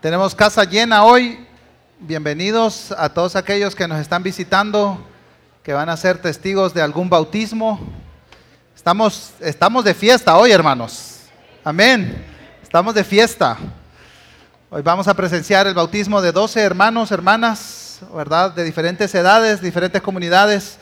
Tenemos 0.00 0.32
casa 0.32 0.62
llena 0.62 1.02
hoy. 1.02 1.44
Bienvenidos 1.98 2.94
a 2.96 3.08
todos 3.08 3.34
aquellos 3.34 3.74
que 3.74 3.88
nos 3.88 3.98
están 3.98 4.22
visitando, 4.22 5.04
que 5.64 5.72
van 5.72 5.88
a 5.88 5.96
ser 5.96 6.18
testigos 6.18 6.72
de 6.72 6.80
algún 6.80 7.10
bautismo. 7.10 7.80
Estamos, 8.76 9.32
estamos 9.40 9.84
de 9.84 9.94
fiesta 9.94 10.36
hoy, 10.36 10.52
hermanos. 10.52 11.22
Amén. 11.64 12.24
Estamos 12.62 12.94
de 12.94 13.02
fiesta. 13.02 13.58
Hoy 14.70 14.82
vamos 14.82 15.08
a 15.08 15.14
presenciar 15.14 15.66
el 15.66 15.74
bautismo 15.74 16.22
de 16.22 16.30
12 16.30 16.60
hermanos, 16.60 17.10
hermanas, 17.10 17.98
¿verdad? 18.14 18.52
De 18.52 18.62
diferentes 18.62 19.12
edades, 19.16 19.60
diferentes 19.60 20.00
comunidades. 20.00 20.78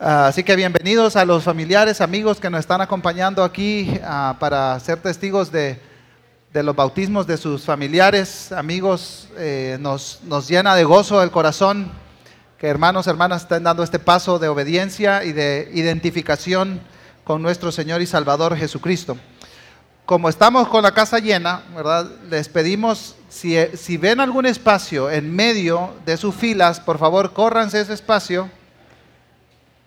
Ah, 0.00 0.26
así 0.26 0.42
que 0.42 0.56
bienvenidos 0.56 1.14
a 1.14 1.24
los 1.24 1.44
familiares, 1.44 2.00
amigos 2.00 2.40
que 2.40 2.50
nos 2.50 2.58
están 2.58 2.80
acompañando 2.80 3.44
aquí 3.44 4.00
ah, 4.02 4.34
para 4.40 4.80
ser 4.80 4.98
testigos 4.98 5.52
de, 5.52 5.80
de 6.52 6.62
los 6.62 6.74
bautismos 6.74 7.26
de 7.26 7.36
sus 7.36 7.64
familiares, 7.64 8.52
amigos, 8.52 9.28
eh, 9.36 9.76
nos, 9.80 10.20
nos 10.24 10.48
llena 10.48 10.74
de 10.74 10.84
gozo 10.84 11.22
el 11.22 11.30
corazón 11.30 11.92
que 12.58 12.66
hermanos, 12.66 13.06
hermanas 13.06 13.42
estén 13.42 13.62
dando 13.62 13.82
este 13.82 13.98
paso 13.98 14.38
de 14.38 14.48
obediencia 14.48 15.24
y 15.24 15.32
de 15.32 15.70
identificación 15.74 16.80
con 17.22 17.40
nuestro 17.42 17.70
Señor 17.70 18.02
y 18.02 18.06
Salvador 18.06 18.56
Jesucristo. 18.56 19.16
Como 20.06 20.28
estamos 20.28 20.68
con 20.68 20.82
la 20.82 20.92
casa 20.92 21.18
llena, 21.18 21.62
¿verdad? 21.76 22.10
Les 22.30 22.48
pedimos, 22.48 23.14
si, 23.28 23.56
si 23.76 23.98
ven 23.98 24.18
algún 24.18 24.46
espacio 24.46 25.10
en 25.10 25.36
medio 25.36 25.94
de 26.06 26.16
sus 26.16 26.34
filas, 26.34 26.80
por 26.80 26.98
favor, 26.98 27.32
córranse 27.34 27.80
ese 27.80 27.92
espacio 27.92 28.50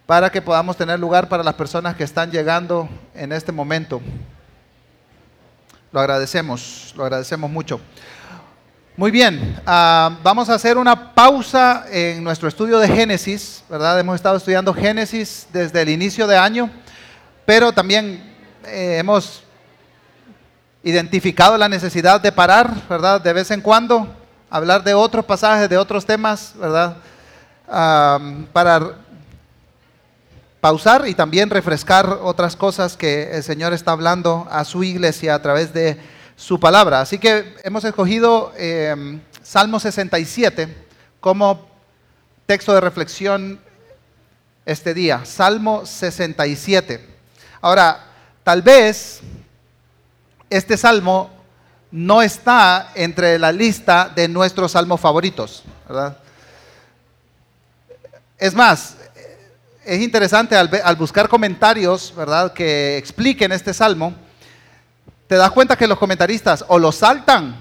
para 0.06 0.30
que 0.30 0.42
podamos 0.42 0.78
tener 0.78 1.00
lugar 1.00 1.28
para 1.28 1.44
las 1.44 1.56
personas 1.56 1.96
que 1.96 2.04
están 2.04 2.32
llegando 2.32 2.88
en 3.16 3.32
este 3.32 3.52
momento. 3.52 4.00
Lo 5.92 6.00
agradecemos, 6.00 6.94
lo 6.96 7.04
agradecemos 7.04 7.52
mucho. 7.52 7.82
Muy 8.96 9.12
bien, 9.12 9.60
uh, 9.68 10.16
vamos 10.24 10.50
a 10.50 10.54
hacer 10.54 10.78
una 10.78 11.14
pausa 11.14 11.86
en 11.92 12.24
nuestro 12.24 12.48
estudio 12.48 12.80
de 12.80 12.88
Génesis, 12.88 13.62
¿verdad? 13.70 14.00
Hemos 14.00 14.16
estado 14.16 14.38
estudiando 14.38 14.74
Génesis 14.74 15.48
desde 15.52 15.82
el 15.82 15.90
inicio 15.90 16.28
de 16.28 16.38
año, 16.38 16.70
pero 17.46 17.74
también 17.74 18.24
eh, 18.66 19.00
hemos 19.00 19.44
identificado 20.82 21.58
la 21.58 21.68
necesidad 21.68 22.22
de 22.22 22.32
parar, 22.32 22.74
¿verdad? 22.88 23.20
De 23.20 23.34
vez 23.34 23.52
en 23.52 23.60
cuando, 23.60 24.08
hablar 24.50 24.86
de 24.86 24.94
otros 24.94 25.26
pasajes, 25.26 25.70
de 25.70 25.78
otros 25.78 26.06
temas, 26.06 26.54
¿verdad? 26.58 26.96
Uh, 27.68 28.46
para 28.54 28.96
pausar 30.62 31.08
y 31.08 31.16
también 31.16 31.50
refrescar 31.50 32.20
otras 32.22 32.56
cosas 32.56 32.96
que 32.96 33.36
el 33.36 33.44
Señor 33.44 33.74
está 33.74 33.92
hablando 33.92 34.48
a 34.50 34.64
su 34.64 34.84
iglesia 34.84 35.34
a 35.34 35.42
través 35.42 35.74
de 35.74 35.98
su 36.36 36.60
palabra. 36.60 37.02
Así 37.02 37.18
que 37.18 37.56
hemos 37.64 37.84
escogido 37.84 38.54
eh, 38.56 39.20
Salmo 39.42 39.80
67 39.80 40.88
como 41.20 41.68
texto 42.46 42.74
de 42.74 42.82
reflexión 42.82 43.60
este 44.66 44.94
día. 44.94 45.26
Salmo 45.26 45.86
67. 45.86 47.10
Ahora, 47.62 48.06
tal 48.44 48.62
vez 48.62 49.22
este 50.50 50.78
salmo 50.78 51.32
no 51.90 52.22
está 52.22 52.92
entre 52.94 53.40
la 53.40 53.52
lista 53.52 54.12
de 54.14 54.28
nuestros 54.28 54.74
salmos 54.74 55.00
favoritos, 55.02 55.64
¿verdad? 55.88 56.18
Es 58.38 58.54
más, 58.54 58.96
es 59.84 60.02
interesante 60.02 60.56
al, 60.56 60.96
buscar 60.96 61.28
comentarios, 61.28 62.14
¿verdad?, 62.16 62.54
que 62.54 62.98
expliquen 62.98 63.52
este 63.52 63.74
salmo, 63.74 64.14
te 65.28 65.36
das 65.36 65.52
cuenta 65.52 65.76
que 65.76 65.88
los 65.88 65.98
comentaristas 65.98 66.64
o 66.68 66.78
lo 66.78 66.92
saltan 66.92 67.56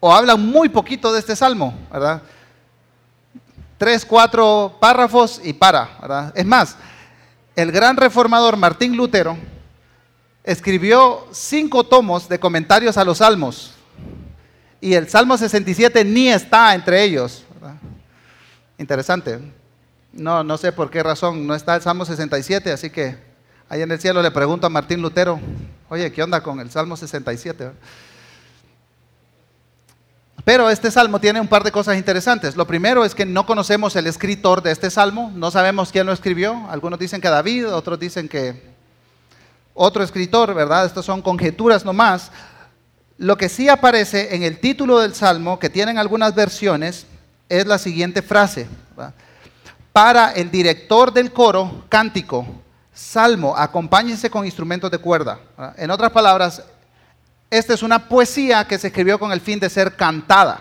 o 0.00 0.12
hablan 0.12 0.44
muy 0.44 0.68
poquito 0.68 1.12
de 1.12 1.20
este 1.20 1.36
salmo, 1.36 1.74
¿verdad? 1.92 2.22
Tres, 3.78 4.04
cuatro 4.04 4.76
párrafos 4.80 5.40
y 5.42 5.52
para, 5.52 5.96
¿verdad? 6.00 6.32
Es 6.36 6.44
más, 6.44 6.76
el 7.56 7.72
gran 7.72 7.96
reformador 7.96 8.56
Martín 8.56 8.96
Lutero 8.96 9.36
escribió 10.42 11.26
cinco 11.32 11.84
tomos 11.84 12.28
de 12.28 12.38
comentarios 12.38 12.96
a 12.98 13.04
los 13.04 13.18
salmos 13.18 13.72
y 14.80 14.92
el 14.94 15.08
Salmo 15.08 15.38
67 15.38 16.04
ni 16.04 16.28
está 16.28 16.74
entre 16.74 17.02
ellos. 17.02 17.44
¿verdad? 17.54 17.76
Interesante. 18.76 19.40
No, 20.16 20.44
no 20.44 20.56
sé 20.58 20.70
por 20.70 20.90
qué 20.90 21.02
razón 21.02 21.44
no 21.44 21.56
está 21.56 21.74
el 21.74 21.82
Salmo 21.82 22.04
67, 22.04 22.70
así 22.70 22.88
que 22.88 23.16
ahí 23.68 23.82
en 23.82 23.90
el 23.90 24.00
cielo 24.00 24.22
le 24.22 24.30
pregunto 24.30 24.64
a 24.64 24.70
Martín 24.70 25.02
Lutero, 25.02 25.40
oye, 25.88 26.12
¿qué 26.12 26.22
onda 26.22 26.40
con 26.40 26.60
el 26.60 26.70
Salmo 26.70 26.96
67? 26.96 27.72
Pero 30.44 30.70
este 30.70 30.90
salmo 30.92 31.18
tiene 31.18 31.40
un 31.40 31.48
par 31.48 31.64
de 31.64 31.72
cosas 31.72 31.96
interesantes. 31.96 32.54
Lo 32.54 32.66
primero 32.66 33.04
es 33.04 33.14
que 33.14 33.26
no 33.26 33.44
conocemos 33.44 33.96
el 33.96 34.06
escritor 34.06 34.62
de 34.62 34.70
este 34.70 34.88
salmo, 34.88 35.32
no 35.34 35.50
sabemos 35.50 35.90
quién 35.90 36.06
lo 36.06 36.12
escribió. 36.12 36.64
Algunos 36.68 36.98
dicen 37.00 37.20
que 37.20 37.28
David, 37.28 37.72
otros 37.72 37.98
dicen 37.98 38.28
que 38.28 38.62
otro 39.72 40.04
escritor, 40.04 40.54
¿verdad? 40.54 40.84
Estas 40.84 41.06
son 41.06 41.22
conjeturas 41.22 41.84
nomás. 41.84 42.30
Lo 43.16 43.36
que 43.36 43.48
sí 43.48 43.68
aparece 43.68 44.36
en 44.36 44.44
el 44.44 44.60
título 44.60 45.00
del 45.00 45.14
salmo, 45.14 45.58
que 45.58 45.70
tienen 45.70 45.98
algunas 45.98 46.34
versiones, 46.36 47.06
es 47.48 47.66
la 47.66 47.78
siguiente 47.78 48.22
frase. 48.22 48.68
¿verdad? 48.96 49.14
Para 49.94 50.32
el 50.32 50.50
director 50.50 51.12
del 51.12 51.32
coro 51.32 51.84
cántico, 51.88 52.44
salmo, 52.92 53.56
acompáñense 53.56 54.28
con 54.28 54.44
instrumentos 54.44 54.90
de 54.90 54.98
cuerda. 54.98 55.38
En 55.76 55.88
otras 55.88 56.10
palabras, 56.10 56.64
esta 57.48 57.74
es 57.74 57.80
una 57.80 58.08
poesía 58.08 58.66
que 58.66 58.76
se 58.76 58.88
escribió 58.88 59.20
con 59.20 59.30
el 59.30 59.40
fin 59.40 59.60
de 59.60 59.70
ser 59.70 59.94
cantada. 59.94 60.58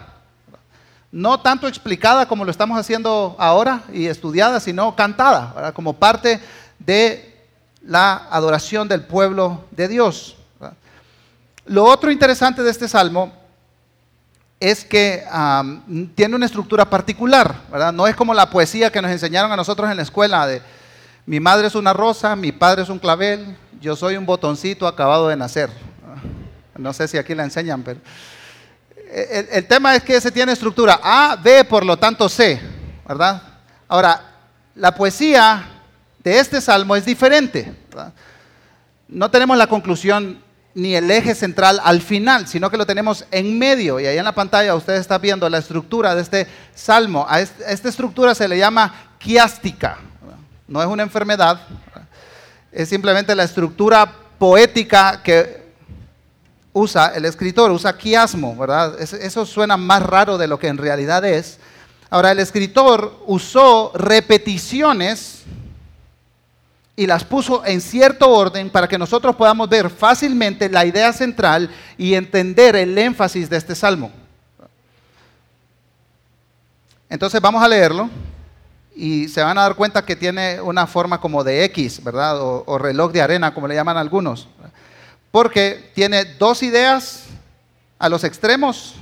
No 1.12 1.40
tanto 1.40 1.68
explicada 1.68 2.28
como 2.28 2.46
lo 2.46 2.52
estamos 2.52 2.78
haciendo 2.78 3.36
ahora 3.40 3.82
y 3.92 4.06
estudiada, 4.06 4.60
sino 4.60 4.96
cantada, 4.96 5.72
como 5.74 5.94
parte 5.94 6.40
de 6.78 7.36
la 7.82 8.28
adoración 8.30 8.88
del 8.88 9.02
pueblo 9.02 9.66
de 9.72 9.88
Dios. 9.88 10.38
Lo 11.66 11.86
otro 11.86 12.12
interesante 12.12 12.62
de 12.62 12.70
este 12.70 12.88
salmo 12.88 13.34
es 14.64 14.86
que 14.86 15.26
tiene 16.16 16.38
una 16.38 16.46
estructura 16.46 16.90
particular, 16.90 17.54
¿verdad? 17.70 17.92
No 17.92 18.08
es 18.08 18.16
como 18.16 18.34
la 18.34 18.50
poesía 18.50 18.90
que 18.90 19.02
nos 19.02 19.12
enseñaron 19.12 19.52
a 19.52 19.58
nosotros 19.58 19.92
en 19.92 19.98
la 19.98 20.04
escuela 20.04 20.48
de 20.48 20.62
mi 21.26 21.42
madre 21.42 21.68
es 21.68 21.76
una 21.76 21.92
rosa, 21.92 22.36
mi 22.38 22.54
padre 22.54 22.84
es 22.84 22.90
un 22.90 22.98
clavel, 22.98 23.58
yo 23.82 23.98
soy 23.98 24.16
un 24.16 24.26
botoncito 24.26 24.88
acabado 24.88 25.28
de 25.28 25.36
nacer. 25.36 25.70
No 26.78 26.94
sé 26.94 27.10
si 27.10 27.18
aquí 27.18 27.36
la 27.36 27.44
enseñan, 27.44 27.84
pero 27.84 28.00
el, 29.12 29.48
el 29.52 29.68
tema 29.68 29.96
es 29.96 30.04
que 30.04 30.20
se 30.22 30.32
tiene 30.32 30.54
estructura 30.54 31.00
A, 31.04 31.36
B, 31.36 31.66
por 31.66 31.86
lo 31.86 31.98
tanto 31.98 32.30
C, 32.30 32.62
¿verdad? 33.08 33.42
Ahora, 33.88 34.34
la 34.76 34.96
poesía 34.96 35.66
de 36.24 36.40
este 36.40 36.62
salmo 36.62 36.96
es 36.96 37.06
diferente. 37.06 37.74
No 39.08 39.30
tenemos 39.30 39.58
la 39.58 39.68
conclusión 39.68 40.43
ni 40.76 40.96
el 40.96 41.10
eje 41.12 41.36
central 41.36 41.80
al 41.84 42.02
final, 42.02 42.48
sino 42.48 42.70
que 42.70 42.78
lo 42.78 42.86
tenemos 42.86 43.26
en 43.32 43.58
medio. 43.60 44.00
Y 44.00 44.08
ahí 44.08 44.18
en 44.18 44.26
la 44.26 44.34
pantalla 44.34 44.76
usted 44.76 44.96
está 44.96 45.18
viendo 45.18 45.48
la 45.50 45.60
estructura 45.60 46.16
de 46.16 46.22
este 46.22 46.48
salmo. 46.74 47.28
Esta 47.68 47.90
estructura 47.90 48.34
se 48.34 48.48
le 48.48 48.58
llama 48.58 48.94
quiástica. 49.20 49.98
No 50.68 50.82
es 50.82 50.88
una 50.88 51.04
enfermedad, 51.04 51.62
es 52.72 52.90
simplemente 52.90 53.36
la 53.36 53.44
estructura 53.44 54.12
poética 54.40 55.22
que 55.24 55.64
usa 56.72 57.14
el 57.16 57.26
escritor, 57.26 57.70
usa 57.70 57.96
quiasmo, 57.96 58.56
¿verdad? 58.56 59.00
Eso 59.00 59.46
suena 59.46 59.78
más 59.78 60.02
raro 60.02 60.38
de 60.38 60.48
lo 60.48 60.58
que 60.58 60.68
en 60.68 60.78
realidad 60.78 61.24
es. 61.24 61.60
Ahora, 62.10 62.32
el 62.32 62.40
escritor 62.40 63.20
usó 63.28 63.92
repeticiones 63.94 65.44
y 66.96 67.08
las 67.08 67.24
puso 67.24 67.66
en 67.66 67.82
cierto 67.82 68.30
orden 68.30 68.70
para 68.70 68.88
que 68.88 68.98
nosotros 68.98 69.36
podamos 69.36 69.68
ver 69.68 69.90
fácilmente 69.90 70.70
la 70.70 70.86
idea 70.86 71.12
central 71.12 71.70
y 71.98 72.14
entender 72.14 72.76
el 72.76 72.98
énfasis 72.98 73.50
de 73.50 73.58
este 73.58 73.74
salmo. 73.74 74.12
Entonces 77.10 77.42
vamos 77.42 77.64
a 77.64 77.68
leerlo 77.68 78.10
y 78.96 79.28
se 79.28 79.42
van 79.42 79.58
a 79.58 79.64
dar 79.64 79.76
cuenta 79.76 80.06
que 80.06 80.16
tiene 80.16 80.62
una 80.62 80.86
forma 80.86 81.20
como 81.20 81.44
de 81.44 81.64
X, 81.66 82.04
¿verdad? 82.04 82.40
O, 82.40 82.78
reloj 82.78 83.12
de 83.12 83.22
arena, 83.22 83.54
como 83.54 83.68
le 83.68 83.76
llaman 83.76 83.98
algunos. 83.98 84.48
Porque 85.32 85.92
tiene 85.96 86.26
dos 86.26 86.62
ideas 86.62 87.26
a 87.98 88.08
los 88.08 88.24
extremos 88.24 88.96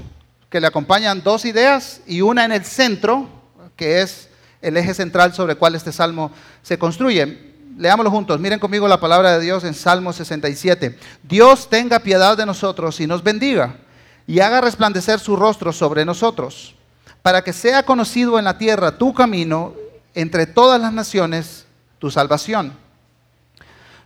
que 0.49 0.61
le 0.61 0.67
acompañan 0.67 1.23
dos 1.23 1.43
ideas 1.43 2.01
y 2.05 2.21
una 2.21 2.45
en 2.45 2.53
el 2.53 2.63
centro, 2.63 3.27
que 3.75 4.01
es 4.01 4.29
el 4.61 4.77
eje 4.77 4.93
central 4.93 5.33
sobre 5.33 5.53
el 5.53 5.59
cual 5.59 5.75
este 5.75 5.91
salmo 5.91 6.31
se 6.61 6.77
construye. 6.77 7.50
Leámoslo 7.77 8.11
juntos. 8.11 8.39
Miren 8.39 8.59
conmigo 8.59 8.87
la 8.87 8.99
palabra 8.99 9.37
de 9.37 9.43
Dios 9.43 9.63
en 9.63 9.73
Salmo 9.73 10.13
67. 10.13 10.97
Dios 11.23 11.69
tenga 11.69 11.99
piedad 11.99 12.37
de 12.37 12.45
nosotros 12.45 12.99
y 12.99 13.07
nos 13.07 13.23
bendiga 13.23 13.75
y 14.27 14.39
haga 14.39 14.61
resplandecer 14.61 15.19
su 15.19 15.35
rostro 15.35 15.73
sobre 15.73 16.05
nosotros, 16.05 16.75
para 17.21 17.43
que 17.43 17.53
sea 17.53 17.83
conocido 17.83 18.39
en 18.39 18.45
la 18.45 18.57
tierra 18.57 18.97
tu 18.97 19.13
camino, 19.13 19.73
entre 20.13 20.45
todas 20.45 20.79
las 20.79 20.93
naciones 20.93 21.65
tu 21.99 22.11
salvación. 22.11 22.73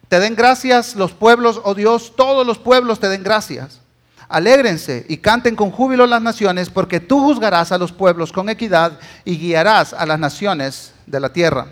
Te 0.08 0.20
den 0.20 0.36
gracias 0.36 0.96
los 0.96 1.14
pueblos, 1.14 1.62
oh 1.64 1.74
Dios, 1.74 2.14
todos 2.16 2.46
los 2.46 2.58
pueblos 2.58 3.00
te 3.00 3.10
den 3.10 3.24
gracias. 3.24 3.82
Alégrense 4.28 5.06
y 5.08 5.18
canten 5.18 5.56
con 5.56 5.72
júbilo 5.72 6.08
las 6.08 6.22
naciones, 6.22 6.70
porque 6.70 7.00
tú 7.00 7.20
juzgarás 7.20 7.72
a 7.72 7.78
los 7.78 7.92
pueblos 7.92 8.32
con 8.32 8.50
equidad 8.50 9.00
y 9.24 9.38
guiarás 9.38 9.94
a 9.94 10.06
las 10.06 10.20
naciones 10.20 10.94
de 11.06 11.20
la 11.20 11.32
tierra. 11.32 11.68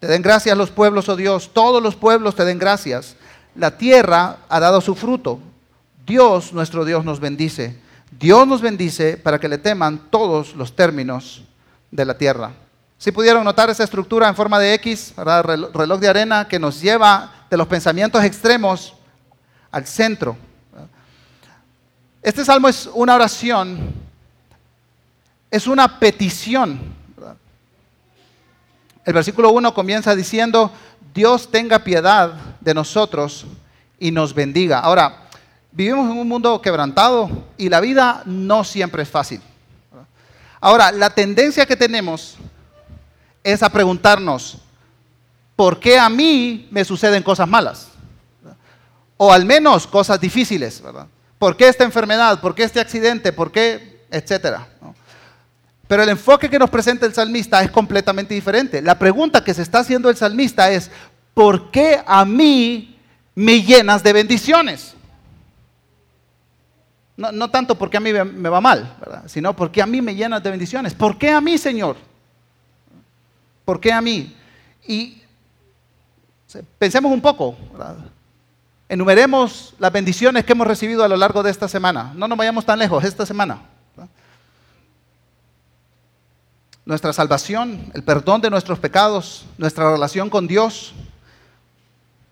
Te 0.00 0.06
den 0.06 0.22
gracias 0.22 0.56
los 0.56 0.70
pueblos, 0.70 1.08
oh 1.08 1.16
Dios, 1.16 1.50
todos 1.52 1.82
los 1.82 1.96
pueblos 1.96 2.34
te 2.34 2.44
den 2.44 2.58
gracias. 2.58 3.16
La 3.54 3.78
tierra 3.78 4.38
ha 4.48 4.60
dado 4.60 4.80
su 4.80 4.94
fruto. 4.94 5.40
Dios, 6.06 6.52
nuestro 6.52 6.84
Dios, 6.84 7.04
nos 7.04 7.18
bendice. 7.18 7.78
Dios 8.10 8.46
nos 8.46 8.60
bendice 8.60 9.16
para 9.16 9.38
que 9.38 9.48
le 9.48 9.58
teman 9.58 10.10
todos 10.10 10.54
los 10.54 10.76
términos 10.76 11.44
de 11.90 12.04
la 12.04 12.16
tierra. 12.16 12.52
Si 12.98 13.12
pudieron 13.12 13.44
notar 13.44 13.68
esa 13.68 13.84
estructura 13.84 14.28
en 14.28 14.36
forma 14.36 14.58
de 14.58 14.74
X, 14.74 15.14
reloj 15.16 16.00
de 16.00 16.08
arena 16.08 16.48
que 16.48 16.58
nos 16.58 16.80
lleva 16.80 17.46
de 17.50 17.56
los 17.56 17.66
pensamientos 17.66 18.24
extremos 18.24 18.94
al 19.70 19.86
centro. 19.86 20.36
Este 22.22 22.44
salmo 22.44 22.68
es 22.68 22.88
una 22.92 23.14
oración, 23.14 23.92
es 25.50 25.66
una 25.66 25.98
petición. 25.98 26.95
El 29.06 29.12
versículo 29.12 29.52
1 29.52 29.72
comienza 29.72 30.16
diciendo, 30.16 30.72
Dios 31.14 31.48
tenga 31.52 31.78
piedad 31.78 32.32
de 32.60 32.74
nosotros 32.74 33.46
y 34.00 34.10
nos 34.10 34.34
bendiga. 34.34 34.80
Ahora, 34.80 35.28
vivimos 35.70 36.10
en 36.10 36.18
un 36.18 36.26
mundo 36.26 36.60
quebrantado 36.60 37.30
y 37.56 37.68
la 37.68 37.78
vida 37.78 38.22
no 38.26 38.64
siempre 38.64 39.04
es 39.04 39.08
fácil. 39.08 39.40
Ahora, 40.60 40.90
la 40.90 41.10
tendencia 41.10 41.66
que 41.66 41.76
tenemos 41.76 42.36
es 43.44 43.62
a 43.62 43.68
preguntarnos, 43.68 44.58
¿por 45.54 45.78
qué 45.78 46.00
a 46.00 46.08
mí 46.08 46.66
me 46.72 46.84
suceden 46.84 47.22
cosas 47.22 47.46
malas? 47.46 47.86
O 49.16 49.32
al 49.32 49.44
menos 49.44 49.86
cosas 49.86 50.20
difíciles, 50.20 50.82
¿verdad? 50.82 51.06
¿Por 51.38 51.56
qué 51.56 51.68
esta 51.68 51.84
enfermedad? 51.84 52.40
¿Por 52.40 52.56
qué 52.56 52.64
este 52.64 52.80
accidente? 52.80 53.32
¿Por 53.32 53.52
qué? 53.52 54.04
Etcétera. 54.10 54.66
Pero 55.88 56.02
el 56.02 56.08
enfoque 56.08 56.50
que 56.50 56.58
nos 56.58 56.70
presenta 56.70 57.06
el 57.06 57.14
salmista 57.14 57.62
es 57.62 57.70
completamente 57.70 58.34
diferente. 58.34 58.82
La 58.82 58.98
pregunta 58.98 59.44
que 59.44 59.54
se 59.54 59.62
está 59.62 59.80
haciendo 59.80 60.10
el 60.10 60.16
salmista 60.16 60.70
es, 60.70 60.90
¿por 61.32 61.70
qué 61.70 62.02
a 62.04 62.24
mí 62.24 62.98
me 63.34 63.62
llenas 63.62 64.02
de 64.02 64.12
bendiciones? 64.12 64.94
No, 67.16 67.48
tanto 67.50 67.78
porque 67.78 67.96
a 67.96 68.00
mí 68.00 68.12
me 68.12 68.48
va 68.48 68.60
mal, 68.60 68.94
¿verdad? 69.00 69.22
sino 69.26 69.56
porque 69.56 69.80
a 69.80 69.86
mí 69.86 70.02
me 70.02 70.14
llenas 70.14 70.42
de 70.42 70.50
bendiciones. 70.50 70.92
¿Por 70.92 71.16
qué 71.16 71.30
a 71.30 71.40
mí, 71.40 71.56
Señor? 71.56 71.96
¿Por 73.64 73.80
qué 73.80 73.92
a 73.92 74.02
mí? 74.02 74.36
Y 74.86 75.22
pensemos 76.78 77.10
un 77.10 77.20
poco, 77.20 77.56
enumeremos 78.88 79.74
las 79.78 79.92
bendiciones 79.92 80.44
que 80.44 80.52
hemos 80.52 80.66
recibido 80.66 81.04
a 81.04 81.08
lo 81.08 81.16
largo 81.16 81.42
de 81.42 81.50
esta 81.50 81.68
semana. 81.68 82.12
No 82.14 82.28
nos 82.28 82.36
vayamos 82.36 82.66
tan 82.66 82.78
lejos, 82.78 83.02
esta 83.02 83.24
semana. 83.24 83.62
Nuestra 86.86 87.12
salvación, 87.12 87.90
el 87.92 88.02
perdón 88.02 88.40
de 88.40 88.48
nuestros 88.48 88.78
pecados, 88.78 89.44
nuestra 89.58 89.92
relación 89.92 90.30
con 90.30 90.46
Dios, 90.46 90.94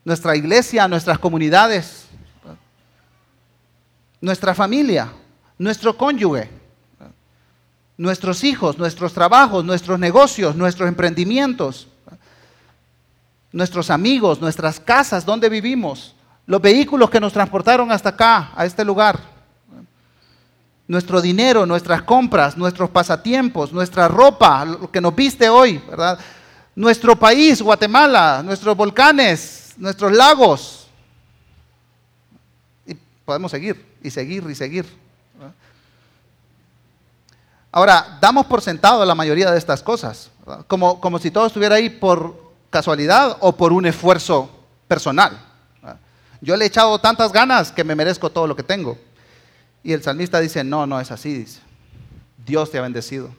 nuestra 0.04 0.34
iglesia, 0.36 0.88
nuestras 0.88 1.18
comunidades, 1.18 2.06
nuestra 4.22 4.54
familia, 4.54 5.12
nuestro 5.58 5.94
cónyuge 5.94 6.48
nuestros 7.96 8.42
hijos, 8.44 8.78
nuestros 8.78 9.12
trabajos, 9.12 9.64
nuestros 9.64 9.98
negocios, 9.98 10.56
nuestros 10.56 10.88
emprendimientos, 10.88 11.86
nuestros 13.52 13.90
amigos, 13.90 14.40
nuestras 14.40 14.80
casas, 14.80 15.24
donde 15.24 15.48
vivimos, 15.48 16.14
los 16.46 16.60
vehículos 16.60 17.08
que 17.08 17.20
nos 17.20 17.32
transportaron 17.32 17.92
hasta 17.92 18.10
acá, 18.10 18.50
a 18.54 18.66
este 18.66 18.84
lugar, 18.84 19.20
nuestro 20.86 21.20
dinero, 21.20 21.66
nuestras 21.66 22.02
compras, 22.02 22.56
nuestros 22.56 22.90
pasatiempos, 22.90 23.72
nuestra 23.72 24.08
ropa, 24.08 24.64
lo 24.64 24.90
que 24.90 25.00
nos 25.00 25.14
viste 25.14 25.48
hoy, 25.48 25.78
¿verdad? 25.88 26.18
Nuestro 26.76 27.16
país, 27.16 27.62
Guatemala, 27.62 28.42
nuestros 28.44 28.76
volcanes, 28.76 29.74
nuestros 29.76 30.12
lagos. 30.12 30.88
Y 32.86 32.94
podemos 33.24 33.50
seguir 33.50 33.94
y 34.02 34.10
seguir 34.10 34.44
y 34.48 34.54
seguir. 34.54 35.04
Ahora, 37.72 38.18
damos 38.20 38.46
por 38.46 38.62
sentado 38.62 39.04
la 39.04 39.16
mayoría 39.16 39.50
de 39.50 39.58
estas 39.58 39.82
cosas, 39.82 40.30
como, 40.68 41.00
como 41.00 41.18
si 41.18 41.32
todo 41.32 41.46
estuviera 41.46 41.74
ahí 41.74 41.90
por 41.90 42.52
casualidad 42.70 43.36
o 43.40 43.56
por 43.56 43.72
un 43.72 43.86
esfuerzo 43.86 44.48
personal. 44.86 45.40
Yo 46.40 46.56
le 46.56 46.66
he 46.66 46.68
echado 46.68 46.98
tantas 47.00 47.32
ganas 47.32 47.72
que 47.72 47.82
me 47.82 47.94
merezco 47.94 48.30
todo 48.30 48.46
lo 48.46 48.54
que 48.54 48.62
tengo. 48.62 48.98
Y 49.84 49.92
el 49.92 50.02
salmista 50.02 50.40
dice, 50.40 50.64
no, 50.64 50.86
no 50.86 50.98
es 50.98 51.10
así, 51.12 51.34
dice. 51.34 51.60
Dios 52.44 52.70
te 52.70 52.78
ha 52.78 52.82
bendecido. 52.82 53.30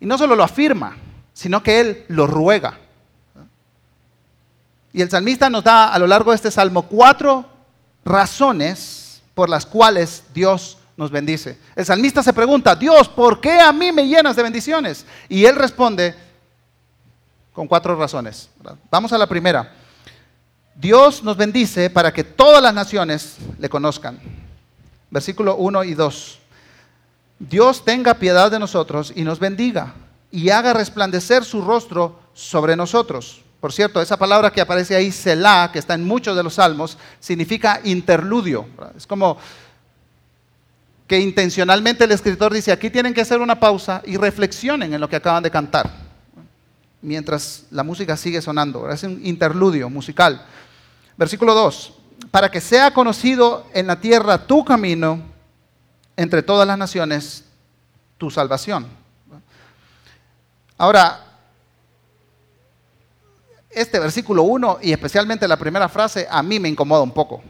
Y 0.00 0.06
no 0.06 0.16
solo 0.16 0.34
lo 0.34 0.42
afirma, 0.42 0.96
sino 1.34 1.62
que 1.62 1.80
él 1.80 2.04
lo 2.08 2.26
ruega. 2.26 2.78
Y 4.92 5.02
el 5.02 5.10
salmista 5.10 5.50
nos 5.50 5.62
da 5.62 5.92
a 5.92 5.98
lo 5.98 6.06
largo 6.06 6.30
de 6.30 6.36
este 6.36 6.50
salmo 6.50 6.82
cuatro 6.86 7.44
razones 8.04 9.20
por 9.34 9.50
las 9.50 9.66
cuales 9.66 10.22
Dios 10.32 10.78
nos 10.96 11.10
bendice. 11.10 11.58
El 11.74 11.84
salmista 11.84 12.22
se 12.22 12.32
pregunta, 12.32 12.74
Dios, 12.74 13.06
¿por 13.06 13.38
qué 13.38 13.60
a 13.60 13.72
mí 13.74 13.92
me 13.92 14.08
llenas 14.08 14.34
de 14.34 14.42
bendiciones? 14.42 15.04
Y 15.28 15.44
él 15.44 15.56
responde 15.56 16.14
con 17.52 17.68
cuatro 17.68 17.94
razones. 17.96 18.48
Vamos 18.90 19.12
a 19.12 19.18
la 19.18 19.26
primera. 19.26 19.74
Dios 20.74 21.22
nos 21.22 21.36
bendice 21.36 21.90
para 21.90 22.12
que 22.12 22.24
todas 22.24 22.62
las 22.62 22.72
naciones 22.72 23.36
le 23.58 23.68
conozcan. 23.68 24.45
Versículo 25.10 25.56
1 25.56 25.84
y 25.84 25.94
2. 25.94 26.38
Dios 27.38 27.84
tenga 27.84 28.14
piedad 28.14 28.50
de 28.50 28.58
nosotros 28.58 29.12
y 29.14 29.22
nos 29.22 29.38
bendiga 29.38 29.94
y 30.30 30.50
haga 30.50 30.72
resplandecer 30.72 31.44
su 31.44 31.62
rostro 31.62 32.18
sobre 32.34 32.76
nosotros. 32.76 33.42
Por 33.60 33.72
cierto, 33.72 34.00
esa 34.00 34.16
palabra 34.16 34.50
que 34.50 34.60
aparece 34.60 34.94
ahí, 34.94 35.10
Selah, 35.10 35.70
que 35.72 35.78
está 35.78 35.94
en 35.94 36.04
muchos 36.04 36.36
de 36.36 36.42
los 36.42 36.54
salmos, 36.54 36.98
significa 37.20 37.80
interludio. 37.84 38.66
Es 38.96 39.06
como 39.06 39.38
que 41.06 41.18
intencionalmente 41.20 42.04
el 42.04 42.12
escritor 42.12 42.52
dice, 42.52 42.72
aquí 42.72 42.90
tienen 42.90 43.14
que 43.14 43.20
hacer 43.20 43.40
una 43.40 43.58
pausa 43.58 44.02
y 44.04 44.16
reflexionen 44.16 44.92
en 44.92 45.00
lo 45.00 45.08
que 45.08 45.16
acaban 45.16 45.42
de 45.42 45.50
cantar, 45.50 45.90
mientras 47.00 47.64
la 47.70 47.82
música 47.82 48.16
sigue 48.16 48.42
sonando. 48.42 48.90
Es 48.90 49.02
un 49.04 49.24
interludio 49.24 49.88
musical. 49.88 50.44
Versículo 51.16 51.54
2, 51.54 51.95
para 52.30 52.50
que 52.50 52.60
sea 52.60 52.92
conocido 52.92 53.66
en 53.74 53.86
la 53.86 54.00
tierra 54.00 54.46
tu 54.46 54.64
camino 54.64 55.20
entre 56.16 56.42
todas 56.42 56.66
las 56.66 56.78
naciones, 56.78 57.44
tu 58.18 58.30
salvación. 58.30 58.86
Ahora, 60.78 61.24
este 63.70 63.98
versículo 63.98 64.42
1 64.44 64.78
y 64.82 64.92
especialmente 64.92 65.46
la 65.46 65.56
primera 65.56 65.88
frase 65.88 66.26
a 66.30 66.42
mí 66.42 66.58
me 66.58 66.68
incomoda 66.68 67.02
un 67.02 67.12
poco 67.12 67.42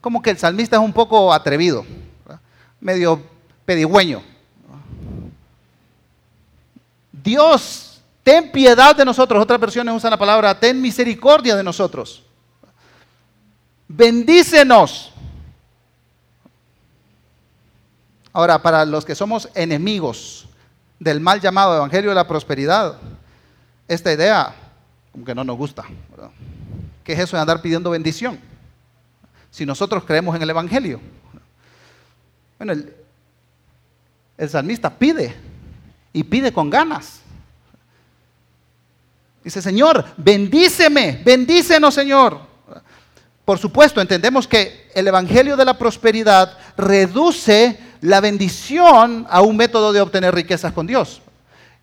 como 0.00 0.22
que 0.22 0.30
el 0.30 0.38
salmista 0.38 0.76
es 0.76 0.82
un 0.82 0.92
poco 0.92 1.32
atrevido, 1.32 1.84
medio 2.80 3.22
pedigüeño. 3.64 4.22
Dios, 7.12 8.00
ten 8.22 8.50
piedad 8.50 8.96
de 8.96 9.04
nosotros. 9.04 9.42
Otras 9.42 9.60
versiones 9.60 9.94
usan 9.94 10.10
la 10.10 10.16
palabra, 10.16 10.58
ten 10.58 10.80
misericordia 10.80 11.54
de 11.54 11.62
nosotros. 11.62 12.22
Bendícenos. 13.92 15.12
Ahora, 18.32 18.62
para 18.62 18.84
los 18.84 19.04
que 19.04 19.16
somos 19.16 19.48
enemigos 19.54 20.48
del 21.00 21.18
mal 21.18 21.40
llamado 21.40 21.74
Evangelio 21.74 22.10
de 22.10 22.14
la 22.14 22.28
Prosperidad, 22.28 22.98
esta 23.88 24.12
idea 24.12 24.54
como 25.10 25.24
que 25.24 25.34
no 25.34 25.42
nos 25.42 25.56
gusta. 25.56 25.84
¿Qué 27.02 27.14
es 27.14 27.18
eso 27.18 27.36
de 27.36 27.40
andar 27.40 27.60
pidiendo 27.60 27.90
bendición? 27.90 28.38
si 29.50 29.66
nosotros 29.66 30.04
creemos 30.04 30.36
en 30.36 30.42
el 30.42 30.50
Evangelio? 30.50 31.00
Bueno, 32.58 32.72
el, 34.38 34.48
salmista 34.48 34.88
pide 34.96 35.34
y 36.12 36.22
pide 36.22 36.52
con 36.52 36.70
ganas. 36.70 37.20
Dice, 39.42 39.60
Señor, 39.60 40.04
bendíceme, 40.16 41.20
bendícenos, 41.24 41.94
Señor. 41.94 42.49
Por 43.50 43.58
supuesto, 43.58 44.00
entendemos 44.00 44.46
que 44.46 44.88
el 44.94 45.08
Evangelio 45.08 45.56
de 45.56 45.64
la 45.64 45.76
Prosperidad 45.76 46.56
reduce 46.76 47.80
la 48.00 48.20
bendición 48.20 49.26
a 49.28 49.40
un 49.40 49.56
método 49.56 49.92
de 49.92 50.00
obtener 50.00 50.32
riquezas 50.32 50.72
con 50.72 50.86
Dios. 50.86 51.20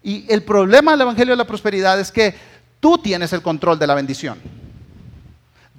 Y 0.01 0.25
el 0.31 0.43
problema 0.43 0.91
del 0.91 1.01
Evangelio 1.01 1.33
de 1.33 1.37
la 1.37 1.45
Prosperidad 1.45 1.99
es 1.99 2.09
que 2.09 2.33
tú 2.79 2.99
tienes 2.99 3.33
el 3.33 3.41
control 3.41 3.77
de 3.77 3.85
la 3.85 3.95
bendición. 3.95 4.39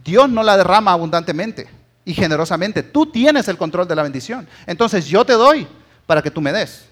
Dios 0.05 0.29
no 0.29 0.43
la 0.43 0.59
derrama 0.59 0.93
abundantemente 0.93 1.67
y 2.05 2.13
generosamente. 2.13 2.83
Tú 2.83 3.07
tienes 3.07 3.49
el 3.49 3.57
control 3.57 3.89
de 3.89 3.97
la 3.97 4.03
bendición. 4.03 4.47
Entonces 4.67 5.07
yo 5.07 5.25
te 5.25 5.33
doy 5.33 5.67
para 6.07 6.21
que 6.21 6.31
tú 6.31 6.43
me 6.43 6.53
des. 6.53 6.85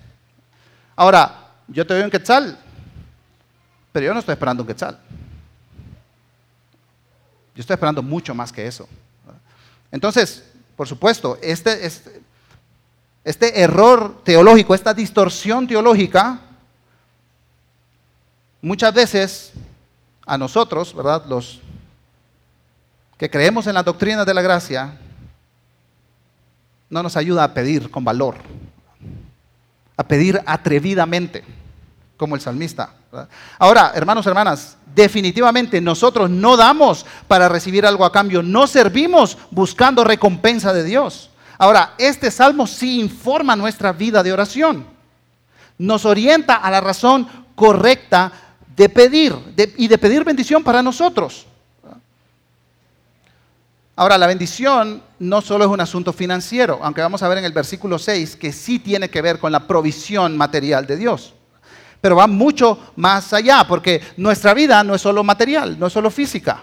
Ahora, 0.96 1.50
yo 1.68 1.86
te 1.86 1.92
doy 1.92 2.02
un 2.02 2.10
quetzal, 2.10 2.58
pero 3.92 4.06
yo 4.06 4.14
no 4.14 4.20
estoy 4.20 4.32
esperando 4.32 4.62
un 4.62 4.66
quetzal. 4.66 4.98
Yo 7.56 7.62
estoy 7.62 7.74
esperando 7.74 8.02
mucho 8.02 8.34
más 8.34 8.52
que 8.52 8.66
eso. 8.66 8.86
Entonces, 9.90 10.44
por 10.76 10.86
supuesto, 10.86 11.38
este, 11.40 11.86
este, 13.24 13.62
error 13.62 14.22
teológico, 14.22 14.74
esta 14.74 14.92
distorsión 14.92 15.66
teológica, 15.66 16.38
muchas 18.60 18.92
veces 18.92 19.52
a 20.26 20.36
nosotros, 20.36 20.94
¿verdad? 20.94 21.24
Los 21.26 21.62
que 23.16 23.30
creemos 23.30 23.66
en 23.66 23.74
la 23.74 23.82
doctrina 23.82 24.26
de 24.26 24.34
la 24.34 24.42
gracia, 24.42 24.98
no 26.90 27.02
nos 27.02 27.16
ayuda 27.16 27.42
a 27.42 27.54
pedir 27.54 27.90
con 27.90 28.04
valor, 28.04 28.36
a 29.96 30.02
pedir 30.02 30.42
atrevidamente, 30.44 31.42
como 32.18 32.34
el 32.34 32.42
salmista. 32.42 32.92
Ahora, 33.58 33.92
hermanos, 33.94 34.26
hermanas, 34.26 34.76
definitivamente 34.94 35.80
nosotros 35.80 36.30
no 36.30 36.56
damos 36.56 37.04
para 37.28 37.48
recibir 37.48 37.86
algo 37.86 38.04
a 38.04 38.12
cambio, 38.12 38.42
no 38.42 38.66
servimos 38.66 39.36
buscando 39.50 40.04
recompensa 40.04 40.72
de 40.72 40.84
Dios. 40.84 41.30
Ahora, 41.58 41.94
este 41.98 42.30
salmo 42.30 42.66
sí 42.66 43.00
informa 43.00 43.56
nuestra 43.56 43.92
vida 43.92 44.22
de 44.22 44.32
oración, 44.32 44.86
nos 45.78 46.04
orienta 46.04 46.56
a 46.56 46.70
la 46.70 46.80
razón 46.80 47.28
correcta 47.54 48.32
de 48.76 48.88
pedir 48.88 49.34
y 49.76 49.88
de 49.88 49.98
pedir 49.98 50.24
bendición 50.24 50.62
para 50.62 50.82
nosotros. 50.82 51.46
Ahora, 53.98 54.18
la 54.18 54.26
bendición 54.26 55.02
no 55.18 55.40
solo 55.40 55.64
es 55.64 55.70
un 55.70 55.80
asunto 55.80 56.12
financiero, 56.12 56.78
aunque 56.82 57.00
vamos 57.00 57.22
a 57.22 57.28
ver 57.28 57.38
en 57.38 57.46
el 57.46 57.52
versículo 57.52 57.98
6 57.98 58.36
que 58.36 58.52
sí 58.52 58.78
tiene 58.78 59.08
que 59.08 59.22
ver 59.22 59.38
con 59.38 59.50
la 59.50 59.66
provisión 59.66 60.36
material 60.36 60.86
de 60.86 60.98
Dios. 60.98 61.32
Pero 62.06 62.14
va 62.14 62.28
mucho 62.28 62.78
más 62.94 63.32
allá, 63.32 63.66
porque 63.66 64.00
nuestra 64.16 64.54
vida 64.54 64.84
no 64.84 64.94
es 64.94 65.02
solo 65.02 65.24
material, 65.24 65.76
no 65.76 65.88
es 65.88 65.92
solo 65.92 66.08
física. 66.08 66.62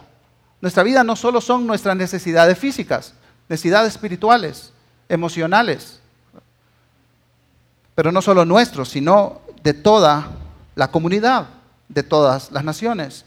Nuestra 0.61 0.83
vida 0.83 1.03
no 1.03 1.17
solo 1.17 1.41
son 1.41 1.67
nuestras 1.67 1.97
necesidades 1.97 2.57
físicas, 2.57 3.13
necesidades 3.49 3.91
espirituales, 3.91 4.71
emocionales. 5.09 5.99
Pero 7.93 8.13
no 8.13 8.21
solo 8.21 8.45
nuestros, 8.45 8.87
sino 8.87 9.41
de 9.61 9.73
toda 9.73 10.29
la 10.75 10.87
comunidad, 10.89 11.47
de 11.89 12.03
todas 12.03 12.49
las 12.49 12.63
naciones. 12.63 13.25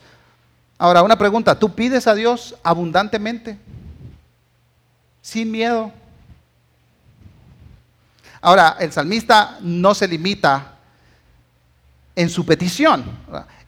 Ahora, 0.78 1.02
una 1.02 1.18
pregunta, 1.18 1.58
¿tú 1.58 1.74
pides 1.74 2.06
a 2.06 2.14
Dios 2.14 2.54
abundantemente? 2.62 3.58
sin 5.20 5.50
miedo. 5.50 5.92
Ahora, 8.40 8.78
el 8.80 8.90
salmista 8.90 9.58
no 9.60 9.92
se 9.92 10.08
limita 10.08 10.75
en 12.16 12.30
su 12.30 12.44
petición. 12.44 13.04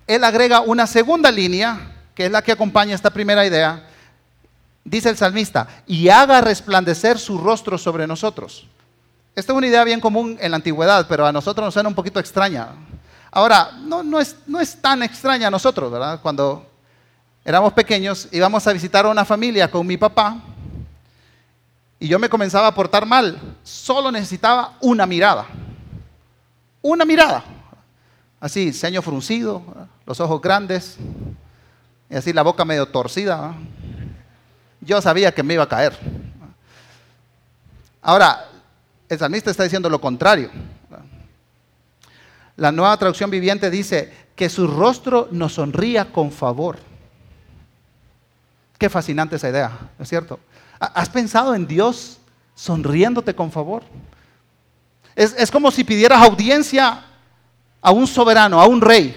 Él 0.06 0.24
agrega 0.24 0.62
una 0.62 0.86
segunda 0.86 1.30
línea, 1.30 1.92
que 2.14 2.26
es 2.26 2.32
la 2.32 2.42
que 2.42 2.50
acompaña 2.50 2.94
esta 2.94 3.10
primera 3.10 3.46
idea. 3.46 3.86
Dice 4.82 5.10
el 5.10 5.18
salmista, 5.18 5.68
y 5.86 6.08
haga 6.08 6.40
resplandecer 6.40 7.18
su 7.18 7.38
rostro 7.38 7.76
sobre 7.76 8.06
nosotros. 8.06 8.66
Esta 9.36 9.52
es 9.52 9.56
una 9.56 9.66
idea 9.66 9.84
bien 9.84 10.00
común 10.00 10.36
en 10.40 10.50
la 10.50 10.56
antigüedad, 10.56 11.06
pero 11.08 11.26
a 11.26 11.30
nosotros 11.30 11.64
nos 11.64 11.74
suena 11.74 11.90
un 11.90 11.94
poquito 11.94 12.18
extraña. 12.18 12.70
Ahora, 13.30 13.72
no, 13.82 14.18
es, 14.18 14.34
es 14.60 14.80
tan 14.80 15.02
extraña 15.02 15.48
a 15.48 15.50
nosotros, 15.50 15.92
¿verdad? 15.92 16.20
Cuando 16.22 16.66
éramos 17.44 17.72
pequeños 17.74 18.28
íbamos 18.32 18.66
a 18.66 18.72
visitar 18.72 19.04
a 19.04 19.10
una 19.10 19.24
familia 19.24 19.70
con 19.70 19.86
mi 19.86 19.96
papá 19.96 20.38
y 22.00 22.08
yo 22.08 22.18
me 22.18 22.28
comenzaba 22.28 22.66
a 22.66 22.74
portar 22.74 23.04
mal, 23.04 23.38
solo 23.62 24.10
necesitaba 24.10 24.72
una 24.80 25.06
mirada. 25.06 25.46
Una 26.80 27.04
mirada. 27.04 27.44
Así, 28.40 28.72
ceño 28.72 29.02
fruncido, 29.02 29.62
los 30.06 30.20
ojos 30.20 30.40
grandes, 30.40 30.96
y 32.08 32.16
así 32.16 32.32
la 32.32 32.42
boca 32.42 32.64
medio 32.64 32.86
torcida. 32.86 33.54
Yo 34.80 35.00
sabía 35.02 35.32
que 35.32 35.42
me 35.42 35.54
iba 35.54 35.64
a 35.64 35.68
caer. 35.68 35.98
Ahora, 38.00 38.48
el 39.08 39.18
salmista 39.18 39.50
está 39.50 39.64
diciendo 39.64 39.90
lo 39.90 40.00
contrario. 40.00 40.50
La 42.56 42.72
nueva 42.72 42.96
traducción 42.96 43.30
viviente 43.30 43.70
dice 43.70 44.12
que 44.34 44.48
su 44.48 44.66
rostro 44.66 45.28
nos 45.30 45.54
sonría 45.54 46.12
con 46.12 46.30
favor. 46.30 46.78
Qué 48.78 48.88
fascinante 48.88 49.36
esa 49.36 49.48
idea, 49.48 49.70
¿no 49.98 50.02
es 50.02 50.08
cierto? 50.08 50.38
¿Has 50.78 51.08
pensado 51.08 51.54
en 51.54 51.66
Dios 51.66 52.18
sonriéndote 52.54 53.34
con 53.34 53.50
favor? 53.50 53.82
Es, 55.16 55.50
como 55.50 55.72
si 55.72 55.82
pidieras 55.82 56.22
audiencia 56.22 57.04
a 57.80 57.90
un 57.90 58.06
soberano, 58.06 58.60
a 58.60 58.66
un 58.66 58.80
rey. 58.80 59.16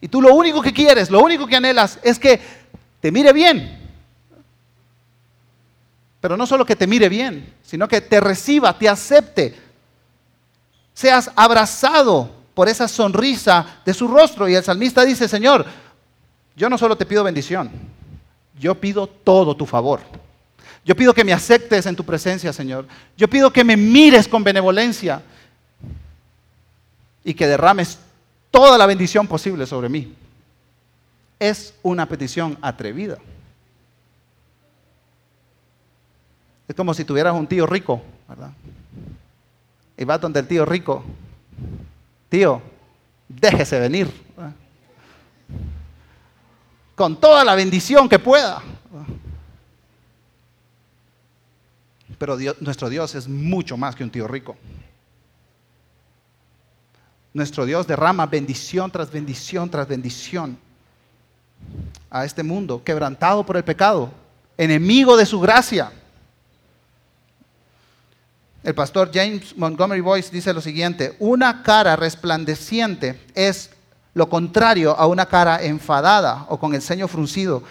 Y 0.00 0.08
tú 0.08 0.22
lo 0.22 0.34
único 0.34 0.62
que 0.62 0.72
quieres, 0.72 1.10
lo 1.10 1.20
único 1.20 1.46
que 1.46 1.56
anhelas 1.56 1.98
es 2.02 2.18
que 2.18 2.40
te 3.00 3.12
mire 3.12 3.32
bien. 3.32 3.78
Pero 6.20 6.36
no 6.36 6.46
solo 6.46 6.64
que 6.64 6.76
te 6.76 6.86
mire 6.86 7.08
bien, 7.08 7.54
sino 7.62 7.88
que 7.88 8.00
te 8.00 8.20
reciba, 8.20 8.78
te 8.78 8.88
acepte. 8.88 9.54
Seas 10.92 11.30
abrazado 11.34 12.30
por 12.54 12.68
esa 12.68 12.88
sonrisa 12.88 13.80
de 13.84 13.94
su 13.94 14.06
rostro. 14.06 14.48
Y 14.48 14.54
el 14.54 14.64
salmista 14.64 15.04
dice, 15.04 15.28
Señor, 15.28 15.64
yo 16.56 16.68
no 16.68 16.76
solo 16.76 16.96
te 16.96 17.06
pido 17.06 17.24
bendición, 17.24 17.70
yo 18.58 18.74
pido 18.74 19.06
todo 19.06 19.56
tu 19.56 19.64
favor. 19.64 20.00
Yo 20.84 20.96
pido 20.96 21.12
que 21.12 21.24
me 21.24 21.32
aceptes 21.32 21.86
en 21.86 21.96
tu 21.96 22.04
presencia, 22.04 22.52
Señor. 22.52 22.86
Yo 23.16 23.28
pido 23.28 23.52
que 23.52 23.64
me 23.64 23.76
mires 23.76 24.26
con 24.26 24.42
benevolencia 24.42 25.22
y 27.24 27.34
que 27.34 27.46
derrames 27.46 27.98
toda 28.50 28.76
la 28.78 28.86
bendición 28.86 29.26
posible 29.26 29.66
sobre 29.66 29.88
mí. 29.88 30.14
Es 31.38 31.74
una 31.82 32.06
petición 32.06 32.58
atrevida. 32.60 33.18
Es 36.68 36.76
como 36.76 36.94
si 36.94 37.04
tuvieras 37.04 37.34
un 37.34 37.46
tío 37.46 37.66
rico, 37.66 38.02
¿verdad? 38.28 38.52
Y 39.96 40.04
vas 40.04 40.20
donde 40.20 40.40
el 40.40 40.46
tío 40.46 40.64
rico, 40.64 41.02
tío, 42.28 42.62
déjese 43.28 43.80
venir 43.80 44.10
con 47.00 47.16
toda 47.16 47.44
la 47.46 47.54
bendición 47.54 48.10
que 48.10 48.18
pueda. 48.18 48.62
Pero 52.18 52.36
nuestro 52.60 52.90
Dios 52.90 53.14
es 53.14 53.26
mucho 53.26 53.78
más 53.78 53.96
que 53.96 54.04
un 54.04 54.10
tío 54.10 54.28
rico. 54.28 54.54
Nuestro 57.32 57.64
Dios 57.64 57.86
derrama 57.86 58.26
bendición 58.26 58.90
tras 58.90 59.10
bendición 59.10 59.70
tras 59.70 59.86
bendición 59.86 60.58
a 62.10 62.24
este 62.24 62.42
mundo 62.42 62.82
quebrantado 62.82 63.44
por 63.46 63.56
el 63.56 63.62
pecado, 63.62 64.10
enemigo 64.56 65.16
de 65.16 65.26
su 65.26 65.38
gracia. 65.38 65.92
El 68.64 68.74
pastor 68.74 69.10
James 69.14 69.56
Montgomery 69.56 70.00
Boyce 70.00 70.30
dice 70.32 70.52
lo 70.52 70.60
siguiente, 70.60 71.16
una 71.18 71.62
cara 71.62 71.96
resplandeciente 71.96 73.18
es 73.34 73.70
lo 74.12 74.28
contrario 74.28 74.98
a 74.98 75.06
una 75.06 75.26
cara 75.26 75.62
enfadada 75.62 76.46
o 76.48 76.58
con 76.58 76.74
el 76.74 76.82
ceño 76.82 77.06
fruncido. 77.06 77.62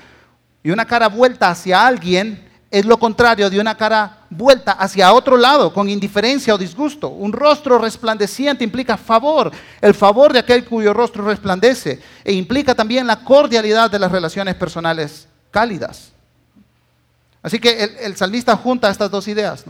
Y 0.63 0.71
una 0.71 0.85
cara 0.85 1.09
vuelta 1.09 1.49
hacia 1.49 1.85
alguien 1.85 2.47
es 2.71 2.85
lo 2.85 2.97
contrario 2.97 3.49
de 3.49 3.59
una 3.59 3.75
cara 3.75 4.18
vuelta 4.29 4.73
hacia 4.73 5.13
otro 5.13 5.37
lado, 5.37 5.73
con 5.73 5.89
indiferencia 5.89 6.53
o 6.53 6.57
disgusto. 6.57 7.09
Un 7.09 7.33
rostro 7.33 7.77
resplandeciente 7.77 8.63
implica 8.63 8.97
favor, 8.97 9.51
el 9.81 9.93
favor 9.93 10.33
de 10.33 10.39
aquel 10.39 10.65
cuyo 10.65 10.93
rostro 10.93 11.23
resplandece, 11.25 11.99
e 12.23 12.33
implica 12.33 12.75
también 12.75 13.07
la 13.07 13.23
cordialidad 13.23 13.89
de 13.89 13.99
las 13.99 14.11
relaciones 14.11 14.55
personales 14.55 15.27
cálidas. 15.51 16.11
Así 17.41 17.59
que 17.59 17.97
el, 18.01 18.15
salmista 18.17 18.55
junta 18.55 18.89
estas 18.89 19.09
dos 19.09 19.27
ideas. 19.27 19.63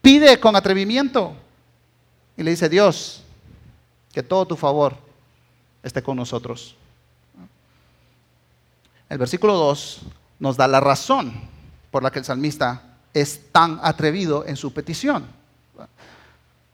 Pide 0.00 0.38
con 0.38 0.56
atrevimiento 0.56 1.34
y 2.36 2.42
le 2.42 2.52
dice, 2.52 2.68
Dios, 2.68 3.22
que 4.12 4.22
todo 4.22 4.46
tu 4.46 4.56
favor 4.56 4.96
esté 5.82 6.02
con 6.02 6.16
nosotros. 6.16 6.76
El 9.08 9.18
versículo 9.18 9.54
2 9.54 10.00
nos 10.38 10.56
da 10.56 10.68
la 10.68 10.80
razón 10.80 11.32
por 11.90 12.02
la 12.02 12.12
que 12.12 12.20
el 12.20 12.24
salmista 12.24 12.89
es 13.14 13.52
tan 13.52 13.80
atrevido 13.82 14.44
en 14.46 14.56
su 14.56 14.72
petición. 14.72 15.26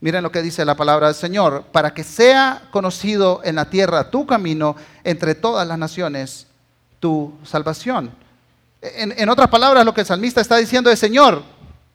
Miren 0.00 0.22
lo 0.22 0.30
que 0.30 0.42
dice 0.42 0.64
la 0.64 0.76
palabra 0.76 1.06
del 1.06 1.16
Señor, 1.16 1.64
para 1.72 1.94
que 1.94 2.04
sea 2.04 2.68
conocido 2.70 3.40
en 3.44 3.56
la 3.56 3.70
tierra 3.70 4.10
tu 4.10 4.26
camino 4.26 4.76
entre 5.04 5.34
todas 5.34 5.66
las 5.66 5.78
naciones, 5.78 6.46
tu 7.00 7.32
salvación. 7.44 8.10
En, 8.82 9.28
otras 9.28 9.48
palabras, 9.48 9.84
lo 9.84 9.94
que 9.94 10.02
el 10.02 10.06
salmista 10.06 10.40
está 10.40 10.56
diciendo 10.58 10.90
es, 10.90 10.98
Señor, 10.98 11.42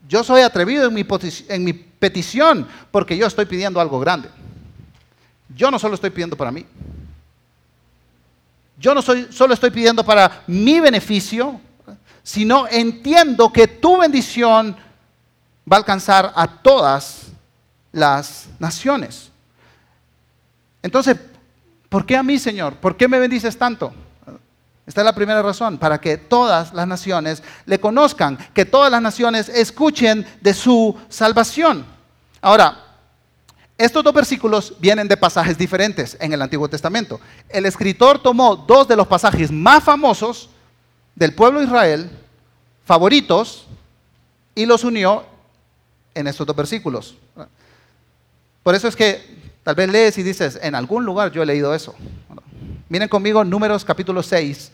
yo 0.09 0.23
soy 0.23 0.41
atrevido 0.41 0.87
en 0.87 0.93
mi, 0.93 1.05
en 1.47 1.63
mi 1.63 1.73
petición 1.73 2.67
porque 2.89 3.15
yo 3.15 3.27
estoy 3.27 3.45
pidiendo 3.45 3.79
algo 3.79 3.99
grande. 3.99 4.29
Yo 5.55 5.69
no 5.69 5.77
solo 5.77 5.95
estoy 5.95 6.09
pidiendo 6.09 6.35
para 6.35 6.51
mí, 6.51 6.65
yo 8.81 8.95
no 8.95 9.01
soy, 9.03 9.27
solo 9.29 9.53
estoy 9.53 9.69
pidiendo 9.69 10.03
para 10.03 10.43
mi 10.47 10.79
beneficio, 10.79 11.61
sino 12.23 12.67
entiendo 12.67 13.51
que 13.51 13.67
tu 13.67 13.97
bendición 13.97 14.75
va 15.71 15.77
a 15.77 15.79
alcanzar 15.79 16.31
a 16.35 16.47
todas 16.47 17.27
las 17.91 18.47
naciones. 18.59 19.31
Entonces, 20.83 21.17
¿por 21.89 22.05
qué 22.05 22.15
a 22.17 22.23
mí, 22.23 22.39
Señor? 22.39 22.75
¿Por 22.75 22.97
qué 22.97 23.07
me 23.07 23.19
bendices 23.19 23.57
tanto? 23.57 23.93
Esta 24.85 25.01
es 25.01 25.05
la 25.05 25.15
primera 25.15 25.41
razón, 25.41 25.77
para 25.77 26.01
que 26.01 26.17
todas 26.17 26.73
las 26.73 26.87
naciones 26.87 27.43
le 27.65 27.79
conozcan, 27.79 28.37
que 28.53 28.65
todas 28.65 28.91
las 28.91 29.01
naciones 29.01 29.47
escuchen 29.47 30.25
de 30.41 30.53
su 30.53 30.97
salvación. 31.07 31.85
Ahora, 32.41 32.91
estos 33.77 34.03
dos 34.03 34.13
versículos 34.13 34.75
vienen 34.79 35.07
de 35.07 35.17
pasajes 35.17 35.57
diferentes 35.57 36.15
en 36.19 36.33
el 36.33 36.41
Antiguo 36.41 36.69
Testamento. 36.69 37.19
El 37.49 37.65
escritor 37.65 38.21
tomó 38.21 38.55
dos 38.55 38.87
de 38.87 38.95
los 38.95 39.07
pasajes 39.07 39.51
más 39.51 39.83
famosos 39.83 40.50
del 41.15 41.33
pueblo 41.33 41.59
de 41.59 41.65
Israel, 41.65 42.09
favoritos, 42.85 43.67
y 44.55 44.65
los 44.65 44.83
unió 44.83 45.25
en 46.13 46.27
estos 46.27 46.45
dos 46.45 46.55
versículos. 46.55 47.15
Por 48.63 48.75
eso 48.75 48.87
es 48.87 48.95
que 48.95 49.23
tal 49.63 49.75
vez 49.75 49.89
lees 49.89 50.17
y 50.17 50.23
dices, 50.23 50.59
en 50.61 50.75
algún 50.75 51.05
lugar 51.05 51.31
yo 51.31 51.41
he 51.41 51.45
leído 51.45 51.73
eso. 51.73 51.95
Miren 52.89 53.09
conmigo 53.09 53.43
Números 53.43 53.85
capítulo 53.85 54.21
6, 54.21 54.71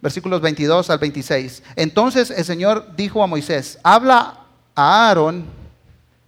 versículos 0.00 0.40
22 0.40 0.88
al 0.90 0.98
26. 0.98 1.62
Entonces 1.74 2.30
el 2.30 2.44
Señor 2.44 2.94
dijo 2.96 3.22
a 3.22 3.26
Moisés, 3.26 3.78
habla 3.82 4.38
a 4.74 5.08
Aarón 5.08 5.46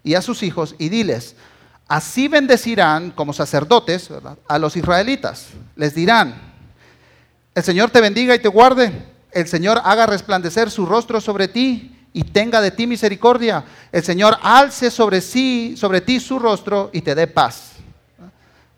y 0.03 0.15
a 0.15 0.23
sus 0.23 0.43
hijos 0.43 0.75
y 0.79 0.89
diles, 0.89 1.37
así 1.87 2.29
bendecirán 2.29 3.11
como 3.11 3.33
sacerdotes 3.33 4.11
a 4.49 4.59
los 4.59 4.77
israelitas. 4.77 5.49
Les 5.77 5.95
dirán, 5.95 6.35
el 7.55 7.63
Señor 7.63 7.91
te 7.91 8.01
bendiga 8.01 8.35
y 8.35 8.39
te 8.39 8.49
guarde 8.49 8.93
el 9.41 9.49
Señor 9.49 9.81
haga 9.85 10.07
resplandecer 10.07 10.71
su 10.71 10.87
rostro 10.87 11.21
sobre 11.21 11.49
ti 11.49 11.95
y 12.13 12.25
tenga 12.25 12.61
de 12.61 12.71
ti 12.71 12.87
misericordia. 12.87 13.65
El 13.93 14.03
Señor 14.03 14.39
alce 14.43 14.91
sobre 14.91 15.21
sí, 15.21 15.75
sobre 15.77 16.01
ti 16.01 16.21
su 16.21 16.39
rostro 16.39 16.91
y 16.93 17.03
te 17.03 17.15
dé 17.15 17.27
paz. 17.27 17.73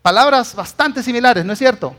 Palabras 0.01 0.55
bastante 0.55 1.03
similares, 1.03 1.45
¿no 1.45 1.53
es 1.53 1.59
cierto? 1.59 1.95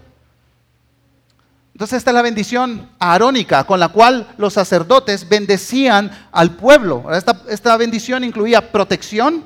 Entonces 1.73 1.99
esta 1.99 2.11
es 2.11 2.15
la 2.15 2.23
bendición 2.23 2.91
arónica 2.99 3.65
con 3.65 3.81
la 3.81 3.89
cual 3.89 4.35
los 4.37 4.53
sacerdotes 4.53 5.29
bendecían 5.29 6.11
al 6.31 6.57
pueblo. 6.57 7.05
Esta, 7.13 7.43
esta 7.49 7.77
bendición 7.77 8.25
incluía 8.25 8.71
protección, 8.71 9.45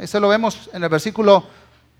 eso 0.00 0.20
lo 0.20 0.28
vemos 0.28 0.70
en 0.72 0.82
el 0.82 0.88
versículo 0.88 1.44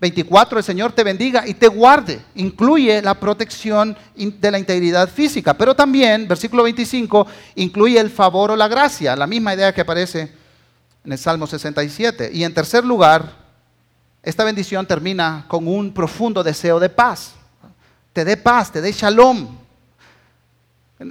24, 0.00 0.58
el 0.58 0.64
Señor 0.64 0.92
te 0.92 1.04
bendiga 1.04 1.46
y 1.46 1.52
te 1.52 1.68
guarde. 1.68 2.22
Incluye 2.34 3.02
la 3.02 3.20
protección 3.20 3.96
de 4.16 4.50
la 4.50 4.58
integridad 4.58 5.08
física, 5.10 5.52
pero 5.52 5.74
también, 5.74 6.26
versículo 6.26 6.62
25, 6.62 7.26
incluye 7.56 8.00
el 8.00 8.08
favor 8.10 8.50
o 8.50 8.56
la 8.56 8.66
gracia, 8.66 9.14
la 9.14 9.26
misma 9.26 9.54
idea 9.54 9.74
que 9.74 9.82
aparece 9.82 10.32
en 11.04 11.12
el 11.12 11.18
Salmo 11.18 11.46
67. 11.46 12.30
Y 12.32 12.44
en 12.44 12.54
tercer 12.54 12.82
lugar, 12.82 13.30
esta 14.22 14.42
bendición 14.42 14.86
termina 14.86 15.44
con 15.48 15.68
un 15.68 15.92
profundo 15.92 16.42
deseo 16.42 16.80
de 16.80 16.88
paz. 16.88 17.34
Te 18.14 18.24
dé 18.24 18.38
paz, 18.38 18.72
te 18.72 18.80
dé 18.80 18.92
shalom, 18.92 19.48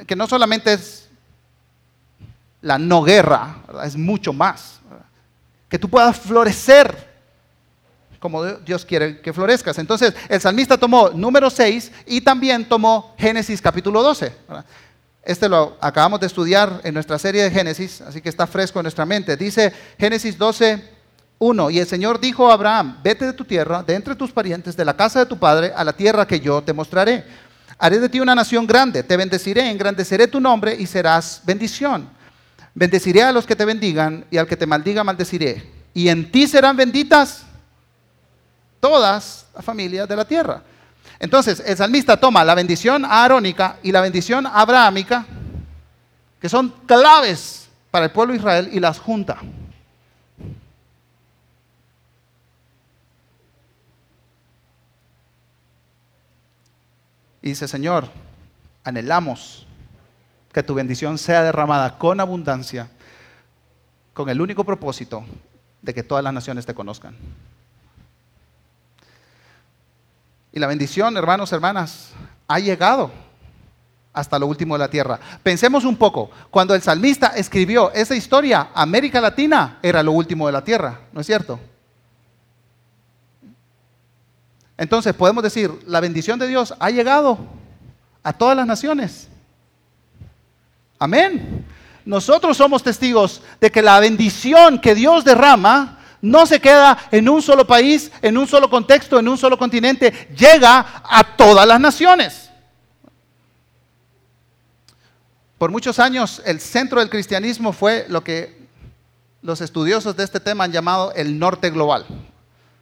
que 0.05 0.15
no 0.15 0.27
solamente 0.27 0.73
es 0.73 1.07
la 2.61 2.79
no 2.79 3.03
guerra, 3.03 3.57
es 3.83 3.95
mucho 3.95 4.33
más. 4.33 4.79
Que 5.69 5.77
tú 5.77 5.87
puedas 5.89 6.19
florecer 6.19 7.08
como 8.19 8.45
Dios 8.45 8.85
quiere 8.85 9.21
que 9.21 9.33
florezcas. 9.33 9.77
Entonces, 9.77 10.13
el 10.27 10.41
salmista 10.41 10.77
tomó 10.77 11.09
número 11.09 11.49
6 11.49 11.91
y 12.05 12.21
también 12.21 12.67
tomó 12.67 13.15
Génesis 13.17 13.61
capítulo 13.61 14.03
12. 14.03 14.31
Este 15.23 15.49
lo 15.49 15.77
acabamos 15.81 16.19
de 16.19 16.27
estudiar 16.27 16.81
en 16.83 16.93
nuestra 16.93 17.19
serie 17.19 17.43
de 17.43 17.51
Génesis, 17.51 18.01
así 18.01 18.21
que 18.21 18.29
está 18.29 18.47
fresco 18.47 18.79
en 18.79 18.83
nuestra 18.83 19.05
mente. 19.05 19.37
Dice 19.37 19.71
Génesis 19.97 20.37
12, 20.37 20.99
1. 21.39 21.69
Y 21.69 21.79
el 21.79 21.87
Señor 21.87 22.19
dijo 22.19 22.49
a 22.49 22.53
Abraham, 22.53 22.99
vete 23.01 23.25
de 23.25 23.33
tu 23.33 23.45
tierra, 23.45 23.81
de 23.81 23.95
entre 23.95 24.15
tus 24.15 24.31
parientes, 24.31 24.75
de 24.75 24.85
la 24.85 24.95
casa 24.95 25.19
de 25.19 25.25
tu 25.25 25.39
padre, 25.39 25.71
a 25.75 25.83
la 25.83 25.93
tierra 25.93 26.27
que 26.27 26.39
yo 26.39 26.61
te 26.61 26.73
mostraré. 26.73 27.23
Haré 27.77 27.99
de 27.99 28.09
ti 28.09 28.19
una 28.19 28.35
nación 28.35 28.67
grande, 28.67 29.03
te 29.03 29.15
bendeciré, 29.15 29.69
engrandeceré 29.69 30.27
tu 30.27 30.41
nombre 30.41 30.75
y 30.77 30.85
serás 30.85 31.41
bendición. 31.45 32.09
Bendeciré 32.75 33.23
a 33.23 33.31
los 33.31 33.45
que 33.45 33.55
te 33.55 33.65
bendigan 33.65 34.25
y 34.29 34.37
al 34.37 34.47
que 34.47 34.57
te 34.57 34.67
maldiga 34.67 35.03
maldeciré. 35.03 35.63
Y 35.93 36.09
en 36.09 36.29
ti 36.29 36.45
serán 36.45 36.75
benditas 36.75 37.45
todas 38.79 39.45
las 39.53 39.65
familias 39.65 40.07
de 40.07 40.15
la 40.15 40.25
tierra. 40.25 40.61
Entonces, 41.19 41.61
el 41.65 41.75
salmista 41.75 42.17
toma 42.17 42.45
la 42.45 42.55
bendición 42.55 43.03
aarónica 43.05 43.77
y 43.83 43.91
la 43.91 44.01
bendición 44.01 44.47
abrahámica, 44.47 45.25
que 46.39 46.47
son 46.47 46.69
claves 46.85 47.67
para 47.91 48.05
el 48.05 48.11
pueblo 48.11 48.33
de 48.33 48.39
Israel, 48.39 48.69
y 48.71 48.79
las 48.79 48.99
junta. 48.99 49.37
Y 57.41 57.49
dice, 57.49 57.67
Señor, 57.67 58.09
anhelamos 58.83 59.65
que 60.53 60.63
tu 60.63 60.73
bendición 60.73 61.17
sea 61.17 61.43
derramada 61.43 61.97
con 61.97 62.19
abundancia, 62.19 62.89
con 64.13 64.29
el 64.29 64.41
único 64.41 64.63
propósito 64.63 65.23
de 65.81 65.93
que 65.93 66.03
todas 66.03 66.23
las 66.23 66.33
naciones 66.33 66.65
te 66.65 66.73
conozcan. 66.73 67.15
La 70.59 70.67
bendición, 70.67 71.15
hermanos, 71.15 71.53
hermanas, 71.53 72.09
ha 72.45 72.59
llegado 72.59 73.09
hasta 74.11 74.37
lo 74.37 74.45
último 74.45 74.75
de 74.75 74.79
la 74.79 74.89
tierra. 74.89 75.17
Pensemos 75.41 75.85
un 75.85 75.95
poco, 75.95 76.29
cuando 76.51 76.75
el 76.75 76.81
salmista 76.81 77.27
escribió 77.27 77.93
esa 77.93 78.13
historia, 78.13 78.67
América 78.73 79.21
Latina 79.21 79.79
era 79.81 80.03
lo 80.03 80.11
último 80.11 80.47
de 80.47 80.51
la 80.51 80.61
tierra, 80.61 80.99
¿no 81.13 81.21
es 81.21 81.27
cierto? 81.27 81.61
Entonces 84.77 85.13
podemos 85.13 85.43
decir, 85.43 85.71
la 85.87 86.01
bendición 86.01 86.37
de 86.37 86.47
Dios 86.47 86.73
ha 86.77 86.89
llegado 86.89 87.37
a 88.21 88.33
todas 88.33 88.57
las 88.57 88.67
naciones. 88.67 89.29
Amén. 90.99 91.65
Nosotros 92.03 92.57
somos 92.57 92.83
testigos 92.83 93.41
de 93.61 93.71
que 93.71 93.81
la 93.81 93.97
bendición 94.01 94.81
que 94.81 94.93
Dios 94.93 95.23
derrama 95.23 95.98
no 96.21 96.45
se 96.45 96.59
queda 96.59 96.97
en 97.11 97.29
un 97.29 97.41
solo 97.41 97.65
país, 97.65 98.11
en 98.21 98.37
un 98.37 98.47
solo 98.47 98.69
contexto, 98.69 99.19
en 99.19 99.27
un 99.27 99.37
solo 99.37 99.57
continente, 99.57 100.11
llega 100.35 101.03
a 101.03 101.35
todas 101.35 101.67
las 101.67 101.79
naciones. 101.79 102.49
Por 105.57 105.71
muchos 105.71 105.99
años 105.99 106.41
el 106.45 106.59
centro 106.61 106.99
del 106.99 107.09
cristianismo 107.09 107.73
fue 107.73 108.05
lo 108.07 108.23
que 108.23 108.57
los 109.41 109.61
estudiosos 109.61 110.15
de 110.15 110.23
este 110.23 110.39
tema 110.39 110.63
han 110.63 110.71
llamado 110.71 111.13
el 111.13 111.37
norte 111.37 111.69
global, 111.69 112.05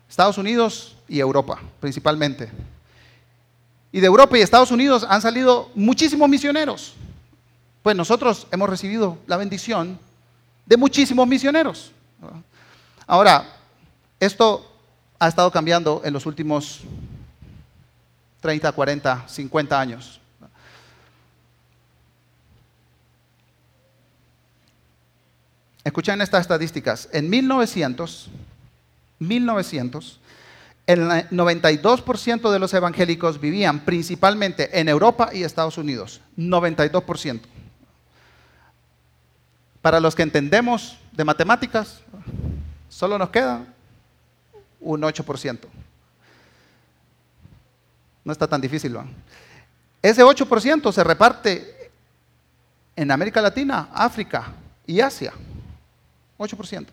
Estados 0.10 0.38
Unidos 0.38 0.96
y 1.08 1.20
Europa 1.20 1.60
principalmente. 1.80 2.50
Y 3.92 4.00
de 4.00 4.08
Europa 4.08 4.38
y 4.38 4.42
Estados 4.42 4.72
Unidos 4.72 5.06
han 5.10 5.22
salido 5.22 5.72
muchísimos 5.74 6.30
misioneros. 6.30 6.94
Pues 7.82 7.96
nosotros 7.96 8.46
hemos 8.52 8.70
recibido 8.70 9.18
la 9.28 9.38
bendición 9.38 9.98
de 10.66 10.78
muchísimos 10.78 11.28
misioneros. 11.28 11.92
Ahora, 13.08 13.46
esto 14.20 14.70
ha 15.18 15.30
estado 15.30 15.50
cambiando 15.50 16.02
en 16.04 16.12
los 16.12 16.26
últimos 16.26 16.82
30, 18.42 18.70
40, 18.74 19.28
50 19.28 19.80
años. 19.80 20.20
Escuchen 25.86 26.20
estas 26.22 26.42
estadísticas. 26.42 27.08
En 27.14 27.30
1900, 27.30 28.30
1900, 29.20 30.20
el 30.86 31.00
92% 31.08 32.52
de 32.52 32.60
los 32.60 32.74
evangélicos 32.74 33.40
vivían 33.40 33.86
principalmente 33.86 34.82
en 34.82 34.90
Europa 34.90 35.30
y 35.32 35.44
Estados 35.44 35.78
Unidos. 35.78 36.20
92%. 36.38 37.40
Para 39.82 40.02
los 40.02 40.14
que 40.14 40.24
entendemos 40.24 40.98
de 41.14 41.24
matemáticas, 41.24 42.02
Solo 42.90 43.18
nos 43.18 43.30
queda 43.30 43.66
un 44.80 45.02
8%. 45.02 45.60
No 48.24 48.32
está 48.32 48.48
tan 48.48 48.62
difícil, 48.62 48.94
¿no? 48.94 49.08
Ese 50.02 50.24
8% 50.24 50.92
se 50.92 51.04
reparte 51.04 51.92
en 52.96 53.12
América 53.12 53.42
Latina, 53.42 53.90
África 53.94 54.54
y 54.86 55.00
Asia. 55.00 55.34
8%. 56.38 56.88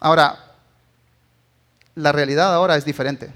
Ahora, 0.00 0.54
la 1.94 2.12
realidad 2.12 2.54
ahora 2.54 2.76
es 2.76 2.84
diferente. 2.84 3.30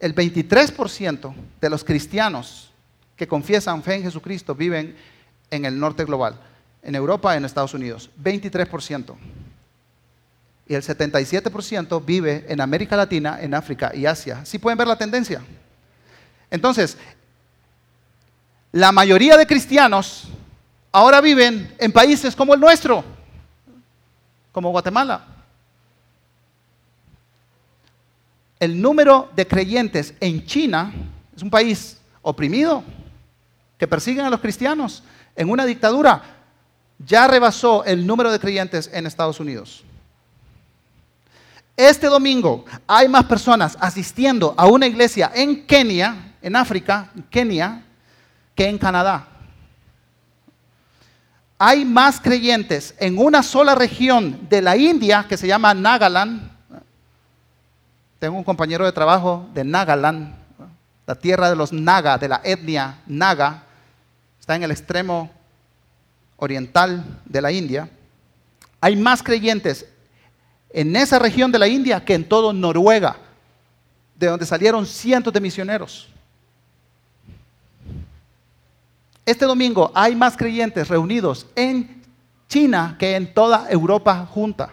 El 0.00 0.14
23% 0.14 1.34
de 1.60 1.70
los 1.70 1.84
cristianos 1.84 2.70
que 3.16 3.26
confiesan 3.28 3.82
fe 3.82 3.96
en 3.96 4.02
Jesucristo 4.02 4.54
viven 4.54 4.96
en 5.50 5.64
el 5.64 5.78
norte 5.78 6.04
global, 6.04 6.40
en 6.82 6.94
Europa, 6.94 7.36
en 7.36 7.44
Estados 7.44 7.74
Unidos. 7.74 8.10
23% 8.22 9.16
y 10.68 10.74
el 10.74 10.82
77% 10.82 12.04
vive 12.04 12.44
en 12.46 12.60
América 12.60 12.94
Latina, 12.94 13.38
en 13.40 13.54
África 13.54 13.90
y 13.94 14.04
Asia. 14.04 14.44
¿Sí 14.44 14.58
pueden 14.58 14.76
ver 14.76 14.86
la 14.86 14.96
tendencia? 14.96 15.42
Entonces, 16.50 16.98
la 18.70 18.92
mayoría 18.92 19.38
de 19.38 19.46
cristianos 19.46 20.28
ahora 20.92 21.22
viven 21.22 21.74
en 21.78 21.90
países 21.90 22.36
como 22.36 22.52
el 22.52 22.60
nuestro, 22.60 23.02
como 24.52 24.70
Guatemala. 24.70 25.24
El 28.60 28.80
número 28.80 29.30
de 29.34 29.46
creyentes 29.46 30.12
en 30.20 30.44
China 30.44 30.92
es 31.34 31.42
un 31.42 31.50
país 31.50 31.98
oprimido, 32.20 32.84
que 33.78 33.86
persiguen 33.86 34.26
a 34.26 34.30
los 34.30 34.40
cristianos 34.40 35.02
en 35.34 35.48
una 35.48 35.64
dictadura, 35.64 36.22
ya 36.98 37.26
rebasó 37.26 37.84
el 37.84 38.06
número 38.06 38.30
de 38.32 38.40
creyentes 38.40 38.90
en 38.92 39.06
Estados 39.06 39.38
Unidos. 39.40 39.84
Este 41.78 42.08
domingo 42.08 42.64
hay 42.88 43.08
más 43.08 43.22
personas 43.26 43.78
asistiendo 43.78 44.52
a 44.56 44.66
una 44.66 44.88
iglesia 44.88 45.30
en 45.32 45.64
Kenia, 45.64 46.34
en 46.42 46.56
África, 46.56 47.08
Kenia, 47.30 47.84
que 48.56 48.68
en 48.68 48.78
Canadá. 48.78 49.28
Hay 51.56 51.84
más 51.84 52.20
creyentes 52.20 52.96
en 52.98 53.16
una 53.16 53.44
sola 53.44 53.76
región 53.76 54.48
de 54.50 54.60
la 54.60 54.76
India 54.76 55.26
que 55.28 55.36
se 55.36 55.46
llama 55.46 55.72
Nagaland. 55.72 56.50
Tengo 58.18 58.36
un 58.36 58.42
compañero 58.42 58.84
de 58.84 58.90
trabajo 58.90 59.48
de 59.54 59.62
Nagaland, 59.62 60.34
la 61.06 61.14
tierra 61.14 61.48
de 61.48 61.54
los 61.54 61.72
Naga, 61.72 62.18
de 62.18 62.26
la 62.26 62.40
etnia 62.42 63.02
Naga. 63.06 63.62
Está 64.40 64.56
en 64.56 64.64
el 64.64 64.72
extremo 64.72 65.30
oriental 66.38 67.04
de 67.24 67.40
la 67.40 67.52
India. 67.52 67.88
Hay 68.80 68.96
más 68.96 69.22
creyentes 69.22 69.86
en 70.70 70.94
esa 70.96 71.18
región 71.18 71.50
de 71.50 71.58
la 71.58 71.68
India 71.68 72.04
que 72.04 72.14
en 72.14 72.28
todo 72.28 72.52
Noruega, 72.52 73.16
de 74.14 74.26
donde 74.26 74.46
salieron 74.46 74.86
cientos 74.86 75.32
de 75.32 75.40
misioneros. 75.40 76.08
Este 79.24 79.44
domingo 79.44 79.92
hay 79.94 80.16
más 80.16 80.36
creyentes 80.36 80.88
reunidos 80.88 81.46
en 81.54 82.02
China 82.48 82.96
que 82.98 83.14
en 83.14 83.32
toda 83.34 83.66
Europa 83.70 84.26
junta. 84.26 84.70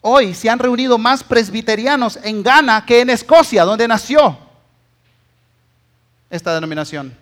Hoy 0.00 0.34
se 0.34 0.48
han 0.48 0.58
reunido 0.58 0.98
más 0.98 1.24
presbiterianos 1.24 2.18
en 2.22 2.42
Ghana 2.42 2.84
que 2.86 3.00
en 3.00 3.10
Escocia, 3.10 3.64
donde 3.64 3.88
nació 3.88 4.38
esta 6.30 6.54
denominación. 6.54 7.16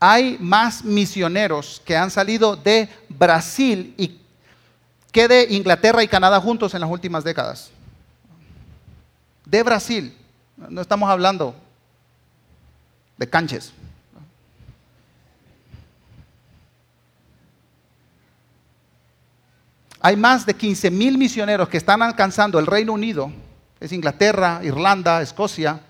Hay 0.00 0.38
más 0.38 0.84
misioneros 0.84 1.82
que 1.84 1.96
han 1.96 2.10
salido 2.10 2.56
de 2.56 2.88
Brasil 3.08 3.94
y 3.96 4.20
que 5.10 5.26
de 5.26 5.46
Inglaterra 5.50 6.02
y 6.02 6.08
Canadá 6.08 6.40
juntos 6.40 6.74
en 6.74 6.80
las 6.80 6.90
últimas 6.90 7.24
décadas. 7.24 7.70
De 9.44 9.62
Brasil, 9.62 10.16
no 10.56 10.80
estamos 10.80 11.08
hablando 11.10 11.54
de 13.16 13.28
canches. 13.28 13.72
Hay 20.00 20.16
más 20.16 20.46
de 20.46 20.54
15 20.54 20.90
mil 20.92 21.18
misioneros 21.18 21.68
que 21.68 21.76
están 21.76 22.02
alcanzando 22.02 22.60
el 22.60 22.66
Reino 22.66 22.92
Unido, 22.92 23.32
es 23.80 23.90
Inglaterra, 23.92 24.60
Irlanda, 24.62 25.20
Escocia, 25.22 25.80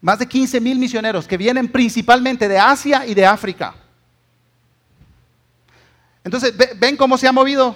más 0.00 0.18
de 0.18 0.26
15 0.26 0.60
mil 0.60 0.78
misioneros 0.78 1.26
que 1.26 1.36
vienen 1.36 1.70
principalmente 1.70 2.48
de 2.48 2.58
Asia 2.58 3.06
y 3.06 3.14
de 3.14 3.26
África. 3.26 3.74
Entonces, 6.22 6.54
¿ven 6.78 6.96
cómo 6.96 7.16
se 7.16 7.28
ha 7.28 7.32
movido 7.32 7.74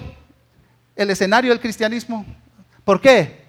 el 0.96 1.10
escenario 1.10 1.50
del 1.50 1.60
cristianismo? 1.60 2.26
¿Por 2.84 3.00
qué? 3.00 3.44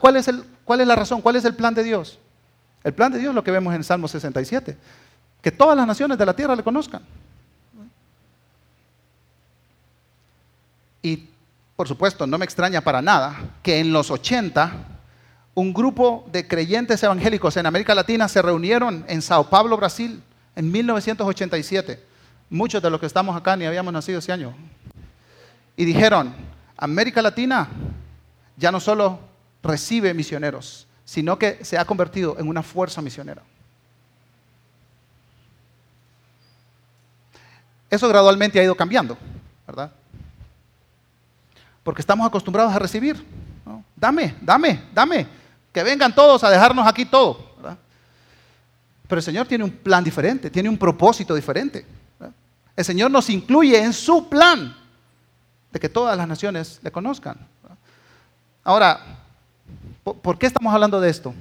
¿Cuál 0.00 0.16
es, 0.16 0.30
¿Cuál 0.64 0.80
es 0.80 0.86
la 0.86 0.96
razón? 0.96 1.22
¿Cuál 1.22 1.36
es 1.36 1.44
el 1.44 1.54
plan 1.54 1.74
de 1.74 1.84
Dios? 1.84 2.18
El 2.82 2.94
plan 2.94 3.12
de 3.12 3.18
Dios 3.18 3.30
es 3.30 3.34
lo 3.34 3.44
que 3.44 3.50
vemos 3.50 3.74
en 3.74 3.84
Salmo 3.84 4.08
67. 4.08 4.76
Que 5.40 5.52
todas 5.52 5.76
las 5.76 5.86
naciones 5.86 6.18
de 6.18 6.26
la 6.26 6.34
tierra 6.34 6.56
le 6.56 6.62
conozcan. 6.62 7.02
Y, 11.02 11.28
por 11.76 11.88
supuesto, 11.88 12.26
no 12.26 12.36
me 12.36 12.44
extraña 12.44 12.80
para 12.80 13.00
nada 13.00 13.36
que 13.62 13.78
en 13.78 13.92
los 13.92 14.10
80 14.10 14.72
un 15.54 15.72
grupo 15.74 16.26
de 16.30 16.46
creyentes 16.46 17.02
evangélicos 17.02 17.56
en 17.56 17.66
América 17.66 17.94
Latina 17.94 18.28
se 18.28 18.40
reunieron 18.40 19.04
en 19.08 19.20
Sao 19.20 19.48
Paulo, 19.50 19.76
Brasil, 19.76 20.22
en 20.54 20.70
1987. 20.70 22.02
Muchos 22.50 22.82
de 22.82 22.90
los 22.90 23.00
que 23.00 23.06
estamos 23.06 23.36
acá 23.36 23.56
ni 23.56 23.64
habíamos 23.64 23.92
nacido 23.92 24.18
ese 24.18 24.32
año. 24.32 24.54
Y 25.76 25.84
dijeron, 25.84 26.34
América 26.76 27.22
Latina 27.22 27.68
ya 28.56 28.70
no 28.70 28.80
solo 28.80 29.18
recibe 29.62 30.14
misioneros, 30.14 30.86
sino 31.04 31.38
que 31.38 31.64
se 31.64 31.78
ha 31.78 31.84
convertido 31.84 32.36
en 32.38 32.48
una 32.48 32.62
fuerza 32.62 33.02
misionera. 33.02 33.42
Eso 37.90 38.08
gradualmente 38.08 38.60
ha 38.60 38.64
ido 38.64 38.76
cambiando, 38.76 39.18
¿verdad? 39.66 39.90
Porque 41.82 42.02
estamos 42.02 42.26
acostumbrados 42.26 42.72
a 42.72 42.78
recibir. 42.78 43.24
Dame, 43.96 44.36
dame, 44.40 44.80
dame. 44.94 45.39
Que 45.72 45.82
vengan 45.82 46.14
todos 46.14 46.42
a 46.44 46.50
dejarnos 46.50 46.86
aquí 46.86 47.04
todo. 47.04 47.50
Pero 49.06 49.18
el 49.18 49.24
Señor 49.24 49.48
tiene 49.48 49.64
un 49.64 49.70
plan 49.70 50.04
diferente, 50.04 50.50
tiene 50.50 50.68
un 50.68 50.78
propósito 50.78 51.34
diferente. 51.34 51.84
El 52.76 52.84
Señor 52.84 53.10
nos 53.10 53.28
incluye 53.28 53.76
en 53.82 53.92
su 53.92 54.28
plan 54.28 54.76
de 55.72 55.80
que 55.80 55.88
todas 55.88 56.16
las 56.16 56.28
naciones 56.28 56.78
le 56.82 56.92
conozcan. 56.92 57.36
Ahora, 58.62 59.00
¿por 60.04 60.38
qué 60.38 60.46
estamos 60.46 60.72
hablando 60.72 61.00
de 61.00 61.10
esto? 61.10 61.34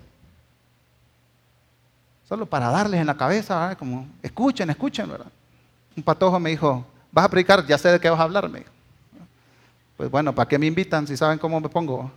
Solo 2.28 2.46
para 2.46 2.70
darles 2.70 3.02
en 3.02 3.08
la 3.08 3.18
cabeza, 3.18 3.76
como, 3.78 4.08
escuchen, 4.22 4.70
escuchen, 4.70 5.10
¿verdad? 5.10 5.32
Un 5.96 6.04
patojo 6.04 6.40
me 6.40 6.52
dijo, 6.52 6.86
vas 7.12 7.26
a 7.26 7.30
predicar, 7.30 7.66
ya 7.66 7.78
sé 7.78 7.90
de 7.90 8.00
qué 8.00 8.10
vas 8.10 8.20
a 8.20 8.24
hablar, 8.24 8.50
Pues 9.98 10.10
bueno, 10.10 10.34
¿para 10.34 10.48
qué 10.48 10.58
me 10.58 10.68
invitan 10.68 11.08
si 11.08 11.18
saben 11.18 11.40
cómo 11.40 11.60
me 11.60 11.70
pongo? 11.70 12.12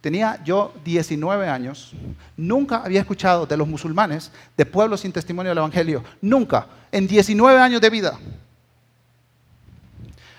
Tenía 0.00 0.42
yo 0.44 0.72
19 0.84 1.48
años, 1.48 1.92
nunca 2.36 2.82
había 2.82 3.00
escuchado 3.00 3.44
de 3.44 3.56
los 3.56 3.68
musulmanes, 3.68 4.32
de 4.56 4.64
pueblos 4.64 5.00
sin 5.00 5.12
testimonio 5.12 5.50
del 5.50 5.58
Evangelio, 5.58 6.02
nunca, 6.22 6.66
en 6.90 7.06
19 7.06 7.60
años 7.60 7.82
de 7.82 7.90
vida. 7.90 8.18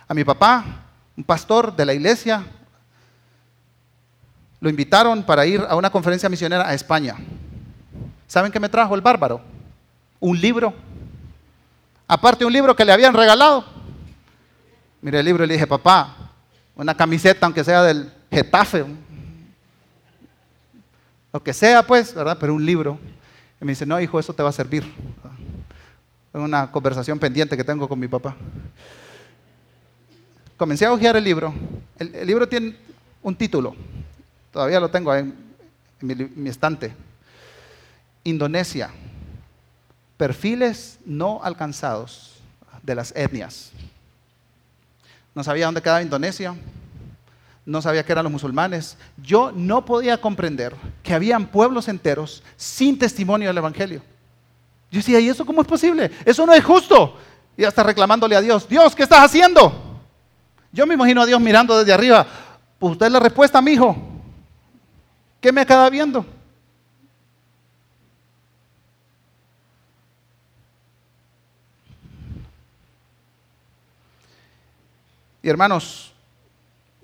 A 0.07 0.13
mi 0.15 0.23
papá, 0.23 0.65
un 1.15 1.23
pastor 1.23 1.75
de 1.75 1.85
la 1.85 1.93
iglesia, 1.93 2.43
lo 4.59 4.69
invitaron 4.69 5.23
para 5.23 5.45
ir 5.45 5.61
a 5.67 5.75
una 5.75 5.91
conferencia 5.91 6.27
misionera 6.27 6.67
a 6.67 6.73
España. 6.73 7.15
¿Saben 8.27 8.51
qué 8.51 8.59
me 8.59 8.69
trajo 8.69 8.95
el 8.95 9.01
bárbaro? 9.01 9.41
Un 10.19 10.39
libro. 10.39 10.73
Aparte 12.07 12.45
un 12.45 12.53
libro 12.53 12.75
que 12.75 12.85
le 12.85 12.93
habían 12.93 13.13
regalado. 13.13 13.63
Mire 15.01 15.19
el 15.19 15.25
libro 15.25 15.43
y 15.43 15.47
le 15.47 15.53
dije, 15.53 15.67
papá, 15.67 16.15
una 16.75 16.95
camiseta 16.95 17.45
aunque 17.45 17.63
sea 17.63 17.83
del 17.83 18.11
Getafe, 18.31 18.85
lo 21.33 21.41
que 21.41 21.53
sea, 21.53 21.85
pues, 21.85 22.13
¿verdad? 22.13 22.37
Pero 22.39 22.53
un 22.53 22.65
libro. 22.65 22.99
Y 23.61 23.65
me 23.65 23.71
dice, 23.71 23.85
no, 23.85 23.99
hijo, 23.99 24.19
eso 24.19 24.33
te 24.33 24.43
va 24.43 24.49
a 24.49 24.53
servir. 24.53 24.83
Es 24.83 26.39
una 26.39 26.71
conversación 26.71 27.19
pendiente 27.19 27.55
que 27.55 27.63
tengo 27.63 27.87
con 27.87 27.99
mi 27.99 28.07
papá. 28.07 28.35
Comencé 30.57 30.85
a 30.85 30.93
hojear 30.93 31.15
el 31.15 31.23
libro. 31.23 31.53
El, 31.97 32.25
libro 32.25 32.47
tiene 32.47 32.75
un 33.21 33.35
título. 33.35 33.75
Todavía 34.51 34.79
lo 34.79 34.89
tengo 34.89 35.13
en, 35.15 35.35
mi 36.01 36.49
estante. 36.49 36.93
Indonesia. 38.23 38.89
Perfiles 40.17 40.99
no 41.05 41.41
alcanzados 41.43 42.41
de 42.83 42.95
las 42.95 43.15
etnias. 43.15 43.71
No 45.33 45.43
sabía 45.43 45.65
dónde 45.65 45.81
quedaba 45.81 46.01
Indonesia 46.01 46.55
no 47.65 47.81
sabía 47.81 48.03
que 48.03 48.11
eran 48.11 48.23
los 48.23 48.31
musulmanes. 48.31 48.97
Yo 49.17 49.51
no 49.51 49.85
podía 49.85 50.19
comprender 50.19 50.75
que 51.03 51.13
habían 51.13 51.47
pueblos 51.47 51.87
enteros 51.87 52.43
sin 52.57 52.97
testimonio 52.97 53.49
del 53.49 53.57
Evangelio. 53.57 54.01
Yo 54.89 54.97
decía, 54.97 55.19
¿y 55.19 55.29
eso 55.29 55.45
cómo 55.45 55.61
es 55.61 55.67
posible? 55.67 56.11
Eso 56.25 56.45
no 56.45 56.53
es 56.53 56.63
justo. 56.63 57.17
Y 57.55 57.63
hasta 57.63 57.83
reclamándole 57.83 58.35
a 58.35 58.41
Dios, 58.41 58.67
Dios, 58.67 58.95
¿qué 58.95 59.03
estás 59.03 59.23
haciendo? 59.23 60.01
Yo 60.71 60.87
me 60.87 60.95
imagino 60.95 61.21
a 61.21 61.25
Dios 61.25 61.39
mirando 61.39 61.77
desde 61.77 61.93
arriba. 61.93 62.25
Pues 62.79 62.93
usted 62.93 63.05
es 63.05 63.11
la 63.11 63.19
respuesta, 63.19 63.61
mi 63.61 63.71
hijo. 63.71 63.95
¿Qué 65.39 65.51
me 65.51 65.61
acaba 65.61 65.89
viendo? 65.89 66.25
Y 75.43 75.49
hermanos, 75.49 76.10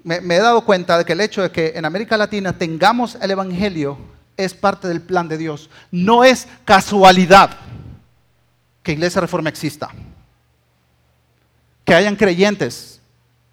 me, 0.08 0.36
he 0.36 0.40
dado 0.40 0.62
cuenta 0.62 0.98
de 0.98 1.04
que 1.04 1.14
el 1.14 1.22
hecho 1.22 1.42
de 1.42 1.52
que 1.52 1.74
en 1.76 1.84
América 1.84 2.16
Latina 2.16 2.54
tengamos 2.58 3.18
el 3.22 3.32
Evangelio 3.32 3.98
es 4.38 4.54
parte 4.54 4.88
del 4.88 5.02
plan 5.02 5.28
de 5.28 5.38
Dios. 5.38 5.70
No 5.92 6.24
es 6.24 6.48
casualidad 6.64 7.52
que 8.84 8.94
Iglesia 8.94 9.20
Reforma 9.20 9.50
exista. 9.50 9.90
Que 11.84 11.94
hayan 11.94 12.16
creyentes 12.16 13.02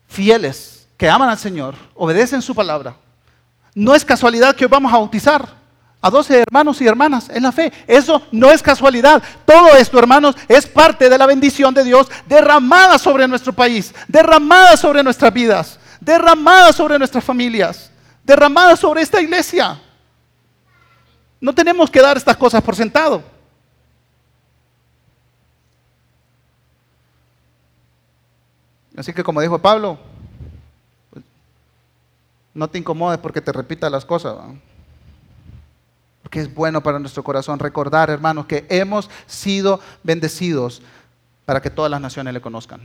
fieles 0.07 0.87
que 0.97 1.11
aman 1.11 1.29
al 1.29 1.39
Señor, 1.39 1.75
obedecen 1.95 2.41
su 2.41 2.55
palabra. 2.55 2.95
No 3.75 3.93
es 3.95 4.05
casualidad 4.05 4.55
que 4.55 4.65
hoy 4.65 4.71
vamos 4.71 4.93
a 4.93 4.99
bautizar 4.99 5.49
a 6.01 6.09
12 6.09 6.43
hermanos 6.43 6.81
y 6.81 6.87
hermanas 6.87 7.31
en 7.31 7.43
la 7.43 7.51
fe. 7.51 7.73
Eso 7.89 8.23
no 8.31 8.53
es 8.53 8.63
casualidad. 8.63 9.21
Todo 9.45 9.75
esto, 9.75 9.99
hermanos, 9.99 10.37
es 10.47 10.69
parte 10.69 11.09
de 11.09 11.19
la 11.19 11.27
bendición 11.27 11.75
de 11.75 11.83
Dios 11.83 12.07
derramada 12.29 12.97
sobre 12.99 13.27
nuestro 13.27 13.53
país, 13.53 13.93
derramada 14.07 14.77
sobre 14.77 15.03
nuestras 15.03 15.33
vidas, 15.33 15.81
derramada 16.05 16.73
sobre 16.73 16.99
nuestras 16.99 17.25
familias, 17.25 17.91
derramada 18.23 18.77
sobre 18.77 19.03
esta 19.03 19.21
iglesia. 19.21 19.81
No 21.41 21.55
tenemos 21.55 21.91
que 21.91 22.01
dar 22.01 22.17
estas 22.17 22.37
cosas 22.37 22.63
por 22.63 22.77
sentado. 22.77 23.23
Así 28.97 29.13
que 29.13 29.25
como 29.25 29.41
dijo 29.41 29.59
Pablo, 29.59 29.99
pues, 31.11 31.25
no 32.55 32.69
te 32.69 32.79
incomodes 32.79 33.19
porque 33.19 33.41
te 33.41 33.53
repita 33.53 33.91
las 33.91 34.05
cosas. 34.05 34.37
Porque 36.23 36.41
es 36.41 36.55
bueno 36.55 36.83
para 36.83 36.99
nuestro 36.99 37.23
corazón 37.23 37.59
recordar, 37.59 38.09
hermanos, 38.09 38.47
que 38.47 38.67
hemos 38.69 39.11
sido 39.27 39.81
bendecidos 40.03 40.81
para 41.45 41.61
que 41.61 41.71
todas 41.71 41.91
las 41.91 42.01
naciones 42.01 42.33
le 42.33 42.41
conozcan. 42.41 42.81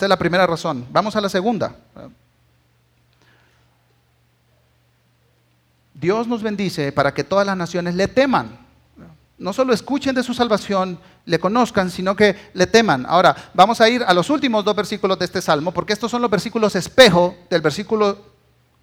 Esta 0.00 0.06
es 0.06 0.08
la 0.08 0.18
primera 0.18 0.46
razón. 0.46 0.86
Vamos 0.90 1.14
a 1.14 1.20
la 1.20 1.28
segunda. 1.28 1.74
Dios 5.92 6.26
nos 6.26 6.42
bendice 6.42 6.90
para 6.90 7.12
que 7.12 7.22
todas 7.22 7.46
las 7.46 7.54
naciones 7.54 7.94
le 7.94 8.08
teman. 8.08 8.56
No 9.36 9.52
solo 9.52 9.74
escuchen 9.74 10.14
de 10.14 10.22
su 10.22 10.32
salvación, 10.32 10.98
le 11.26 11.38
conozcan, 11.38 11.90
sino 11.90 12.16
que 12.16 12.34
le 12.54 12.66
teman. 12.66 13.04
Ahora, 13.06 13.50
vamos 13.52 13.78
a 13.82 13.90
ir 13.90 14.02
a 14.02 14.14
los 14.14 14.30
últimos 14.30 14.64
dos 14.64 14.74
versículos 14.74 15.18
de 15.18 15.26
este 15.26 15.42
salmo, 15.42 15.70
porque 15.70 15.92
estos 15.92 16.10
son 16.10 16.22
los 16.22 16.30
versículos 16.30 16.74
espejo 16.76 17.36
del 17.50 17.60
versículo 17.60 18.16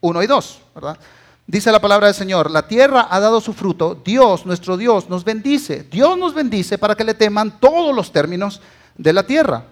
1 0.01 0.21
y 0.21 0.27
2, 0.27 0.61
¿verdad? 0.75 0.99
Dice 1.47 1.71
la 1.71 1.81
palabra 1.81 2.05
del 2.05 2.15
Señor, 2.15 2.51
la 2.51 2.67
tierra 2.67 3.07
ha 3.09 3.19
dado 3.19 3.41
su 3.41 3.53
fruto, 3.53 3.99
Dios, 4.05 4.45
nuestro 4.45 4.77
Dios, 4.77 5.09
nos 5.09 5.23
bendice. 5.23 5.81
Dios 5.81 6.15
nos 6.15 6.35
bendice 6.35 6.77
para 6.77 6.93
que 6.93 7.03
le 7.03 7.15
teman 7.15 7.59
todos 7.59 7.95
los 7.95 8.11
términos 8.11 8.61
de 8.95 9.13
la 9.13 9.23
tierra. 9.23 9.65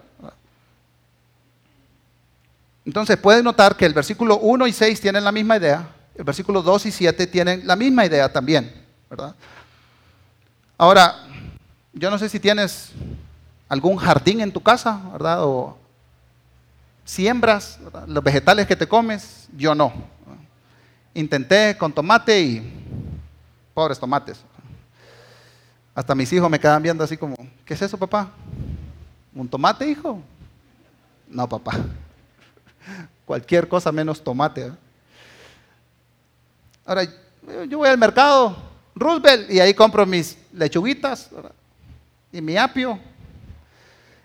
Entonces 2.86 3.16
pueden 3.16 3.44
notar 3.44 3.76
que 3.76 3.84
el 3.84 3.92
versículo 3.92 4.38
1 4.38 4.68
y 4.68 4.72
6 4.72 5.00
tienen 5.00 5.24
la 5.24 5.32
misma 5.32 5.56
idea, 5.56 5.88
el 6.14 6.22
versículo 6.22 6.62
2 6.62 6.86
y 6.86 6.92
7 6.92 7.26
tienen 7.26 7.66
la 7.66 7.74
misma 7.74 8.06
idea 8.06 8.32
también, 8.32 8.72
¿verdad? 9.10 9.34
Ahora, 10.78 11.16
yo 11.92 12.10
no 12.10 12.16
sé 12.16 12.28
si 12.28 12.38
tienes 12.38 12.92
algún 13.68 13.96
jardín 13.96 14.40
en 14.40 14.52
tu 14.52 14.62
casa, 14.62 15.00
¿verdad? 15.12 15.44
O 15.44 15.76
siembras 17.04 17.80
los 18.06 18.22
vegetales 18.22 18.68
que 18.68 18.76
te 18.76 18.86
comes, 18.86 19.48
yo 19.56 19.74
no. 19.74 19.92
Intenté 21.12 21.76
con 21.76 21.92
tomate 21.92 22.40
y 22.40 22.72
pobres 23.74 23.98
tomates. 23.98 24.38
Hasta 25.92 26.14
mis 26.14 26.32
hijos 26.32 26.48
me 26.48 26.60
quedan 26.60 26.82
viendo 26.82 27.02
así 27.02 27.16
como, 27.16 27.34
¿qué 27.64 27.74
es 27.74 27.82
eso, 27.82 27.98
papá? 27.98 28.30
¿Un 29.34 29.48
tomate, 29.48 29.88
hijo? 29.88 30.22
No, 31.28 31.48
papá. 31.48 31.72
Cualquier 33.24 33.68
cosa 33.68 33.90
menos 33.92 34.22
tomate. 34.22 34.66
¿eh? 34.66 34.72
Ahora, 36.84 37.04
yo 37.68 37.78
voy 37.78 37.88
al 37.88 37.98
mercado, 37.98 38.56
Roosevelt, 38.94 39.50
y 39.50 39.60
ahí 39.60 39.74
compro 39.74 40.06
mis 40.06 40.38
lechuguitas 40.52 41.30
y 42.32 42.40
mi 42.40 42.56
apio. 42.56 42.98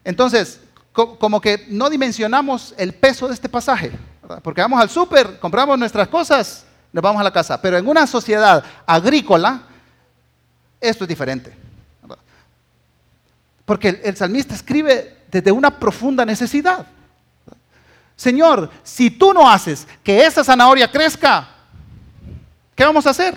Entonces, 0.03 0.59
como 0.91 1.39
que 1.39 1.65
no 1.69 1.89
dimensionamos 1.89 2.73
el 2.77 2.93
peso 2.93 3.27
de 3.27 3.33
este 3.33 3.49
pasaje, 3.49 3.91
porque 4.43 4.61
vamos 4.61 4.81
al 4.81 4.89
súper, 4.89 5.39
compramos 5.39 5.77
nuestras 5.77 6.07
cosas 6.07 6.65
nos 6.91 7.01
vamos 7.01 7.21
a 7.21 7.23
la 7.23 7.31
casa. 7.31 7.61
Pero 7.61 7.77
en 7.77 7.87
una 7.87 8.05
sociedad 8.05 8.63
agrícola, 8.85 9.63
esto 10.79 11.03
es 11.03 11.07
diferente. 11.07 11.55
Porque 13.65 14.01
el, 14.03 14.17
salmista 14.17 14.53
escribe 14.53 15.17
desde 15.31 15.51
una 15.51 15.79
profunda 15.79 16.25
necesidad. 16.25 16.85
Señor, 18.21 18.69
si 18.83 19.09
tú 19.09 19.33
no 19.33 19.49
haces 19.49 19.87
que 20.03 20.23
esa 20.23 20.43
zanahoria 20.43 20.91
crezca, 20.91 21.47
¿qué 22.75 22.85
vamos 22.85 23.07
a 23.07 23.09
hacer? 23.09 23.35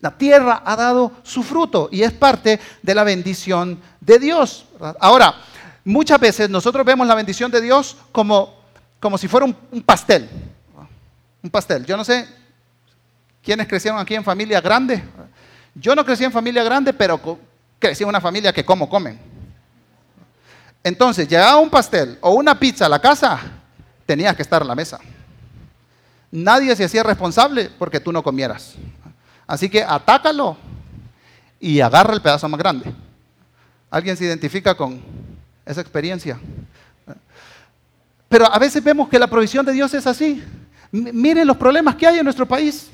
La 0.00 0.10
tierra 0.10 0.62
ha 0.64 0.74
dado 0.74 1.12
su 1.22 1.42
fruto 1.42 1.90
y 1.92 2.02
es 2.02 2.12
parte 2.12 2.58
de 2.80 2.94
la 2.94 3.04
bendición 3.04 3.78
de 4.00 4.18
Dios. 4.18 4.64
Ahora, 4.98 5.34
muchas 5.84 6.18
veces 6.18 6.48
nosotros 6.48 6.86
vemos 6.86 7.06
la 7.06 7.14
bendición 7.14 7.50
de 7.50 7.60
Dios 7.60 7.98
como, 8.12 8.54
como 8.98 9.18
si 9.18 9.28
fuera 9.28 9.44
un 9.44 9.82
pastel 9.82 10.26
un 11.42 11.50
pastel. 11.50 11.84
Yo 11.84 11.98
no 11.98 12.04
sé 12.04 12.26
quiénes 13.42 13.68
crecieron 13.68 14.00
aquí 14.00 14.14
en 14.14 14.24
familia 14.24 14.62
grande. 14.62 15.04
Yo 15.74 15.94
no 15.94 16.02
crecí 16.02 16.24
en 16.24 16.32
familia 16.32 16.64
grande, 16.64 16.94
pero 16.94 17.20
crecí 17.78 18.02
en 18.02 18.08
una 18.08 18.22
familia 18.22 18.54
que 18.54 18.64
como 18.64 18.88
comen. 18.88 19.33
Entonces, 20.84 21.26
llegaba 21.26 21.56
un 21.56 21.70
pastel 21.70 22.18
o 22.20 22.34
una 22.34 22.60
pizza 22.60 22.84
a 22.84 22.90
la 22.90 23.00
casa, 23.00 23.40
tenías 24.04 24.36
que 24.36 24.42
estar 24.42 24.60
en 24.60 24.68
la 24.68 24.74
mesa. 24.74 25.00
Nadie 26.30 26.76
se 26.76 26.84
hacía 26.84 27.02
responsable 27.02 27.70
porque 27.78 28.00
tú 28.00 28.12
no 28.12 28.22
comieras. 28.22 28.74
Así 29.46 29.70
que 29.70 29.82
atácalo 29.82 30.58
y 31.58 31.80
agarra 31.80 32.12
el 32.12 32.20
pedazo 32.20 32.48
más 32.48 32.58
grande. 32.58 32.92
¿Alguien 33.90 34.16
se 34.16 34.24
identifica 34.24 34.74
con 34.74 35.00
esa 35.64 35.80
experiencia? 35.80 36.38
Pero 38.28 38.52
a 38.52 38.58
veces 38.58 38.84
vemos 38.84 39.08
que 39.08 39.18
la 39.18 39.26
provisión 39.26 39.64
de 39.64 39.72
Dios 39.72 39.94
es 39.94 40.06
así. 40.06 40.44
Miren 40.90 41.46
los 41.46 41.56
problemas 41.56 41.94
que 41.94 42.06
hay 42.06 42.18
en 42.18 42.24
nuestro 42.24 42.46
país. 42.46 42.88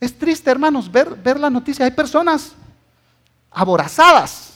Es 0.00 0.16
triste, 0.16 0.50
hermanos, 0.50 0.90
ver, 0.90 1.14
ver 1.16 1.38
las 1.38 1.52
noticias. 1.52 1.84
Hay 1.84 1.94
personas 1.94 2.52
aborazadas, 3.50 4.54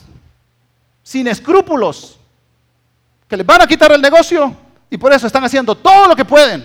sin 1.02 1.26
escrúpulos, 1.28 2.18
que 3.28 3.36
les 3.36 3.46
van 3.46 3.62
a 3.62 3.66
quitar 3.66 3.92
el 3.92 4.00
negocio 4.00 4.54
y 4.88 4.98
por 4.98 5.12
eso 5.12 5.26
están 5.26 5.44
haciendo 5.44 5.74
todo 5.74 6.08
lo 6.08 6.16
que 6.16 6.24
pueden 6.24 6.64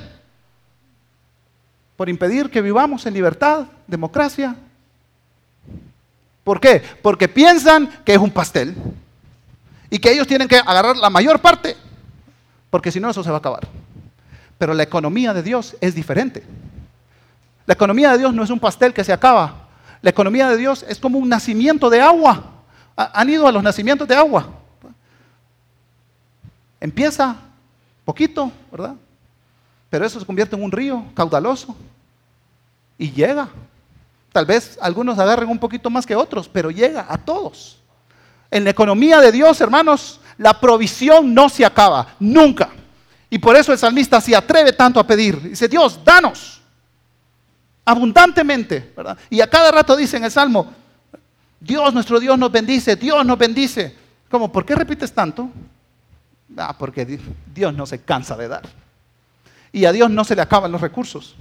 por 1.96 2.10
impedir 2.10 2.50
que 2.50 2.62
vivamos 2.62 3.06
en 3.06 3.14
libertad, 3.14 3.66
democracia. 3.88 4.56
¿Por 6.44 6.60
qué? 6.60 6.84
Porque 7.02 7.28
piensan 7.28 7.88
que 8.04 8.14
es 8.14 8.20
un 8.20 8.32
pastel 8.32 8.76
y 9.90 9.98
que 9.98 10.12
ellos 10.12 10.28
tienen 10.28 10.48
que 10.48 10.58
agarrar 10.58 10.98
la 10.98 11.10
mayor 11.10 11.40
parte 11.40 11.78
porque 12.76 12.92
si 12.92 13.00
no 13.00 13.10
eso 13.10 13.24
se 13.24 13.30
va 13.30 13.38
a 13.38 13.40
acabar. 13.40 13.66
Pero 14.58 14.74
la 14.74 14.84
economía 14.84 15.34
de 15.34 15.42
Dios 15.42 15.78
es 15.80 15.96
diferente. 15.96 16.44
La 17.66 17.74
economía 17.74 18.12
de 18.12 18.18
Dios 18.18 18.34
no 18.34 18.44
es 18.44 18.50
un 18.50 18.60
pastel 18.60 18.94
que 18.94 19.06
se 19.06 19.14
acaba. 19.14 19.65
La 20.06 20.12
economía 20.12 20.48
de 20.50 20.58
Dios 20.58 20.86
es 20.88 21.00
como 21.00 21.18
un 21.18 21.28
nacimiento 21.28 21.90
de 21.90 22.00
agua. 22.00 22.44
¿Han 22.96 23.28
ido 23.28 23.48
a 23.48 23.52
los 23.52 23.64
nacimientos 23.64 24.08
de 24.08 24.16
agua? 24.16 24.48
Empieza 26.80 27.36
poquito, 28.06 28.52
¿verdad? 28.72 28.94
Pero 29.90 30.06
eso 30.06 30.20
se 30.20 30.26
convierte 30.28 30.56
en 30.56 30.62
un 30.62 30.72
río 30.72 31.06
caudaloso 31.16 31.76
y 33.00 33.14
llega. 33.14 33.50
Tal 34.32 34.46
vez 34.46 34.78
algunos 34.80 35.18
agarren 35.18 35.50
un 35.50 35.58
poquito 35.58 35.90
más 35.90 36.06
que 36.06 36.16
otros, 36.16 36.48
pero 36.48 36.70
llega 36.70 37.08
a 37.10 37.18
todos. 37.18 37.80
En 38.52 38.64
la 38.64 38.70
economía 38.70 39.20
de 39.20 39.32
Dios, 39.32 39.60
hermanos, 39.60 40.20
la 40.38 40.60
provisión 40.60 41.34
no 41.34 41.50
se 41.50 41.66
acaba, 41.66 42.10
nunca. 42.20 42.70
Y 43.28 43.40
por 43.40 43.56
eso 43.56 43.72
el 43.72 43.80
salmista 43.80 44.22
se 44.22 44.36
atreve 44.36 44.72
tanto 44.72 45.00
a 45.00 45.08
pedir. 45.08 45.42
Dice, 45.42 45.68
Dios, 45.68 46.00
danos 46.06 46.62
abundantemente. 47.86 48.92
¿verdad? 48.98 49.18
Y 49.30 49.40
a 49.40 49.50
cada 49.50 49.72
rato 49.72 49.96
dice 49.96 50.18
en 50.18 50.26
el 50.26 50.32
Salmo, 50.32 50.74
Dios, 51.60 51.94
nuestro 51.94 52.20
Dios 52.20 52.38
nos 52.38 52.52
bendice, 52.52 52.96
Dios 52.96 53.26
nos 53.26 53.38
bendice. 53.38 53.96
¿Cómo? 54.30 54.52
¿Por 54.52 54.66
qué 54.66 54.76
repites 54.76 55.14
tanto? 55.14 55.50
Ah, 56.58 56.76
porque 56.78 57.20
Dios 57.54 57.74
no 57.74 57.86
se 57.86 58.02
cansa 58.02 58.36
de 58.36 58.48
dar. 58.48 58.64
Y 59.72 59.86
a 59.86 59.92
Dios 59.92 60.10
no 60.10 60.24
se 60.24 60.36
le 60.36 60.42
acaban 60.42 60.72
los 60.72 60.82
recursos. 60.82 61.36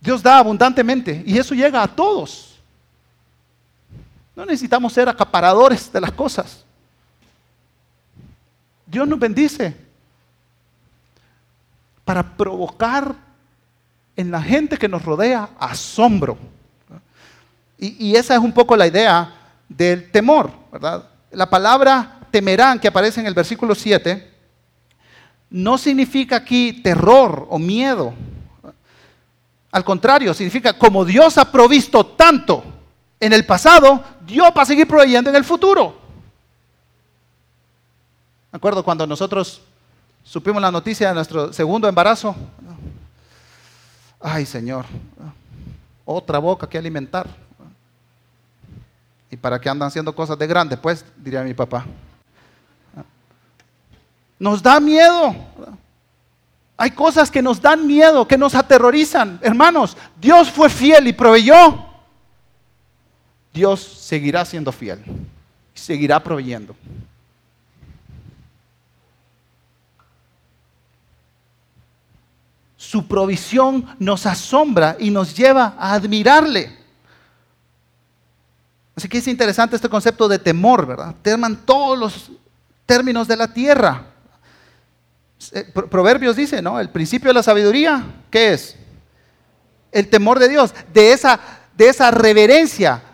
Dios 0.00 0.22
da 0.22 0.38
abundantemente 0.38 1.22
y 1.26 1.38
eso 1.38 1.54
llega 1.54 1.82
a 1.82 1.88
todos. 1.88 2.58
No 4.34 4.46
necesitamos 4.46 4.92
ser 4.92 5.08
acaparadores 5.08 5.92
de 5.92 6.00
las 6.00 6.12
cosas. 6.12 6.64
Dios 8.86 9.06
nos 9.06 9.18
bendice 9.18 9.76
para 12.04 12.22
provocar 12.22 13.14
en 14.20 14.30
la 14.30 14.42
gente 14.42 14.76
que 14.76 14.88
nos 14.88 15.04
rodea 15.04 15.50
asombro. 15.58 16.36
Y, 17.78 18.14
esa 18.14 18.34
es 18.34 18.40
un 18.40 18.52
poco 18.52 18.76
la 18.76 18.86
idea 18.86 19.34
del 19.66 20.10
temor, 20.10 20.50
¿verdad? 20.70 21.08
La 21.30 21.48
palabra 21.48 22.20
temerán 22.30 22.78
que 22.78 22.88
aparece 22.88 23.20
en 23.20 23.26
el 23.26 23.32
versículo 23.32 23.74
7 23.74 24.28
no 25.48 25.78
significa 25.78 26.36
aquí 26.36 26.74
terror 26.82 27.46
o 27.48 27.58
miedo. 27.58 28.12
Al 29.72 29.84
contrario, 29.84 30.34
significa 30.34 30.74
como 30.74 31.04
Dios 31.06 31.38
ha 31.38 31.50
provisto 31.50 32.04
tanto 32.04 32.62
en 33.18 33.32
el 33.32 33.46
pasado, 33.46 34.04
Dios 34.26 34.52
va 34.56 34.62
a 34.62 34.66
seguir 34.66 34.86
proveyendo 34.86 35.30
en 35.30 35.36
el 35.36 35.44
futuro. 35.44 35.98
Me 38.52 38.58
acuerdo 38.58 38.84
cuando 38.84 39.06
nosotros 39.06 39.62
supimos 40.22 40.60
la 40.60 40.70
noticia 40.70 41.08
de 41.08 41.14
nuestro 41.14 41.52
segundo 41.52 41.88
embarazo. 41.88 42.36
Ay, 44.20 44.44
Señor, 44.44 44.84
otra 46.04 46.38
boca 46.38 46.68
que 46.68 46.76
alimentar. 46.76 47.26
¿Y 49.30 49.36
para 49.36 49.60
qué 49.60 49.68
andan 49.68 49.88
haciendo 49.88 50.14
cosas 50.14 50.38
de 50.38 50.46
grande? 50.46 50.76
Pues, 50.76 51.04
diría 51.16 51.42
mi 51.42 51.54
papá. 51.54 51.86
Nos 54.38 54.62
da 54.62 54.80
miedo. 54.80 55.34
Hay 56.76 56.90
cosas 56.90 57.30
que 57.30 57.42
nos 57.42 57.60
dan 57.60 57.86
miedo, 57.86 58.26
que 58.26 58.38
nos 58.38 58.54
aterrorizan. 58.54 59.38
Hermanos, 59.42 59.96
Dios 60.20 60.50
fue 60.50 60.68
fiel 60.68 61.06
y 61.06 61.12
proveyó. 61.12 61.86
Dios 63.52 63.80
seguirá 63.80 64.44
siendo 64.44 64.72
fiel 64.72 65.02
y 65.74 65.78
seguirá 65.78 66.22
proveyendo. 66.22 66.74
Su 72.90 73.06
provisión 73.06 73.86
nos 74.00 74.26
asombra 74.26 74.96
y 74.98 75.12
nos 75.12 75.36
lleva 75.36 75.76
a 75.78 75.92
admirarle. 75.92 76.76
Así 78.96 79.08
que 79.08 79.18
es 79.18 79.28
interesante 79.28 79.76
este 79.76 79.88
concepto 79.88 80.26
de 80.26 80.40
temor, 80.40 80.86
¿verdad? 80.86 81.14
Teman 81.22 81.64
todos 81.64 81.96
los 81.96 82.32
términos 82.86 83.28
de 83.28 83.36
la 83.36 83.54
tierra. 83.54 84.06
Eh, 85.52 85.72
Proverbios 85.72 86.34
dice, 86.34 86.60
¿no? 86.60 86.80
El 86.80 86.90
principio 86.90 87.28
de 87.28 87.34
la 87.34 87.44
sabiduría, 87.44 88.04
¿qué 88.28 88.54
es? 88.54 88.74
El 89.92 90.10
temor 90.10 90.40
de 90.40 90.48
Dios, 90.48 90.74
de 90.92 91.12
esa, 91.12 91.38
de 91.76 91.90
esa 91.90 92.10
reverencia, 92.10 93.04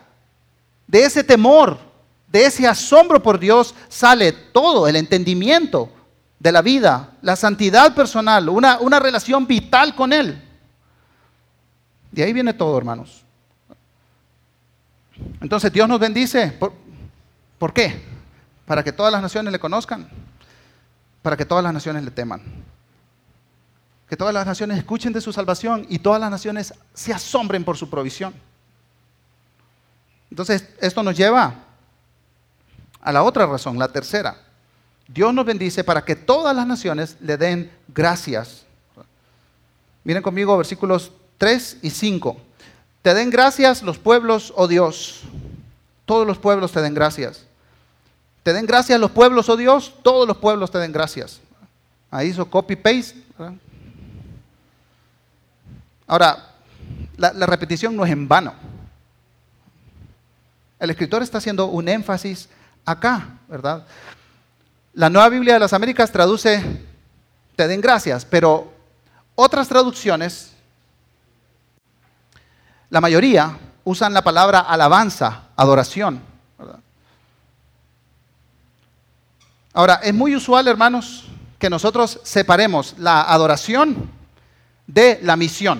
de 0.87 1.03
ese 1.05 1.23
temor, 1.23 1.77
de 2.27 2.47
ese 2.47 2.65
asombro 2.65 3.21
por 3.21 3.37
Dios 3.37 3.75
sale 3.89 4.31
todo, 4.31 4.87
el 4.87 4.95
entendimiento 4.95 5.91
de 6.39 6.51
la 6.51 6.61
vida, 6.61 7.11
la 7.21 7.35
santidad 7.35 7.95
personal, 7.95 8.49
una, 8.49 8.79
una 8.79 8.99
relación 8.99 9.47
vital 9.47 9.95
con 9.95 10.13
Él. 10.13 10.41
De 12.11 12.23
ahí 12.23 12.33
viene 12.33 12.53
todo, 12.53 12.77
hermanos. 12.77 13.23
Entonces 15.41 15.71
Dios 15.71 15.87
nos 15.87 15.99
bendice. 15.99 16.51
¿Por, 16.51 16.73
¿Por 17.57 17.73
qué? 17.73 18.03
Para 18.65 18.83
que 18.83 18.91
todas 18.91 19.11
las 19.11 19.21
naciones 19.21 19.51
le 19.51 19.59
conozcan 19.59 20.07
para 21.27 21.35
que 21.35 21.43
todas 21.43 21.61
las 21.61 21.73
naciones 21.73 22.05
le 22.05 22.11
teman. 22.11 22.41
Que 24.07 24.15
todas 24.15 24.33
las 24.33 24.45
naciones 24.45 24.77
escuchen 24.77 25.11
de 25.11 25.19
su 25.19 25.33
salvación 25.33 25.85
y 25.89 25.99
todas 25.99 26.21
las 26.21 26.31
naciones 26.31 26.73
se 26.93 27.11
asombren 27.11 27.65
por 27.65 27.75
su 27.75 27.89
provisión. 27.89 28.33
Entonces, 30.31 30.69
esto 30.79 31.03
nos 31.03 31.17
lleva 31.17 31.53
a 33.01 33.11
la 33.11 33.23
otra 33.23 33.45
razón, 33.45 33.77
la 33.77 33.89
tercera. 33.89 34.37
Dios 35.07 35.33
nos 35.33 35.45
bendice 35.45 35.83
para 35.83 36.03
que 36.03 36.15
todas 36.15 36.55
las 36.55 36.67
naciones 36.67 37.17
le 37.21 37.37
den 37.37 37.71
gracias. 37.87 38.65
Miren 40.03 40.23
conmigo 40.23 40.57
versículos 40.57 41.11
3 41.37 41.77
y 41.81 41.89
5. 41.89 42.37
Te 43.01 43.13
den 43.13 43.29
gracias 43.29 43.83
los 43.83 43.97
pueblos, 43.97 44.53
oh 44.55 44.67
Dios. 44.67 45.21
Todos 46.05 46.27
los 46.27 46.37
pueblos 46.37 46.71
te 46.71 46.81
den 46.81 46.93
gracias. 46.93 47.45
Te 48.43 48.53
den 48.53 48.65
gracias 48.65 48.99
los 48.99 49.11
pueblos, 49.11 49.49
oh 49.49 49.57
Dios, 49.57 49.93
todos 50.03 50.27
los 50.27 50.37
pueblos 50.37 50.71
te 50.71 50.77
den 50.77 50.91
gracias. 50.91 51.41
Ahí 52.09 52.29
hizo 52.29 52.49
copy-paste. 52.49 53.15
Ahora, 56.05 56.51
la, 57.17 57.33
la 57.33 57.45
repetición 57.45 57.95
no 57.95 58.05
es 58.05 58.11
en 58.11 58.27
vano. 58.27 58.53
El 60.79 60.89
escritor 60.89 61.23
está 61.23 61.39
haciendo 61.39 61.65
un 61.65 61.89
énfasis 61.89 62.47
acá, 62.85 63.37
¿verdad? 63.49 63.85
La 64.97 65.11
nueva 65.11 65.29
Biblia 65.29 65.53
de 65.53 65.59
las 65.59 65.73
Américas 65.73 66.11
traduce, 66.11 66.59
te 67.55 67.67
den 67.67 67.81
gracias, 67.81 68.25
pero 68.25 68.73
otras 69.35 69.67
traducciones, 69.67 70.53
la 72.89 72.99
mayoría 72.99 73.59
usan 73.83 74.11
la 74.11 74.23
palabra 74.23 74.61
alabanza, 74.61 75.49
adoración. 75.55 76.19
Ahora, 79.71 79.99
es 80.01 80.15
muy 80.15 80.35
usual, 80.35 80.67
hermanos, 80.67 81.25
que 81.59 81.69
nosotros 81.69 82.19
separemos 82.23 82.95
la 82.97 83.21
adoración 83.21 84.09
de 84.87 85.19
la 85.21 85.35
misión. 85.35 85.79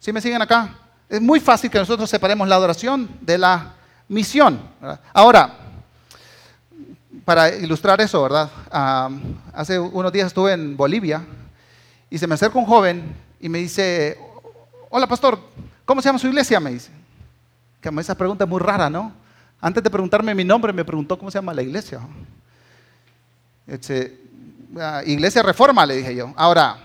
¿Sí 0.00 0.10
me 0.10 0.22
siguen 0.22 0.40
acá? 0.40 0.74
Es 1.06 1.20
muy 1.20 1.38
fácil 1.38 1.70
que 1.70 1.78
nosotros 1.78 2.08
separemos 2.08 2.48
la 2.48 2.54
adoración 2.54 3.10
de 3.20 3.36
la 3.36 3.74
misión. 4.08 4.58
Ahora, 5.12 5.58
para 7.24 7.54
ilustrar 7.54 8.00
eso, 8.00 8.22
¿verdad? 8.22 8.50
hace 9.52 9.78
unos 9.78 10.12
días 10.12 10.28
estuve 10.28 10.52
en 10.52 10.76
Bolivia 10.76 11.24
y 12.10 12.18
se 12.18 12.26
me 12.26 12.34
acerca 12.34 12.58
un 12.58 12.66
joven 12.66 13.14
y 13.40 13.48
me 13.48 13.58
dice, 13.58 14.18
hola 14.90 15.06
pastor, 15.06 15.38
¿cómo 15.84 16.02
se 16.02 16.08
llama 16.08 16.18
su 16.18 16.28
iglesia? 16.28 16.60
Me 16.60 16.72
dice. 16.72 16.90
Que 17.80 17.88
esa 17.98 18.14
pregunta 18.16 18.44
es 18.44 18.50
muy 18.50 18.60
rara, 18.60 18.88
¿no? 18.88 19.12
Antes 19.60 19.82
de 19.82 19.90
preguntarme 19.90 20.34
mi 20.34 20.44
nombre, 20.44 20.72
me 20.72 20.84
preguntó 20.84 21.18
cómo 21.18 21.30
se 21.30 21.38
llama 21.38 21.54
la 21.54 21.62
iglesia. 21.62 22.00
Este, 23.66 24.20
ah, 24.78 25.02
iglesia 25.04 25.42
Reforma, 25.42 25.86
le 25.86 25.96
dije 25.96 26.14
yo. 26.14 26.32
Ahora, 26.36 26.76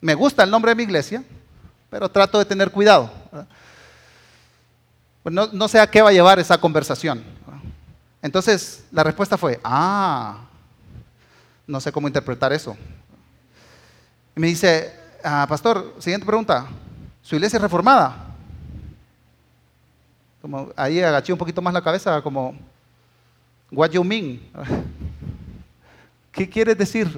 me 0.00 0.14
gusta 0.14 0.42
el 0.44 0.50
nombre 0.50 0.70
de 0.70 0.76
mi 0.76 0.82
iglesia, 0.84 1.22
pero 1.90 2.08
trato 2.08 2.38
de 2.38 2.44
tener 2.44 2.70
cuidado. 2.70 3.10
Pues 5.22 5.34
no 5.34 5.68
sé 5.68 5.80
a 5.80 5.90
qué 5.90 6.02
va 6.02 6.10
a 6.10 6.12
llevar 6.12 6.38
esa 6.38 6.58
conversación. 6.58 7.35
Entonces, 8.22 8.84
la 8.90 9.04
respuesta 9.04 9.36
fue, 9.36 9.60
ah, 9.62 10.38
no 11.66 11.80
sé 11.80 11.92
cómo 11.92 12.08
interpretar 12.08 12.52
eso. 12.52 12.76
Y 14.34 14.40
me 14.40 14.48
dice, 14.48 14.92
ah, 15.22 15.46
pastor, 15.48 15.94
siguiente 15.98 16.26
pregunta, 16.26 16.66
¿su 17.22 17.34
iglesia 17.34 17.56
es 17.56 17.62
reformada? 17.62 18.26
Como 20.40 20.70
ahí 20.76 21.00
agaché 21.00 21.32
un 21.32 21.38
poquito 21.38 21.60
más 21.62 21.74
la 21.74 21.82
cabeza, 21.82 22.20
como, 22.22 22.54
what 23.70 23.90
you 23.90 24.04
mean? 24.04 24.40
¿Qué 26.32 26.48
quieres 26.48 26.76
decir? 26.76 27.08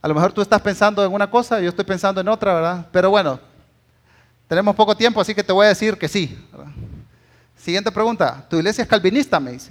A 0.00 0.08
lo 0.08 0.14
mejor 0.14 0.32
tú 0.32 0.40
estás 0.40 0.60
pensando 0.60 1.04
en 1.04 1.12
una 1.12 1.30
cosa, 1.30 1.60
yo 1.60 1.68
estoy 1.68 1.84
pensando 1.84 2.20
en 2.20 2.28
otra, 2.28 2.54
¿verdad? 2.54 2.86
Pero 2.90 3.10
bueno, 3.10 3.38
tenemos 4.48 4.74
poco 4.74 4.96
tiempo, 4.96 5.20
así 5.20 5.34
que 5.34 5.42
te 5.42 5.52
voy 5.52 5.66
a 5.66 5.70
decir 5.70 5.96
que 5.96 6.08
sí. 6.08 6.38
Siguiente 7.56 7.90
pregunta, 7.90 8.44
¿tu 8.48 8.56
iglesia 8.56 8.82
es 8.82 8.88
calvinista? 8.88 9.40
Me 9.40 9.52
dice. 9.52 9.70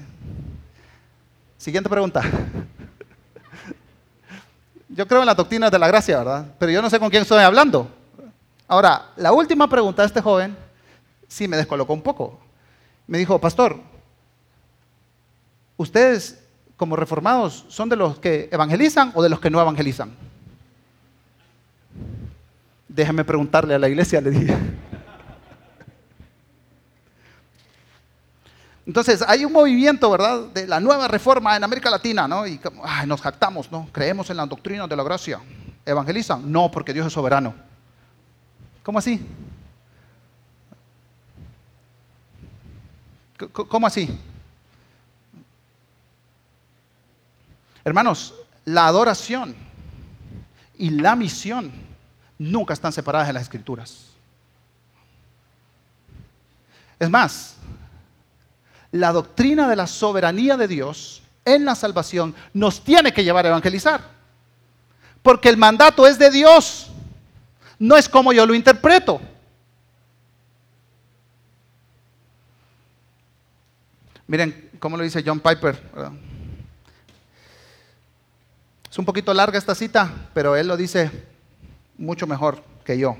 Siguiente 1.64 1.90
pregunta. 1.90 2.22
Yo 4.90 5.08
creo 5.08 5.22
en 5.22 5.26
la 5.28 5.34
doctrina 5.34 5.70
de 5.70 5.80
la 5.80 5.88
gracia, 5.88 6.18
¿verdad? 6.18 6.46
Pero 6.60 6.74
yo 6.74 6.82
no 6.82 6.90
sé 6.90 7.00
con 7.00 7.10
quién 7.10 7.22
estoy 7.22 7.42
hablando. 7.42 7.88
Ahora, 8.68 9.12
la 9.16 9.32
última 9.32 9.70
pregunta 9.70 10.02
de 10.02 10.08
este 10.08 10.20
joven 10.20 10.58
sí 11.26 11.48
me 11.48 11.56
descolocó 11.56 11.94
un 11.94 12.02
poco 12.02 12.38
me 13.08 13.18
dijo, 13.18 13.40
pastor, 13.40 13.80
¿ustedes 15.78 16.44
como 16.76 16.98
reformados 16.98 17.64
son 17.70 17.88
de 17.88 17.96
los 17.96 18.20
que 18.20 18.50
evangelizan 18.52 19.14
o 19.16 19.24
de 19.24 19.30
los 19.30 19.40
que 19.40 19.50
no 19.50 19.62
evangelizan? 19.62 20.12
Déjame 22.90 23.24
preguntarle 23.24 23.74
a 23.74 23.80
la 23.80 23.88
iglesia, 23.88 24.20
le 24.20 24.32
dije. 24.32 24.58
Entonces, 28.86 29.24
hay 29.26 29.46
un 29.46 29.54
movimiento, 29.54 30.10
¿verdad?, 30.12 30.42
de 30.48 30.68
la 30.68 30.80
nueva 30.80 31.08
reforma 31.08 31.56
en 31.56 31.64
América 31.64 31.90
Latina, 31.90 32.28
¿no? 32.28 32.46
Y 32.46 32.60
nos 33.08 33.22
jactamos, 33.22 33.72
¿no? 33.72 33.88
Creemos 33.92 34.30
en 34.30 34.38
la 34.38 34.46
doctrina 34.46 34.88
de 34.88 34.96
la 34.96 35.04
gracia. 35.04 35.40
¿Evangelizan? 35.86 36.52
No, 36.52 36.70
porque 36.70 36.94
Dios 36.94 37.08
es 37.08 37.14
soberano. 37.14 37.54
¿Cómo 38.84 39.00
así? 39.00 39.26
¿Cómo 43.52 43.88
así? 43.88 44.18
Hermanos, 47.86 48.34
la 48.66 48.88
adoración 48.88 49.56
y 50.78 50.90
la 50.90 51.16
misión 51.16 51.72
nunca 52.38 52.74
están 52.74 52.94
separadas 52.94 53.28
en 53.28 53.34
las 53.36 53.44
escrituras. 53.44 54.08
Es 57.00 57.10
más, 57.10 57.58
la 58.94 59.12
doctrina 59.12 59.68
de 59.68 59.76
la 59.76 59.88
soberanía 59.88 60.56
de 60.56 60.68
Dios 60.68 61.24
en 61.46 61.66
la 61.66 61.76
salvación 61.76 62.36
nos 62.54 62.84
tiene 62.84 63.12
que 63.12 63.24
llevar 63.24 63.46
a 63.46 63.50
evangelizar. 63.50 64.02
Porque 65.24 65.50
el 65.50 65.58
mandato 65.58 66.06
es 66.06 66.20
de 66.20 66.30
Dios, 66.30 66.92
no 67.80 67.98
es 67.98 68.08
como 68.08 68.32
yo 68.34 68.46
lo 68.46 68.54
interpreto. 68.54 69.20
Miren 74.28 74.70
cómo 74.80 74.96
lo 74.96 75.04
dice 75.04 75.24
John 75.26 75.40
Piper. 75.40 75.82
Es 78.92 79.00
un 79.00 79.06
poquito 79.06 79.34
larga 79.34 79.58
esta 79.58 79.74
cita, 79.74 80.30
pero 80.36 80.56
él 80.56 80.68
lo 80.68 80.78
dice 80.78 81.10
mucho 81.98 82.28
mejor 82.28 82.64
que 82.86 83.00
yo. 83.00 83.18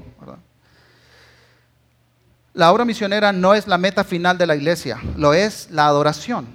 La 2.54 2.72
obra 2.72 2.86
misionera 2.86 3.32
no 3.32 3.56
es 3.56 3.68
la 3.68 3.80
meta 3.80 4.04
final 4.04 4.38
de 4.38 4.46
la 4.46 4.56
iglesia, 4.56 5.02
lo 5.18 5.34
es 5.34 5.70
la 5.72 5.88
adoración. 5.88 6.48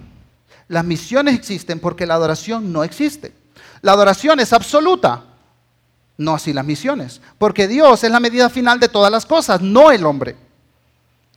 Las 0.69 0.85
misiones 0.85 1.35
existen 1.35 1.79
porque 1.79 2.05
la 2.05 2.13
adoración 2.13 2.71
no 2.71 2.83
existe. 2.83 3.33
La 3.81 3.91
adoración 3.93 4.39
es 4.39 4.53
absoluta, 4.53 5.25
no 6.17 6.35
así 6.35 6.53
las 6.53 6.65
misiones, 6.65 7.21
porque 7.37 7.67
Dios 7.67 8.03
es 8.03 8.11
la 8.11 8.19
medida 8.21 8.49
final 8.49 8.79
de 8.79 8.87
todas 8.87 9.11
las 9.11 9.25
cosas, 9.25 9.61
no 9.61 9.91
el 9.91 10.05
hombre. 10.05 10.37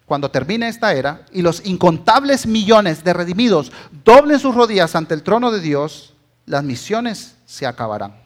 Cuando 0.06 0.30
termine 0.30 0.68
esta 0.68 0.92
era 0.92 1.24
y 1.32 1.42
los 1.42 1.64
incontables 1.64 2.46
millones 2.46 3.02
de 3.02 3.14
redimidos 3.14 3.72
doblen 4.04 4.38
sus 4.38 4.54
rodillas 4.54 4.94
ante 4.94 5.14
el 5.14 5.22
trono 5.22 5.50
de 5.50 5.60
Dios, 5.60 6.14
las 6.46 6.62
misiones 6.62 7.36
se 7.46 7.66
acabarán. 7.66 8.21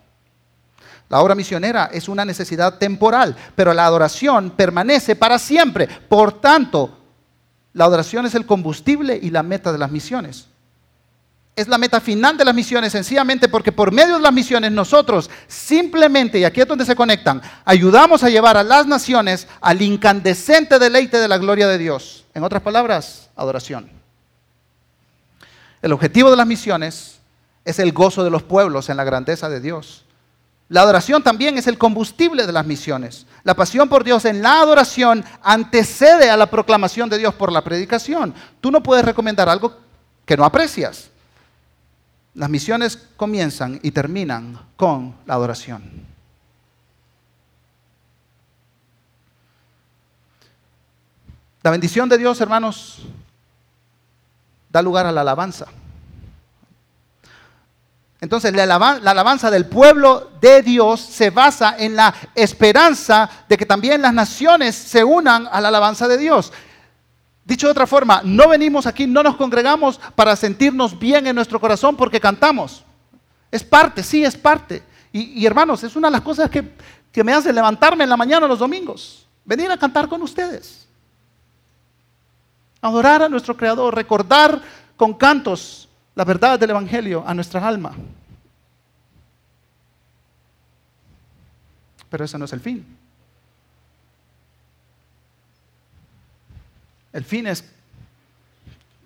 La 1.08 1.20
obra 1.20 1.34
misionera 1.34 1.90
es 1.92 2.08
una 2.08 2.24
necesidad 2.24 2.78
temporal, 2.78 3.36
pero 3.54 3.72
la 3.72 3.86
adoración 3.86 4.50
permanece 4.50 5.14
para 5.14 5.38
siempre. 5.38 5.86
Por 5.86 6.40
tanto, 6.40 6.98
la 7.72 7.84
adoración 7.84 8.26
es 8.26 8.34
el 8.34 8.46
combustible 8.46 9.18
y 9.20 9.30
la 9.30 9.42
meta 9.42 9.70
de 9.70 9.78
las 9.78 9.90
misiones. 9.90 10.46
Es 11.54 11.68
la 11.68 11.78
meta 11.78 12.00
final 12.00 12.36
de 12.36 12.44
las 12.44 12.54
misiones, 12.54 12.92
sencillamente 12.92 13.48
porque 13.48 13.70
por 13.70 13.92
medio 13.92 14.16
de 14.16 14.20
las 14.20 14.32
misiones 14.32 14.72
nosotros 14.72 15.30
simplemente, 15.46 16.38
y 16.38 16.44
aquí 16.44 16.60
es 16.60 16.66
donde 16.66 16.84
se 16.84 16.96
conectan, 16.96 17.40
ayudamos 17.64 18.24
a 18.24 18.28
llevar 18.28 18.56
a 18.56 18.64
las 18.64 18.86
naciones 18.86 19.46
al 19.60 19.82
incandescente 19.82 20.78
deleite 20.78 21.18
de 21.18 21.28
la 21.28 21.38
gloria 21.38 21.68
de 21.68 21.78
Dios. 21.78 22.24
En 22.34 22.44
otras 22.44 22.62
palabras, 22.62 23.30
adoración. 23.36 23.90
El 25.82 25.92
objetivo 25.92 26.30
de 26.30 26.36
las 26.36 26.46
misiones 26.46 27.20
es 27.64 27.78
el 27.78 27.92
gozo 27.92 28.24
de 28.24 28.30
los 28.30 28.42
pueblos 28.42 28.88
en 28.88 28.96
la 28.96 29.04
grandeza 29.04 29.48
de 29.48 29.60
Dios. 29.60 30.05
La 30.68 30.82
adoración 30.82 31.22
también 31.22 31.56
es 31.58 31.68
el 31.68 31.78
combustible 31.78 32.44
de 32.44 32.52
las 32.52 32.66
misiones. 32.66 33.26
La 33.44 33.54
pasión 33.54 33.88
por 33.88 34.02
Dios 34.02 34.24
en 34.24 34.42
la 34.42 34.60
adoración 34.60 35.24
antecede 35.42 36.28
a 36.28 36.36
la 36.36 36.50
proclamación 36.50 37.08
de 37.08 37.18
Dios 37.18 37.34
por 37.34 37.52
la 37.52 37.62
predicación. 37.62 38.34
Tú 38.60 38.72
no 38.72 38.82
puedes 38.82 39.04
recomendar 39.04 39.48
algo 39.48 39.76
que 40.24 40.36
no 40.36 40.44
aprecias. 40.44 41.10
Las 42.34 42.50
misiones 42.50 42.96
comienzan 43.16 43.78
y 43.82 43.92
terminan 43.92 44.58
con 44.76 45.14
la 45.24 45.34
adoración. 45.34 45.82
La 51.62 51.70
bendición 51.70 52.08
de 52.08 52.18
Dios, 52.18 52.40
hermanos, 52.40 53.06
da 54.68 54.82
lugar 54.82 55.06
a 55.06 55.12
la 55.12 55.20
alabanza. 55.20 55.66
Entonces 58.20 58.54
la 58.54 58.62
alabanza, 58.62 59.50
del 59.50 59.66
pueblo 59.66 60.30
de 60.40 60.62
Dios 60.62 61.00
se 61.00 61.30
basa 61.30 61.76
en 61.78 61.96
la 61.96 62.14
esperanza 62.34 63.28
de 63.48 63.58
que 63.58 63.66
también 63.66 64.00
las 64.00 64.14
naciones 64.14 64.74
se 64.74 65.04
unan 65.04 65.48
a 65.50 65.60
la 65.60 65.68
alabanza 65.68 66.08
de 66.08 66.16
Dios. 66.16 66.52
Dicho 67.44 67.66
de 67.66 67.72
otra 67.72 67.86
forma, 67.86 68.22
no 68.24 68.48
venimos 68.48 68.86
aquí, 68.86 69.06
no 69.06 69.22
nos 69.22 69.36
congregamos 69.36 70.00
para 70.14 70.34
sentirnos 70.34 70.98
bien 70.98 71.26
en 71.26 71.36
nuestro 71.36 71.60
corazón 71.60 71.94
porque 71.94 72.18
cantamos. 72.18 72.84
Es 73.50 73.62
parte, 73.62 74.02
sí, 74.02 74.24
es 74.24 74.36
parte. 74.36 74.82
Y, 75.12 75.46
hermanos, 75.46 75.82
es 75.84 75.94
una 75.94 76.08
de 76.08 76.12
las 76.12 76.20
cosas 76.22 76.50
que, 76.50 76.74
que 77.12 77.24
me 77.24 77.32
hace 77.32 77.52
levantarme 77.52 78.04
en 78.04 78.10
la 78.10 78.16
mañana 78.16 78.46
los 78.46 78.58
domingos. 78.58 79.26
Venir 79.44 79.70
a 79.70 79.76
cantar 79.76 80.08
con 80.08 80.20
ustedes. 80.22 80.86
Adorar 82.82 83.22
a 83.22 83.28
nuestro 83.28 83.56
Creador, 83.56 83.94
recordar 83.94 84.60
con 84.96 85.14
cantos 85.14 85.85
la 86.16 86.24
verdad 86.24 86.58
del 86.58 86.70
Evangelio 86.70 87.22
a 87.26 87.34
nuestra 87.34 87.64
alma. 87.64 87.94
Pero 92.08 92.24
ese 92.24 92.38
no 92.38 92.46
es 92.46 92.52
el 92.54 92.60
fin. 92.60 92.84
El 97.12 97.22
fin 97.22 97.46
es 97.46 97.64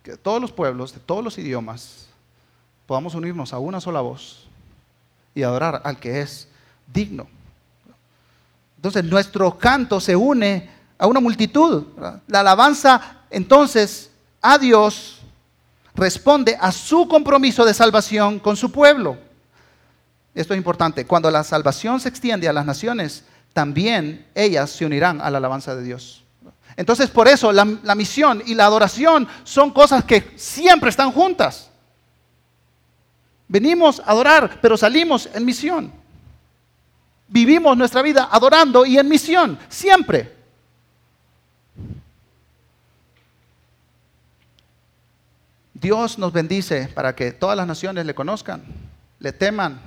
que 0.05 0.17
todos 0.17 0.41
los 0.41 0.53
pueblos, 0.53 0.95
de 0.95 1.01
todos 1.01 1.23
los 1.23 1.37
idiomas, 1.37 2.07
podamos 2.87 3.15
unirnos 3.15 3.53
a 3.53 3.59
una 3.59 3.81
sola 3.81 4.01
voz 4.01 4.47
y 5.35 5.43
adorar 5.43 5.83
al 5.85 5.99
que 5.99 6.21
es 6.21 6.49
digno. 6.93 7.27
Entonces 8.77 9.05
nuestro 9.05 9.59
canto 9.59 10.01
se 10.01 10.15
une 10.15 10.71
a 10.97 11.09
una 11.09 11.19
multitud. 11.19 11.87
La 12.29 12.41
alabanza 12.41 13.25
entonces 13.31 14.13
a 14.41 14.59
Dios 14.59 15.20
responde 15.95 16.57
a 16.61 16.73
su 16.73 17.09
compromiso 17.09 17.65
de 17.65 17.75
salvación 17.75 18.39
con 18.39 18.57
su 18.57 18.71
pueblo. 18.71 19.19
Esto 20.35 20.55
es 20.55 20.59
importante. 20.59 21.07
Cuando 21.07 21.31
la 21.31 21.45
salvación 21.45 22.01
se 22.01 22.09
extiende 22.09 22.49
a 22.49 22.53
las 22.53 22.65
naciones, 22.65 23.25
también 23.53 24.27
ellas 24.35 24.71
se 24.71 24.87
unirán 24.87 25.21
a 25.21 25.31
la 25.31 25.39
alabanza 25.39 25.75
de 25.75 25.83
Dios. 25.83 26.25
Entonces, 26.77 27.11
por 27.11 27.29
eso 27.29 27.53
la, 27.53 27.65
misión 27.95 28.43
y 28.47 28.55
la 28.55 28.65
adoración 28.65 29.29
son 29.45 29.71
cosas 29.71 30.05
que 30.05 30.33
siempre 30.37 30.91
están 30.91 31.13
juntas. 31.13 31.69
Venimos 33.49 34.01
a 34.01 34.13
adorar, 34.13 34.59
pero 34.63 34.77
salimos 34.77 35.29
en 35.35 35.45
misión. 35.45 35.93
Vivimos 37.29 37.77
nuestra 37.77 38.03
vida 38.03 38.29
adorando 38.31 38.87
y 38.87 38.99
en 38.99 39.09
misión, 39.09 39.59
siempre. 39.69 40.40
Dios 45.81 46.19
nos 46.19 46.33
bendice 46.33 46.89
para 46.95 47.15
que 47.15 47.33
todas 47.33 47.57
las 47.57 47.67
naciones 47.67 48.05
le 48.05 48.15
conozcan, 48.15 48.63
le 49.19 49.33
teman, 49.33 49.81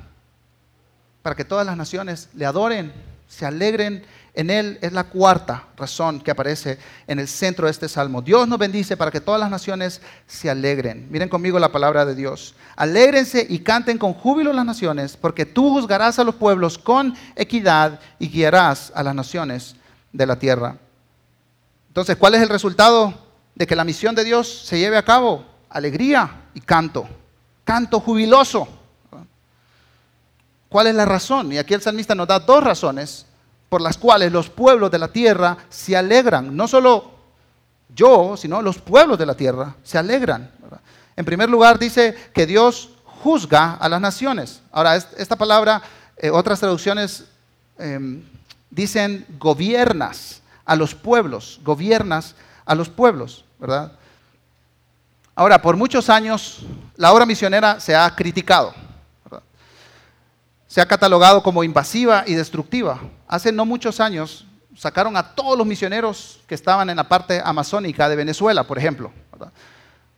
para 1.21 1.35
que 1.35 1.45
todas 1.45 1.65
las 1.65 1.77
naciones 1.77 2.29
le 2.33 2.45
adoren, 2.45 2.91
se 3.27 3.45
alegren 3.45 4.03
en 4.33 4.49
Él. 4.49 4.79
Es 4.81 4.91
la 4.91 5.03
cuarta 5.05 5.67
razón 5.77 6.19
que 6.19 6.31
aparece 6.31 6.79
en 7.05 7.19
el 7.19 7.27
centro 7.27 7.67
de 7.67 7.71
este 7.71 7.87
salmo. 7.87 8.23
Dios 8.23 8.47
nos 8.47 8.57
bendice 8.57 8.97
para 8.97 9.11
que 9.11 9.21
todas 9.21 9.39
las 9.39 9.51
naciones 9.51 10.01
se 10.25 10.49
alegren. 10.49 11.07
Miren 11.11 11.29
conmigo 11.29 11.59
la 11.59 11.71
palabra 11.71 12.05
de 12.05 12.15
Dios. 12.15 12.55
Alégrense 12.75 13.45
y 13.47 13.59
canten 13.59 13.99
con 13.99 14.13
júbilo 14.13 14.51
las 14.51 14.65
naciones, 14.65 15.15
porque 15.15 15.45
tú 15.45 15.69
juzgarás 15.69 16.17
a 16.17 16.23
los 16.23 16.35
pueblos 16.35 16.79
con 16.79 17.15
equidad 17.35 17.99
y 18.17 18.29
guiarás 18.29 18.91
a 18.95 19.03
las 19.03 19.13
naciones 19.13 19.75
de 20.11 20.25
la 20.25 20.39
tierra. 20.39 20.77
Entonces, 21.89 22.17
¿cuál 22.17 22.33
es 22.33 22.41
el 22.41 22.49
resultado 22.49 23.13
de 23.53 23.67
que 23.67 23.75
la 23.75 23.83
misión 23.83 24.15
de 24.15 24.23
Dios 24.23 24.65
se 24.65 24.79
lleve 24.79 24.97
a 24.97 25.05
cabo? 25.05 25.52
Alegría 25.73 26.45
y 26.53 26.61
canto. 26.61 27.07
Canto 27.65 27.99
jubiloso. 27.99 28.67
¿Cuál 30.69 30.87
es 30.87 30.95
la 30.95 31.05
razón? 31.05 31.51
Y 31.51 31.57
aquí 31.57 31.73
el 31.73 31.81
salmista 31.81 32.15
nos 32.15 32.27
da 32.27 32.39
dos 32.39 32.63
razones 32.63 33.25
por 33.69 33.81
las 33.81 33.97
cuales 33.97 34.31
los 34.31 34.49
pueblos 34.49 34.89
de 34.91 34.99
la 34.99 35.07
tierra 35.07 35.57
se 35.69 35.97
alegran. 35.97 36.55
No 36.55 36.67
solo 36.67 37.11
yo, 37.93 38.37
sino 38.37 38.61
los 38.61 38.77
pueblos 38.77 39.17
de 39.17 39.25
la 39.25 39.35
tierra 39.35 39.75
se 39.83 39.97
alegran. 39.97 40.51
En 41.15 41.25
primer 41.25 41.49
lugar 41.49 41.77
dice 41.77 42.15
que 42.33 42.45
Dios 42.45 42.89
juzga 43.05 43.73
a 43.73 43.87
las 43.89 44.01
naciones. 44.01 44.61
Ahora, 44.71 44.95
esta 44.95 45.35
palabra, 45.35 45.81
eh, 46.17 46.29
otras 46.29 46.59
traducciones 46.59 47.25
em, 47.77 48.23
dicen 48.69 49.25
gobiernas 49.37 50.41
a 50.65 50.75
los 50.75 50.95
pueblos, 50.95 51.59
gobiernas 51.63 52.35
a 52.65 52.75
los 52.75 52.89
pueblos, 52.89 53.45
¿verdad? 53.59 53.93
Ahora, 55.35 55.61
por 55.61 55.75
muchos 55.75 56.09
años 56.09 56.59
la 56.95 57.11
obra 57.11 57.25
misionera 57.25 57.79
se 57.79 57.95
ha 57.95 58.13
criticado, 58.15 58.73
se 60.67 60.79
ha 60.79 60.85
catalogado 60.85 61.41
como 61.41 61.63
invasiva 61.63 62.23
y 62.27 62.35
destructiva. 62.35 62.99
Hace 63.27 63.51
no 63.51 63.65
muchos 63.65 63.99
años 63.99 64.45
sacaron 64.77 65.17
a 65.17 65.33
todos 65.33 65.57
los 65.57 65.65
misioneros 65.65 66.39
que 66.47 66.55
estaban 66.55 66.89
en 66.89 66.97
la 66.97 67.07
parte 67.07 67.41
amazónica 67.43 68.07
de 68.09 68.15
Venezuela, 68.15 68.63
por 68.63 68.77
ejemplo, 68.77 69.11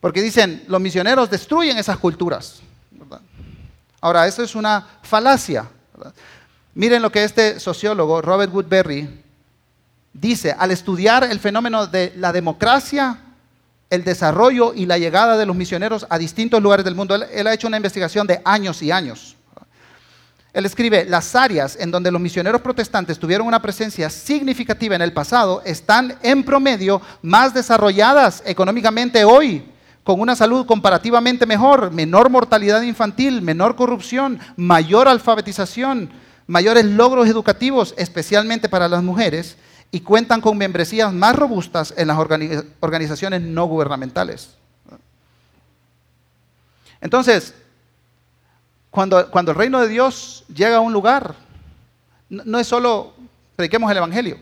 porque 0.02 0.22
dicen, 0.22 0.66
los 0.68 0.82
misioneros 0.82 1.30
destruyen 1.30 1.78
esas 1.78 1.98
culturas. 1.98 2.62
Ahora, 4.02 4.28
eso 4.28 4.44
es 4.44 4.54
una 4.54 4.86
falacia. 5.02 5.66
Miren 6.74 7.02
lo 7.02 7.12
que 7.12 7.24
este 7.24 7.60
sociólogo, 7.60 8.22
Robert 8.22 8.54
Woodbury, 8.54 9.24
dice, 10.14 10.54
al 10.58 10.72
estudiar 10.72 11.24
el 11.24 11.40
fenómeno 11.40 11.88
de 11.88 12.14
la 12.18 12.32
democracia 12.32 13.25
el 13.96 14.04
desarrollo 14.04 14.74
y 14.76 14.86
la 14.86 14.98
llegada 14.98 15.38
de 15.38 15.46
los 15.46 15.56
misioneros 15.56 16.06
a 16.10 16.18
distintos 16.18 16.62
lugares 16.62 16.86
del 16.86 16.96
mundo. 16.96 17.16
Él, 17.16 17.48
ha 17.48 17.54
hecho 17.54 17.68
una 17.68 17.78
investigación 17.78 18.28
de 18.28 18.42
años 18.46 18.82
y 18.84 18.92
años. 18.92 19.36
Él 20.54 20.66
escribe, 20.66 21.06
las 21.06 21.36
áreas 21.36 21.78
en 21.80 21.92
donde 21.92 22.12
los 22.12 22.22
misioneros 22.22 22.62
protestantes 22.62 23.20
tuvieron 23.20 23.48
una 23.48 23.62
presencia 23.62 24.10
significativa 24.10 24.96
en 24.96 25.02
el 25.02 25.12
pasado 25.12 25.62
están 25.66 26.18
en 26.22 26.44
promedio 26.44 27.02
más 27.22 27.54
desarrolladas 27.54 28.42
económicamente 28.46 29.26
hoy, 29.26 29.66
con 30.04 30.22
una 30.22 30.36
salud 30.36 30.66
comparativamente 30.66 31.46
mejor, 31.46 31.92
menor 31.92 32.30
mortalidad 32.30 32.84
infantil, 32.84 33.42
menor 33.42 33.76
corrupción, 33.76 34.40
mayor 34.56 35.08
alfabetización, 35.08 36.10
mayores 36.48 36.86
logros 36.86 37.28
educativos, 37.28 37.94
especialmente 37.98 38.70
para 38.70 38.88
las 38.88 39.04
mujeres, 39.04 39.58
y 39.92 40.02
cuentan 40.02 40.42
con 40.42 40.58
membresías 40.58 41.14
más 41.14 41.36
robustas 41.36 41.94
en 41.98 42.08
las 42.08 42.18
organizaciones 42.80 43.42
no 43.42 43.66
gubernamentales. 43.66 44.56
Entonces, 47.02 47.54
cuando, 48.90 49.30
cuando, 49.30 49.52
el 49.52 49.58
reino 49.58 49.80
de 49.82 49.88
Dios 49.88 50.44
llega 50.54 50.78
a 50.78 50.82
un 50.82 50.94
lugar, 50.94 51.36
no, 52.30 52.60
es 52.60 52.68
solo 52.68 53.14
prediquemos 53.56 53.90
el 53.92 53.98
Evangelio, 53.98 54.40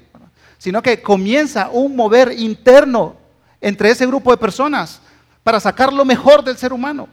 sino 0.58 0.82
que 0.82 1.02
comienza 1.02 1.70
un 1.70 1.96
mover 1.96 2.32
interno 2.38 3.16
entre 3.60 3.90
ese 3.90 4.06
grupo 4.06 4.32
de 4.32 4.38
personas 4.38 5.02
para 5.44 5.60
sacar 5.60 5.92
lo 5.92 6.06
mejor 6.06 6.44
del 6.44 6.58
ser 6.58 6.74
humano. 6.74 7.10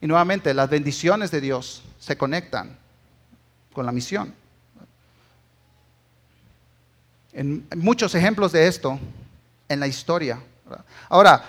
Y 0.00 0.06
nuevamente, 0.06 0.52
las 0.54 0.68
bendiciones 0.68 1.30
de 1.30 1.40
Dios 1.40 1.82
se 1.98 2.16
conectan 2.16 2.76
con 3.72 3.86
la 3.86 3.92
misión. 3.92 4.34
En 7.38 7.64
muchos 7.76 8.16
ejemplos 8.16 8.50
de 8.50 8.66
esto 8.66 8.98
en 9.68 9.78
la 9.78 9.86
historia. 9.86 10.40
Ahora, 11.08 11.44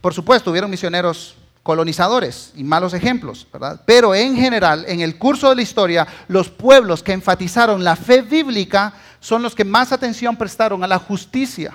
por 0.00 0.14
supuesto, 0.14 0.50
hubieron 0.50 0.70
misioneros 0.70 1.36
colonizadores 1.62 2.54
y 2.56 2.64
malos 2.64 2.94
ejemplos, 2.94 3.46
¿verdad? 3.52 3.82
Pero 3.84 4.14
en 4.14 4.34
general, 4.34 4.86
en 4.88 5.00
el 5.00 5.18
curso 5.18 5.50
de 5.50 5.56
la 5.56 5.60
historia, 5.60 6.06
los 6.28 6.48
pueblos 6.48 7.02
que 7.02 7.12
enfatizaron 7.12 7.84
la 7.84 7.96
fe 7.96 8.22
bíblica 8.22 8.94
son 9.20 9.42
los 9.42 9.54
que 9.54 9.62
más 9.62 9.92
atención 9.92 10.38
prestaron 10.38 10.82
a 10.82 10.86
la 10.86 10.98
justicia. 10.98 11.74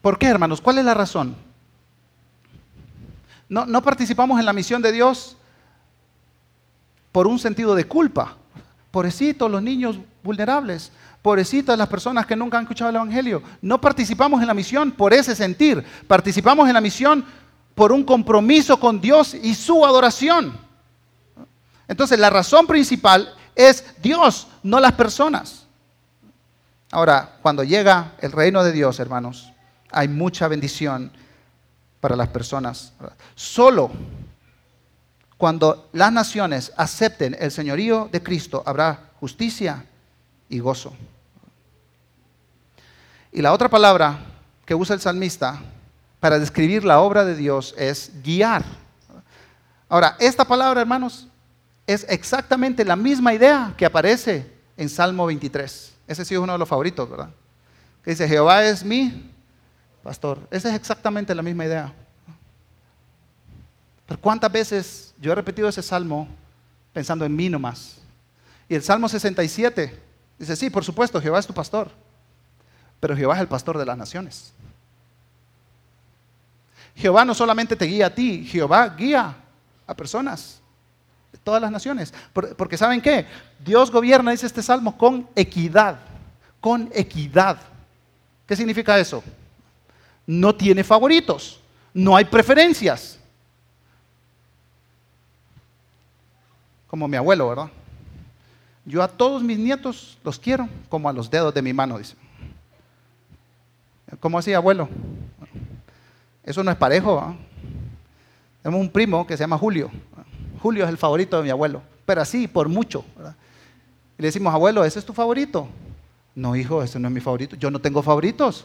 ¿Por 0.00 0.16
qué, 0.16 0.28
hermanos? 0.28 0.60
¿Cuál 0.60 0.78
es 0.78 0.84
la 0.84 0.94
razón? 0.94 1.34
No, 3.48 3.66
no 3.66 3.82
participamos 3.82 4.38
en 4.38 4.46
la 4.46 4.52
misión 4.52 4.80
de 4.80 4.92
Dios 4.92 5.36
por 7.10 7.26
un 7.26 7.40
sentido 7.40 7.74
de 7.74 7.82
culpa. 7.82 8.36
Pobrecitos 8.96 9.50
los 9.50 9.62
niños 9.62 9.98
vulnerables, 10.22 10.90
pobrecitas 11.20 11.76
las 11.76 11.86
personas 11.86 12.24
que 12.24 12.34
nunca 12.34 12.56
han 12.56 12.62
escuchado 12.62 12.88
el 12.88 12.96
Evangelio. 12.96 13.42
No 13.60 13.78
participamos 13.78 14.40
en 14.40 14.46
la 14.46 14.54
misión 14.54 14.90
por 14.90 15.12
ese 15.12 15.36
sentir, 15.36 15.84
participamos 16.08 16.66
en 16.66 16.72
la 16.72 16.80
misión 16.80 17.22
por 17.74 17.92
un 17.92 18.02
compromiso 18.02 18.80
con 18.80 18.98
Dios 18.98 19.34
y 19.34 19.54
su 19.54 19.84
adoración. 19.84 20.58
Entonces 21.86 22.18
la 22.18 22.30
razón 22.30 22.66
principal 22.66 23.34
es 23.54 23.84
Dios, 24.02 24.46
no 24.62 24.80
las 24.80 24.92
personas. 24.92 25.66
Ahora, 26.90 27.36
cuando 27.42 27.64
llega 27.64 28.12
el 28.20 28.32
reino 28.32 28.64
de 28.64 28.72
Dios, 28.72 28.98
hermanos, 28.98 29.52
hay 29.90 30.08
mucha 30.08 30.48
bendición 30.48 31.12
para 32.00 32.16
las 32.16 32.28
personas. 32.28 32.94
Solo 33.34 33.90
cuando 35.36 35.88
las 35.92 36.12
naciones 36.12 36.72
acepten 36.76 37.36
el 37.38 37.50
señorío 37.50 38.08
de 38.10 38.22
Cristo 38.22 38.62
habrá 38.64 39.10
justicia 39.20 39.84
y 40.48 40.58
gozo. 40.60 40.94
Y 43.32 43.42
la 43.42 43.52
otra 43.52 43.68
palabra 43.68 44.18
que 44.64 44.74
usa 44.74 44.94
el 44.94 45.00
salmista 45.00 45.60
para 46.20 46.38
describir 46.38 46.84
la 46.84 47.00
obra 47.00 47.24
de 47.24 47.36
Dios 47.36 47.74
es 47.76 48.10
guiar. 48.22 48.64
Ahora, 49.88 50.16
esta 50.18 50.44
palabra, 50.44 50.80
hermanos, 50.80 51.28
es 51.86 52.06
exactamente 52.08 52.84
la 52.84 52.96
misma 52.96 53.34
idea 53.34 53.74
que 53.76 53.86
aparece 53.86 54.50
en 54.76 54.88
Salmo 54.88 55.26
23. 55.26 55.94
Ese 56.08 56.24
sí 56.24 56.34
es 56.34 56.40
uno 56.40 56.52
de 56.52 56.58
los 56.58 56.68
favoritos, 56.68 57.08
¿verdad? 57.08 57.30
Que 58.02 58.10
dice, 58.10 58.26
Jehová 58.26 58.64
es 58.64 58.84
mi 58.84 59.30
pastor. 60.02 60.38
Esa 60.50 60.70
es 60.70 60.74
exactamente 60.74 61.34
la 61.34 61.42
misma 61.42 61.66
idea. 61.66 61.92
Pero 64.06 64.20
¿cuántas 64.20 64.50
veces 64.50 65.05
yo 65.20 65.32
he 65.32 65.34
repetido 65.34 65.68
ese 65.68 65.82
salmo 65.82 66.28
pensando 66.92 67.24
en 67.24 67.34
mí 67.34 67.48
nomás? 67.48 67.98
Y 68.68 68.74
el 68.74 68.82
Salmo 68.82 69.08
67 69.08 69.98
dice, 70.38 70.56
sí, 70.56 70.70
por 70.70 70.84
supuesto, 70.84 71.20
Jehová 71.20 71.38
es 71.38 71.46
tu 71.46 71.54
pastor, 71.54 71.90
pero 73.00 73.16
Jehová 73.16 73.34
es 73.34 73.40
el 73.40 73.48
pastor 73.48 73.78
de 73.78 73.86
las 73.86 73.96
naciones. 73.96 74.52
Jehová 76.96 77.24
no 77.24 77.34
solamente 77.34 77.76
te 77.76 77.84
guía 77.84 78.06
a 78.06 78.14
ti, 78.14 78.44
Jehová 78.46 78.88
guía 78.88 79.36
a 79.86 79.94
personas 79.94 80.60
de 81.30 81.38
todas 81.38 81.60
las 81.60 81.70
naciones. 81.70 82.12
Porque 82.32 82.78
¿saben 82.78 83.00
qué? 83.00 83.26
Dios 83.64 83.90
gobierna, 83.90 84.30
dice 84.30 84.46
este 84.46 84.62
salmo, 84.62 84.96
con 84.96 85.28
equidad, 85.36 85.98
con 86.60 86.90
equidad. 86.94 87.58
¿Qué 88.46 88.56
significa 88.56 88.98
eso? 88.98 89.22
No 90.26 90.54
tiene 90.54 90.82
favoritos, 90.82 91.60
no 91.92 92.16
hay 92.16 92.24
preferencias. 92.24 93.18
Como 96.86 97.08
mi 97.08 97.16
abuelo, 97.16 97.48
¿verdad? 97.48 97.70
Yo 98.84 99.02
a 99.02 99.08
todos 99.08 99.42
mis 99.42 99.58
nietos 99.58 100.18
los 100.22 100.38
quiero 100.38 100.68
como 100.88 101.08
a 101.08 101.12
los 101.12 101.30
dedos 101.30 101.52
de 101.52 101.62
mi 101.62 101.72
mano, 101.72 101.98
dice. 101.98 102.14
¿Cómo 104.20 104.38
así, 104.38 104.54
abuelo? 104.54 104.88
Eso 106.44 106.62
no 106.62 106.70
es 106.70 106.76
parejo. 106.76 107.34
Tenemos 108.62 108.80
un 108.80 108.90
primo 108.90 109.26
que 109.26 109.36
se 109.36 109.42
llama 109.42 109.58
Julio. 109.58 109.90
Julio 110.62 110.84
es 110.84 110.90
el 110.90 110.96
favorito 110.96 111.36
de 111.36 111.42
mi 111.42 111.50
abuelo, 111.50 111.82
pero 112.04 112.22
así, 112.22 112.46
por 112.46 112.68
mucho. 112.68 113.04
Y 114.16 114.22
le 114.22 114.28
decimos, 114.28 114.54
abuelo, 114.54 114.84
¿ese 114.84 115.00
es 115.00 115.04
tu 115.04 115.12
favorito? 115.12 115.68
No, 116.34 116.54
hijo, 116.54 116.82
ese 116.82 117.00
no 117.00 117.08
es 117.08 117.14
mi 117.14 117.20
favorito. 117.20 117.56
Yo 117.56 117.70
no 117.70 117.80
tengo 117.80 118.02
favoritos. 118.02 118.64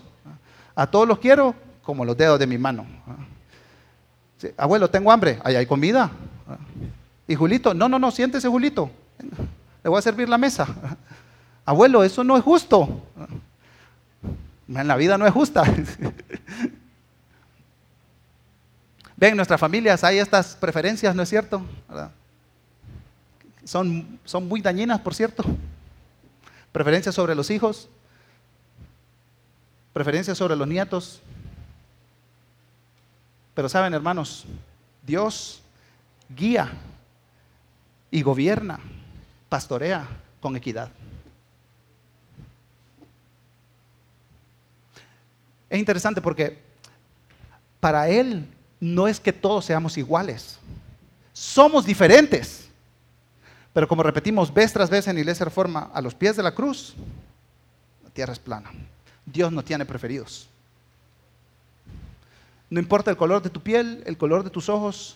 A 0.75 0.85
todos 0.85 1.07
los 1.07 1.17
quiero 1.17 1.55
como 1.83 2.05
los 2.05 2.15
dedos 2.15 2.37
de 2.37 2.45
mi 2.45 2.57
mano. 2.57 2.85
abuelo, 4.57 4.89
tengo 4.89 5.11
hambre. 5.11 5.39
Ahí 5.43 5.55
hay 5.55 5.65
comida. 5.65 6.11
Y 7.31 7.35
Julito, 7.35 7.73
no, 7.73 7.87
no, 7.87 7.97
no, 7.97 8.11
siéntese, 8.11 8.49
Julito 8.49 8.91
le 9.83 9.89
voy 9.89 9.97
a 9.97 10.01
servir 10.01 10.27
la 10.27 10.37
mesa. 10.37 10.67
Abuelo, 11.65 12.03
eso 12.03 12.25
no 12.25 12.35
es 12.35 12.43
justo. 12.43 13.03
En 14.67 14.85
la 14.85 14.97
vida 14.97 15.17
no 15.17 15.25
es 15.25 15.31
justa. 15.31 15.63
Ven, 19.15 19.37
nuestras 19.37 19.61
familias 19.61 20.03
hay 20.03 20.17
estas 20.19 20.57
preferencias, 20.57 21.15
¿no 21.15 21.23
es 21.23 21.29
cierto? 21.29 21.63
Son, 23.63 24.19
son 24.25 24.45
muy 24.49 24.59
dañinas, 24.59 24.99
por 24.99 25.15
cierto. 25.15 25.45
Preferencias 26.73 27.15
sobre 27.15 27.33
los 27.33 27.49
hijos, 27.49 27.87
preferencias 29.93 30.37
sobre 30.37 30.57
los 30.57 30.67
nietos. 30.67 31.21
Pero 33.53 33.69
saben, 33.69 33.93
hermanos, 33.93 34.43
Dios 35.05 35.61
guía 36.35 36.73
y 38.11 38.21
gobierna 38.21 38.79
pastorea 39.49 40.07
con 40.41 40.55
equidad. 40.55 40.91
Es 45.69 45.79
interesante 45.79 46.21
porque 46.21 46.59
para 47.79 48.09
Él 48.09 48.45
no 48.81 49.07
es 49.07 49.19
que 49.19 49.31
todos 49.31 49.63
seamos 49.63 49.97
iguales. 49.97 50.59
Somos 51.31 51.85
diferentes. 51.85 52.67
Pero 53.73 53.87
como 53.87 54.03
repetimos 54.03 54.53
vez 54.53 54.73
tras 54.73 54.89
vez 54.89 55.07
en 55.07 55.17
Iglesia 55.17 55.45
Reforma, 55.45 55.89
a 55.93 56.01
los 56.01 56.13
pies 56.13 56.35
de 56.35 56.43
la 56.43 56.53
cruz, 56.53 56.93
la 58.03 58.09
tierra 58.09 58.33
es 58.33 58.39
plana. 58.39 58.69
Dios 59.25 59.51
no 59.53 59.63
tiene 59.63 59.85
preferidos. 59.85 60.49
No 62.69 62.79
importa 62.79 63.11
el 63.11 63.17
color 63.17 63.41
de 63.41 63.49
tu 63.49 63.61
piel, 63.61 64.03
el 64.05 64.17
color 64.17 64.43
de 64.43 64.49
tus 64.49 64.67
ojos, 64.67 65.15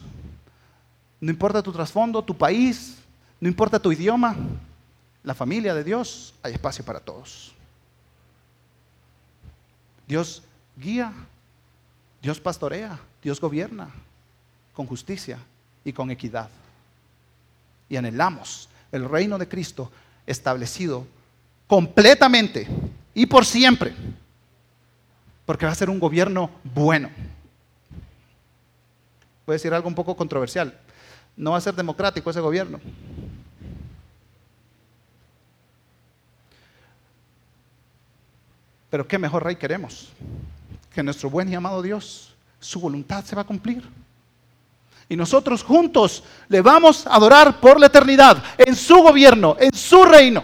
no 1.19 1.31
importa 1.31 1.63
tu 1.63 1.71
trasfondo, 1.71 2.23
tu 2.23 2.35
país, 2.35 2.97
no 3.39 3.47
importa 3.47 3.79
tu 3.79 3.91
idioma, 3.91 4.35
la 5.23 5.33
familia 5.33 5.73
de 5.73 5.83
Dios, 5.83 6.33
hay 6.43 6.53
espacio 6.53 6.85
para 6.85 6.99
todos. 6.99 7.53
Dios 10.07 10.43
guía, 10.77 11.11
Dios 12.21 12.39
pastorea, 12.39 12.99
Dios 13.23 13.41
gobierna 13.41 13.89
con 14.73 14.85
justicia 14.85 15.39
y 15.83 15.93
con 15.93 16.11
equidad. 16.11 16.49
Y 17.89 17.95
anhelamos 17.95 18.69
el 18.91 19.09
reino 19.09 19.37
de 19.37 19.47
Cristo 19.47 19.91
establecido 20.27 21.07
completamente 21.67 22.67
y 23.13 23.25
por 23.25 23.45
siempre, 23.45 23.95
porque 25.45 25.65
va 25.65 25.71
a 25.71 25.75
ser 25.75 25.89
un 25.89 25.99
gobierno 25.99 26.51
bueno. 26.63 27.09
Voy 29.45 29.53
a 29.53 29.57
decir 29.57 29.73
algo 29.73 29.87
un 29.87 29.95
poco 29.95 30.15
controversial. 30.15 30.77
No 31.37 31.51
va 31.51 31.57
a 31.57 31.61
ser 31.61 31.75
democrático 31.75 32.29
ese 32.29 32.39
gobierno. 32.39 32.79
Pero 38.89 39.07
qué 39.07 39.17
mejor 39.17 39.43
rey 39.43 39.57
queremos. 39.57 40.09
Que 40.93 41.03
nuestro 41.03 41.29
buen 41.29 41.49
y 41.49 41.55
amado 41.55 41.81
Dios, 41.81 42.33
su 42.59 42.79
voluntad 42.79 43.25
se 43.25 43.35
va 43.35 43.41
a 43.41 43.45
cumplir. 43.45 43.83
Y 45.09 45.15
nosotros 45.15 45.63
juntos 45.63 46.23
le 46.47 46.61
vamos 46.61 47.05
a 47.05 47.15
adorar 47.15 47.59
por 47.59 47.79
la 47.79 47.87
eternidad, 47.87 48.41
en 48.57 48.75
su 48.75 48.95
gobierno, 48.95 49.57
en 49.59 49.73
su 49.73 50.03
reino. 50.03 50.43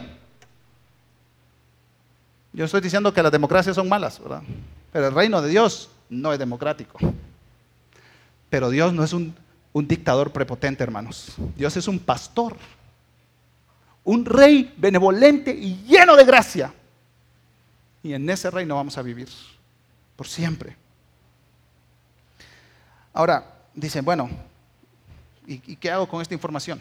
Yo 2.54 2.66
estoy 2.66 2.82
diciendo 2.82 3.14
que 3.14 3.24
las 3.24 3.32
democracias 3.32 3.76
son 3.76 3.88
malas, 3.88 4.20
¿verdad? 4.20 4.44
Pero 4.92 5.08
el 5.08 5.16
reino 5.16 5.42
de 5.42 5.50
Dios 5.50 5.90
no 6.10 6.34
es 6.34 6.38
democrático. 6.38 7.00
Pero 8.50 8.70
Dios 8.70 8.94
no 8.94 9.04
es 9.04 9.14
un, 9.14 9.34
un 9.74 9.88
dictador 9.88 10.32
prepotente, 10.32 10.84
hermanos. 10.84 11.36
Dios 11.56 11.76
es 11.78 11.88
un 11.88 12.00
pastor, 12.00 12.58
un 14.04 14.26
rey 14.26 14.74
benevolente 14.78 15.52
y 15.52 15.84
lleno 15.86 16.16
de 16.16 16.26
gracia 16.26 16.74
y 18.04 18.14
en 18.14 18.30
ese 18.30 18.50
reino 18.50 18.76
vamos 18.76 18.98
a 18.98 19.02
vivir 19.02 19.30
por 20.16 20.28
siempre. 20.28 20.76
Ahora, 23.14 23.46
dicen, 23.74 24.04
bueno, 24.04 24.30
¿y, 25.46 25.76
qué 25.76 25.92
hago 25.92 26.08
con 26.08 26.22
esta 26.22 26.34
información? 26.34 26.80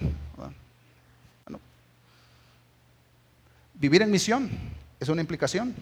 Vivir 3.75 4.03
en 4.03 4.11
misión 4.11 4.51
es 4.99 5.09
una 5.09 5.23
implicación. 5.23 5.75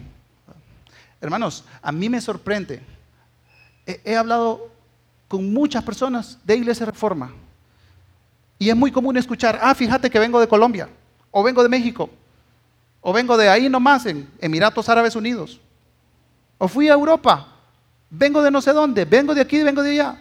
Hermanos, 1.19 1.65
a 1.81 1.91
mí 1.91 2.07
me 2.07 2.21
sorprende. 2.21 2.81
He 3.85 4.15
hablado 4.15 4.71
con 5.29 5.53
muchas 5.53 5.83
personas 5.83 6.37
de 6.43 6.57
Iglesia 6.57 6.87
Reforma. 6.87 7.31
Y 8.57 8.69
es 8.69 8.75
muy 8.75 8.91
común 8.91 9.15
escuchar, 9.15 9.57
ah, 9.61 9.73
fíjate 9.73 10.09
que 10.09 10.19
vengo 10.19 10.41
de 10.41 10.47
Colombia, 10.47 10.89
o 11.31 11.43
vengo 11.43 11.63
de 11.63 11.69
México, 11.69 12.09
o 12.99 13.13
vengo 13.13 13.37
de 13.37 13.47
ahí 13.47 13.69
nomás, 13.69 14.05
en 14.07 14.29
Emiratos 14.41 14.89
Árabes 14.89 15.15
Unidos, 15.15 15.61
o 16.57 16.67
fui 16.67 16.89
a 16.89 16.93
Europa, 16.93 17.47
vengo 18.09 18.41
de 18.41 18.51
no 18.51 18.59
sé 18.59 18.73
dónde, 18.73 19.05
vengo 19.05 19.33
de 19.33 19.41
aquí, 19.41 19.63
vengo 19.63 19.83
de 19.83 19.91
allá. 19.91 20.19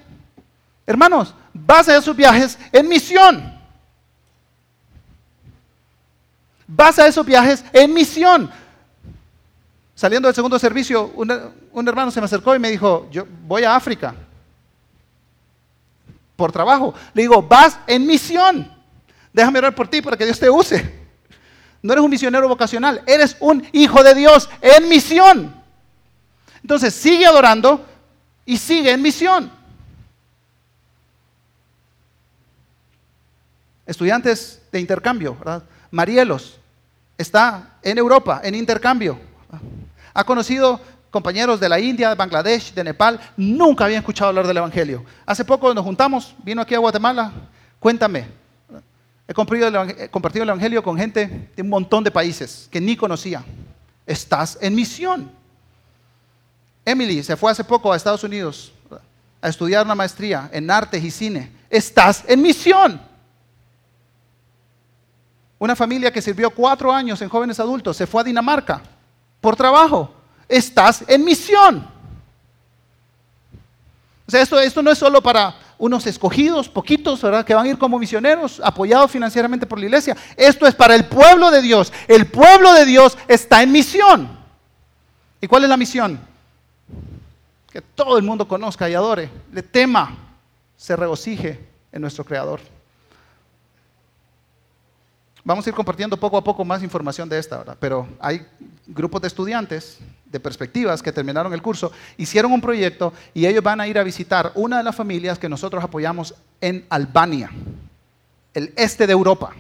Hermanos, 0.87 1.35
base 1.53 1.93
a 1.93 2.03
sus 2.03 2.15
viajes 2.15 2.59
en 2.71 2.87
misión. 2.87 3.59
Base 6.67 7.01
a 7.01 7.07
esos 7.07 7.25
viajes 7.25 7.65
en 7.73 7.93
misión. 7.93 8.51
Saliendo 9.95 10.29
del 10.29 10.35
segundo 10.35 10.59
servicio, 10.59 11.11
un, 11.17 11.33
un 11.73 11.89
hermano 11.89 12.11
se 12.11 12.21
me 12.21 12.27
acercó 12.27 12.55
y 12.55 12.59
me 12.59 12.71
dijo, 12.71 13.09
yo 13.11 13.27
voy 13.47 13.65
a 13.65 13.75
África 13.75 14.15
por 16.39 16.53
trabajo. 16.53 16.95
Le 17.15 17.23
digo, 17.23 17.43
vas 17.43 17.81
en 17.89 18.07
misión. 18.07 18.73
Déjame 19.33 19.59
orar 19.59 19.75
por 19.75 19.89
ti 19.89 20.01
para 20.01 20.17
que 20.17 20.25
Dios 20.25 20.39
te 20.39 20.49
use. 20.49 20.89
No 21.83 21.93
eres 21.93 22.05
un 22.05 22.11
misionero 22.11 22.49
vocacional, 22.49 23.03
eres 23.07 23.37
un 23.41 23.67
hijo 23.73 24.05
de 24.05 24.15
Dios 24.15 24.49
en 24.61 24.89
misión. 24.89 25.53
Entonces 26.63 26.95
sigue 26.95 27.27
adorando 27.27 27.85
y 28.47 28.57
sigue 28.57 28.93
en 28.93 29.03
misión. 29.03 29.51
Estudiantes 33.85 34.63
de 34.71 34.79
intercambio, 34.79 35.35
¿verdad? 35.37 35.65
Marielos 35.91 36.61
está 37.17 37.79
en 37.83 37.99
Europa 37.99 38.43
en 38.45 38.55
intercambio. 38.55 39.19
Ha 40.15 40.23
conocido 40.23 40.81
compañeros 41.11 41.59
de 41.61 41.69
la 41.69 41.81
India, 41.81 42.11
de 42.11 42.15
Bangladesh, 42.15 42.73
de 42.73 42.85
Nepal, 42.85 43.19
nunca 43.37 43.85
habían 43.85 44.01
escuchado 44.01 44.29
hablar 44.29 44.47
del 44.47 44.57
Evangelio. 44.57 45.05
Hace 45.25 45.45
poco 45.45 45.73
nos 45.73 45.85
juntamos, 45.85 46.35
vino 46.43 46.63
aquí 46.63 46.75
a 46.75 46.79
Guatemala, 46.79 47.33
cuéntame. 47.79 48.27
He 49.27 49.35
compartido 49.35 50.43
el 50.43 50.49
Evangelio 50.49 50.83
con 50.83 50.97
gente 50.97 51.51
de 51.55 51.63
un 51.63 51.69
montón 51.69 52.03
de 52.03 52.11
países 52.11 52.69
que 52.71 52.81
ni 52.81 52.97
conocía. 52.97 53.45
Estás 54.07 54.57
en 54.61 54.75
misión. 54.75 55.31
Emily 56.85 57.23
se 57.23 57.37
fue 57.37 57.51
hace 57.51 57.63
poco 57.63 57.93
a 57.93 57.97
Estados 57.97 58.25
Unidos 58.25 58.73
a 59.41 59.49
estudiar 59.49 59.85
una 59.85 59.95
maestría 59.95 60.49
en 60.53 60.71
artes 60.71 61.05
y 61.05 61.11
cine. 61.11 61.53
Estás 61.69 62.25
en 62.27 62.41
misión. 62.41 63.01
Una 65.59 65.77
familia 65.77 66.11
que 66.11 66.23
sirvió 66.23 66.51
cuatro 66.51 66.93
años 66.93 67.21
en 67.21 67.29
jóvenes 67.29 67.61
adultos 67.61 67.97
se 67.97 68.07
fue 68.07 68.23
a 68.23 68.25
Dinamarca 68.25 68.81
por 69.41 69.57
trabajo 69.57 70.15
estás 70.49 71.05
en 71.07 71.25
misión. 71.25 71.89
O 74.27 74.31
sea, 74.31 74.43
esto, 74.43 74.59
esto 74.61 74.83
no 74.83 74.91
es 74.91 74.99
solo 74.99 75.23
para 75.23 75.55
unos 75.79 76.07
escogidos, 76.07 76.69
poquitos, 76.69 77.23
¿verdad? 77.23 77.45
Que 77.45 77.55
van 77.55 77.67
a 77.67 77.69
ir 77.69 77.79
como 77.79 77.99
misioneros, 77.99 78.61
apoyados 78.63 79.11
financieramente 79.11 79.67
por 79.67 79.79
la 79.79 79.87
iglesia. 79.87 80.17
Esto 80.37 80.67
es 80.67 80.75
para 80.75 80.95
el 80.95 81.07
pueblo 81.07 81.51
de 81.51 81.63
Dios. 81.63 81.93
El 82.09 82.27
pueblo 82.27 82.75
de 82.75 82.85
Dios 82.85 83.17
está 83.29 83.63
en 83.63 83.73
misión. 83.73 84.39
¿Y 85.41 85.47
cuál 85.47 85.63
es 85.63 85.71
la 85.71 85.77
misión? 85.77 86.21
Que 87.71 87.81
todo 87.81 88.19
el 88.19 88.25
mundo 88.25 88.49
conozca 88.49 88.89
y 88.91 88.95
adore, 88.95 89.31
le 89.53 89.63
tema, 89.63 90.17
se 90.77 90.97
regocije 90.97 91.69
en 91.93 92.03
nuestro 92.03 92.25
Creador. 92.25 92.61
Vamos 95.45 95.67
a 95.67 95.71
ir 95.71 95.75
compartiendo 95.75 96.17
poco 96.17 96.37
a 96.37 96.45
poco 96.45 96.65
más 96.65 96.83
información 96.83 97.29
de 97.29 97.39
esta, 97.39 97.59
¿verdad? 97.59 97.77
Pero 97.79 98.09
hay 98.21 98.47
grupos 98.87 99.23
de 99.23 99.29
estudiantes 99.29 99.99
de 100.31 100.41
perspectivas 100.41 101.03
que 101.03 101.13
terminaron 101.13 101.53
el 101.53 101.63
curso, 101.63 101.93
hicieron 102.17 102.53
un 102.53 102.61
proyecto 102.61 103.13
y 103.35 103.47
ellos 103.47 103.63
van 103.63 103.81
a 103.81 103.89
ir 103.89 103.99
a 103.99 104.03
visitar 104.03 104.53
una 104.55 104.79
de 104.79 104.85
las 104.85 104.95
familias 104.95 105.39
que 105.39 105.49
nosotros 105.49 105.83
apoyamos 105.83 106.35
en 106.61 106.85
Albania, 106.89 107.51
el 108.55 108.73
este 108.77 109.07
de 109.07 109.13
Europa. 109.13 109.53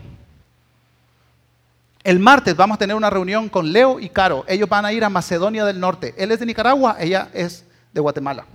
El 2.04 2.20
martes 2.20 2.56
vamos 2.56 2.76
a 2.76 2.78
tener 2.78 2.96
una 2.96 3.10
reunión 3.10 3.48
con 3.48 3.72
Leo 3.72 4.00
y 4.00 4.08
Caro. 4.08 4.44
Ellos 4.48 4.68
van 4.68 4.84
a 4.84 4.92
ir 4.92 5.04
a 5.04 5.10
Macedonia 5.10 5.64
del 5.64 5.80
Norte. 5.80 6.14
Él 6.16 6.30
es 6.30 6.38
de 6.40 6.46
Nicaragua, 6.46 6.96
ella 6.98 7.28
es 7.34 7.64
de 7.92 8.00
Guatemala. 8.00 8.46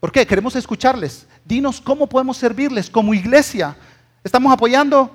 ¿Por 0.00 0.12
qué? 0.12 0.26
Queremos 0.26 0.54
escucharles. 0.56 1.26
Dinos 1.44 1.80
cómo 1.80 2.06
podemos 2.06 2.36
servirles 2.36 2.88
como 2.88 3.12
iglesia. 3.12 3.76
Estamos 4.22 4.52
apoyando 4.52 5.14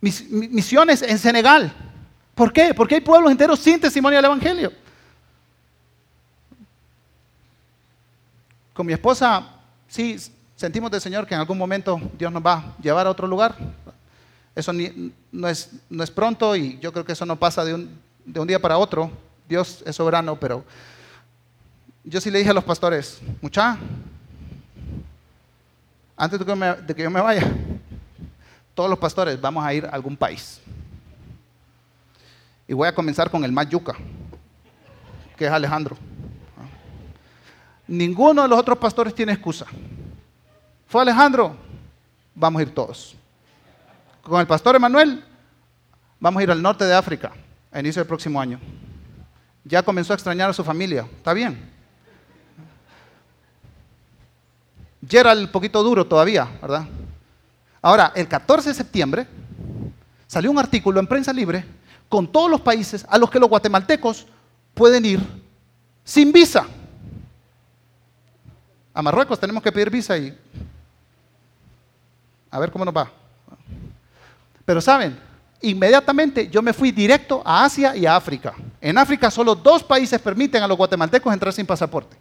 misiones 0.00 1.02
en 1.02 1.18
Senegal. 1.18 1.72
¿Por 2.38 2.52
qué? 2.52 2.72
Porque 2.72 2.94
hay 2.94 3.00
pueblos 3.00 3.32
enteros 3.32 3.58
sin 3.58 3.80
testimonio 3.80 4.18
del 4.18 4.26
Evangelio. 4.26 4.72
Con 8.72 8.86
mi 8.86 8.92
esposa, 8.92 9.44
sí, 9.88 10.16
sentimos 10.54 10.88
del 10.88 11.00
Señor 11.00 11.26
que 11.26 11.34
en 11.34 11.40
algún 11.40 11.58
momento 11.58 12.00
Dios 12.16 12.30
nos 12.30 12.40
va 12.40 12.52
a 12.54 12.76
llevar 12.80 13.08
a 13.08 13.10
otro 13.10 13.26
lugar. 13.26 13.56
Eso 14.54 14.72
no, 14.72 15.48
es, 15.48 15.70
no 15.90 16.04
es 16.04 16.10
pronto 16.12 16.54
y 16.54 16.78
yo 16.78 16.92
creo 16.92 17.04
que 17.04 17.10
eso 17.10 17.26
no 17.26 17.34
pasa 17.34 17.64
de 17.64 17.74
un, 17.74 17.98
de 18.24 18.38
un 18.38 18.46
día 18.46 18.62
para 18.62 18.78
otro. 18.78 19.10
Dios 19.48 19.82
es 19.84 19.96
soberano, 19.96 20.38
pero 20.38 20.64
yo 22.04 22.20
sí 22.20 22.30
le 22.30 22.38
dije 22.38 22.50
a 22.50 22.54
los 22.54 22.62
pastores, 22.62 23.18
mucha, 23.42 23.76
antes 26.16 26.38
de 26.38 26.44
que, 26.44 26.54
de 26.86 26.94
que 26.94 27.02
yo 27.02 27.10
me 27.10 27.20
vaya, 27.20 27.50
todos 28.76 28.88
los 28.88 28.98
pastores 29.00 29.40
vamos 29.40 29.64
a 29.64 29.74
ir 29.74 29.86
a 29.86 29.88
algún 29.88 30.16
país. 30.16 30.60
Y 32.68 32.74
voy 32.74 32.86
a 32.86 32.94
comenzar 32.94 33.30
con 33.30 33.42
el 33.44 33.50
más 33.50 33.68
yuca, 33.70 33.94
que 35.36 35.46
es 35.46 35.50
Alejandro. 35.50 35.96
Ninguno 37.86 38.42
de 38.42 38.48
los 38.48 38.58
otros 38.58 38.76
pastores 38.76 39.14
tiene 39.14 39.32
excusa. 39.32 39.64
Fue 40.86 41.00
Alejandro, 41.00 41.56
vamos 42.34 42.60
a 42.60 42.62
ir 42.62 42.74
todos. 42.74 43.16
Con 44.22 44.38
el 44.38 44.46
pastor 44.46 44.76
Emanuel, 44.76 45.24
vamos 46.20 46.40
a 46.40 46.42
ir 46.42 46.50
al 46.50 46.60
norte 46.60 46.84
de 46.84 46.94
África 46.94 47.32
a 47.72 47.80
inicio 47.80 48.00
del 48.00 48.06
próximo 48.06 48.38
año. 48.38 48.60
Ya 49.64 49.82
comenzó 49.82 50.12
a 50.12 50.16
extrañar 50.16 50.50
a 50.50 50.52
su 50.52 50.62
familia, 50.62 51.08
está 51.16 51.32
bien. 51.32 51.70
Gerald, 55.08 55.46
un 55.46 55.52
poquito 55.52 55.82
duro 55.82 56.06
todavía, 56.06 56.46
¿verdad? 56.60 56.86
Ahora, 57.80 58.12
el 58.14 58.28
14 58.28 58.68
de 58.68 58.74
septiembre 58.74 59.26
salió 60.26 60.50
un 60.50 60.58
artículo 60.58 61.00
en 61.00 61.06
Prensa 61.06 61.32
Libre 61.32 61.77
con 62.08 62.30
todos 62.30 62.50
los 62.50 62.60
países 62.60 63.04
a 63.08 63.18
los 63.18 63.30
que 63.30 63.38
los 63.38 63.48
guatemaltecos 63.48 64.26
pueden 64.74 65.04
ir 65.04 65.20
sin 66.04 66.32
visa. 66.32 66.66
A 68.94 69.02
Marruecos 69.02 69.38
tenemos 69.38 69.62
que 69.62 69.70
pedir 69.70 69.90
visa 69.90 70.16
y 70.16 70.36
a 72.50 72.58
ver 72.58 72.70
cómo 72.70 72.84
nos 72.84 72.96
va. 72.96 73.10
Pero 74.64 74.80
saben, 74.80 75.18
inmediatamente 75.60 76.48
yo 76.48 76.62
me 76.62 76.72
fui 76.72 76.90
directo 76.90 77.42
a 77.44 77.64
Asia 77.64 77.94
y 77.94 78.06
a 78.06 78.16
África. 78.16 78.54
En 78.80 78.96
África 78.96 79.30
solo 79.30 79.54
dos 79.54 79.82
países 79.82 80.20
permiten 80.20 80.62
a 80.62 80.68
los 80.68 80.76
guatemaltecos 80.76 81.32
entrar 81.32 81.52
sin 81.52 81.66
pasaporte. 81.66 82.16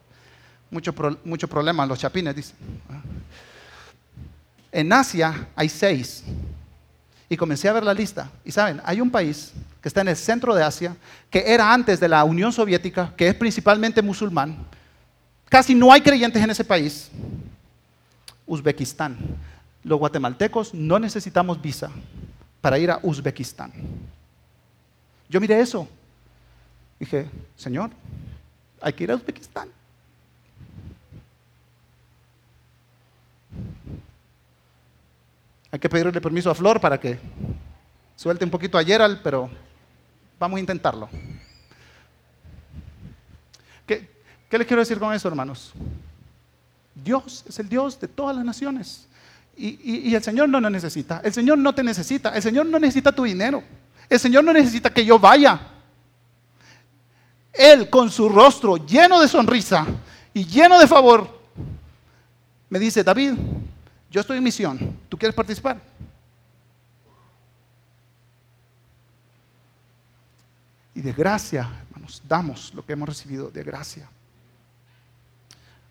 Muchos 0.69 0.93
mucho 1.23 1.47
problemas, 1.47 1.87
los 1.87 1.99
chapines 1.99 2.35
dicen. 2.35 2.55
En 4.71 4.91
Asia 4.91 5.47
hay 5.55 5.69
seis. 5.69 6.23
Y 7.29 7.35
comencé 7.35 7.67
a 7.67 7.73
ver 7.73 7.83
la 7.83 7.93
lista. 7.93 8.29
Y 8.45 8.51
saben, 8.51 8.81
hay 8.85 9.01
un 9.01 9.11
país 9.11 9.51
que 9.81 9.89
está 9.89 10.01
en 10.01 10.07
el 10.09 10.15
centro 10.15 10.55
de 10.55 10.63
Asia, 10.63 10.95
que 11.29 11.43
era 11.45 11.73
antes 11.73 11.99
de 11.99 12.07
la 12.07 12.23
Unión 12.23 12.53
Soviética, 12.53 13.13
que 13.15 13.27
es 13.27 13.35
principalmente 13.35 14.01
musulmán. 14.01 14.57
Casi 15.49 15.75
no 15.75 15.91
hay 15.91 16.01
creyentes 16.01 16.41
en 16.41 16.49
ese 16.49 16.63
país. 16.63 17.09
Uzbekistán. 18.45 19.17
Los 19.83 19.99
guatemaltecos 19.99 20.73
no 20.73 20.99
necesitamos 20.99 21.61
visa 21.61 21.89
para 22.61 22.79
ir 22.79 22.91
a 22.91 22.99
Uzbekistán. 23.01 23.71
Yo 25.29 25.39
miré 25.39 25.59
eso. 25.59 25.87
Dije, 26.99 27.29
Señor, 27.55 27.91
hay 28.81 28.93
que 28.93 29.03
ir 29.03 29.11
a 29.11 29.15
Uzbekistán. 29.15 29.69
Hay 35.71 35.79
que 35.79 35.89
pedirle 35.89 36.21
permiso 36.21 36.49
a 36.49 36.55
Flor 36.55 36.79
para 36.79 36.99
que 36.99 37.19
suelte 38.15 38.45
un 38.45 38.51
poquito 38.51 38.77
a 38.77 38.83
Gerald, 38.83 39.19
pero 39.23 39.49
vamos 40.39 40.57
a 40.57 40.59
intentarlo. 40.59 41.09
¿Qué, 43.85 44.09
¿Qué, 44.49 44.57
les 44.57 44.67
quiero 44.67 44.81
decir 44.81 44.99
con 44.99 45.13
eso, 45.13 45.27
hermanos? 45.27 45.73
Dios 46.95 47.43
es 47.47 47.59
el 47.59 47.69
Dios 47.69 47.99
de 47.99 48.07
todas 48.07 48.35
las 48.35 48.45
naciones. 48.45 49.07
Y, 49.55 50.09
y 50.09 50.15
el 50.15 50.23
Señor 50.23 50.49
no 50.49 50.61
nos 50.61 50.71
necesita. 50.71 51.21
El 51.23 51.33
Señor 51.33 51.57
no 51.57 51.73
te 51.73 51.83
necesita. 51.83 52.29
El 52.35 52.41
Señor 52.41 52.65
no 52.67 52.79
necesita 52.79 53.11
tu 53.11 53.23
dinero. 53.23 53.63
El 54.09 54.19
Señor 54.19 54.43
no 54.43 54.53
necesita 54.53 54.93
que 54.93 55.03
yo 55.03 55.19
vaya. 55.19 55.59
Él 57.57 57.89
con 57.89 58.11
su 58.11 58.29
rostro 58.29 58.77
lleno 58.77 59.19
de 59.19 59.27
sonrisa 59.27 59.85
y 60.33 60.45
lleno 60.45 60.79
de 60.79 60.87
favor, 60.87 61.27
me 62.69 62.77
dice, 62.77 63.03
David, 63.03 63.33
yo 64.09 64.21
estoy 64.21 64.37
en 64.37 64.43
misión. 64.43 64.97
¿Tú 65.09 65.17
quieres 65.17 65.35
participar? 65.35 65.79
Y 70.95 71.01
de 71.01 71.13
gracia, 71.13 71.69
hermanos, 71.89 72.21
damos 72.27 72.73
lo 72.73 72.85
que 72.85 72.93
hemos 72.93 73.07
recibido 73.07 73.49
de 73.49 73.63
gracia. 73.63 74.09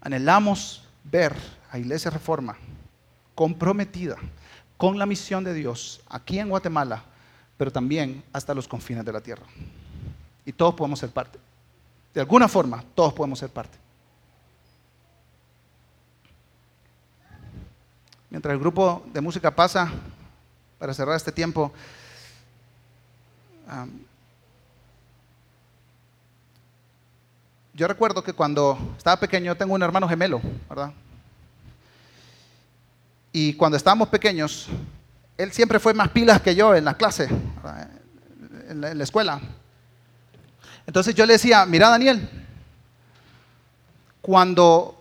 Anhelamos 0.00 0.84
ver 1.04 1.36
a 1.70 1.78
Iglesia 1.78 2.10
Reforma 2.10 2.56
comprometida 3.34 4.16
con 4.76 4.98
la 4.98 5.06
misión 5.06 5.44
de 5.44 5.54
Dios 5.54 6.00
aquí 6.08 6.38
en 6.38 6.48
Guatemala, 6.48 7.04
pero 7.56 7.70
también 7.70 8.24
hasta 8.32 8.54
los 8.54 8.66
confines 8.66 9.04
de 9.04 9.12
la 9.12 9.20
tierra. 9.20 9.46
Y 10.44 10.52
todos 10.52 10.74
podemos 10.74 10.98
ser 10.98 11.10
parte. 11.10 11.38
De 12.14 12.20
alguna 12.20 12.48
forma, 12.48 12.82
todos 12.94 13.12
podemos 13.12 13.38
ser 13.38 13.50
parte. 13.50 13.78
Mientras 18.30 18.52
el 18.52 18.58
grupo 18.58 19.04
de 19.12 19.20
música 19.20 19.54
pasa, 19.54 19.90
para 20.78 20.92
cerrar 20.92 21.16
este 21.16 21.32
tiempo, 21.32 21.72
yo 27.72 27.88
recuerdo 27.88 28.22
que 28.22 28.32
cuando 28.32 28.78
estaba 28.96 29.18
pequeño, 29.18 29.56
tengo 29.56 29.74
un 29.74 29.82
hermano 29.82 30.08
gemelo, 30.08 30.40
¿verdad? 30.68 30.92
Y 33.32 33.54
cuando 33.54 33.76
estábamos 33.76 34.08
pequeños, 34.08 34.66
él 35.36 35.52
siempre 35.52 35.78
fue 35.78 35.94
más 35.94 36.08
pilas 36.08 36.40
que 36.40 36.54
yo 36.54 36.74
en 36.74 36.84
la 36.84 36.94
clase, 36.94 37.28
en 38.68 38.80
la, 38.80 39.04
escuela. 39.04 39.40
Entonces 40.86 41.14
yo 41.14 41.26
le 41.26 41.34
decía, 41.34 41.66
mira 41.66 41.90
Daniel, 41.90 42.28
cuando, 44.22 44.98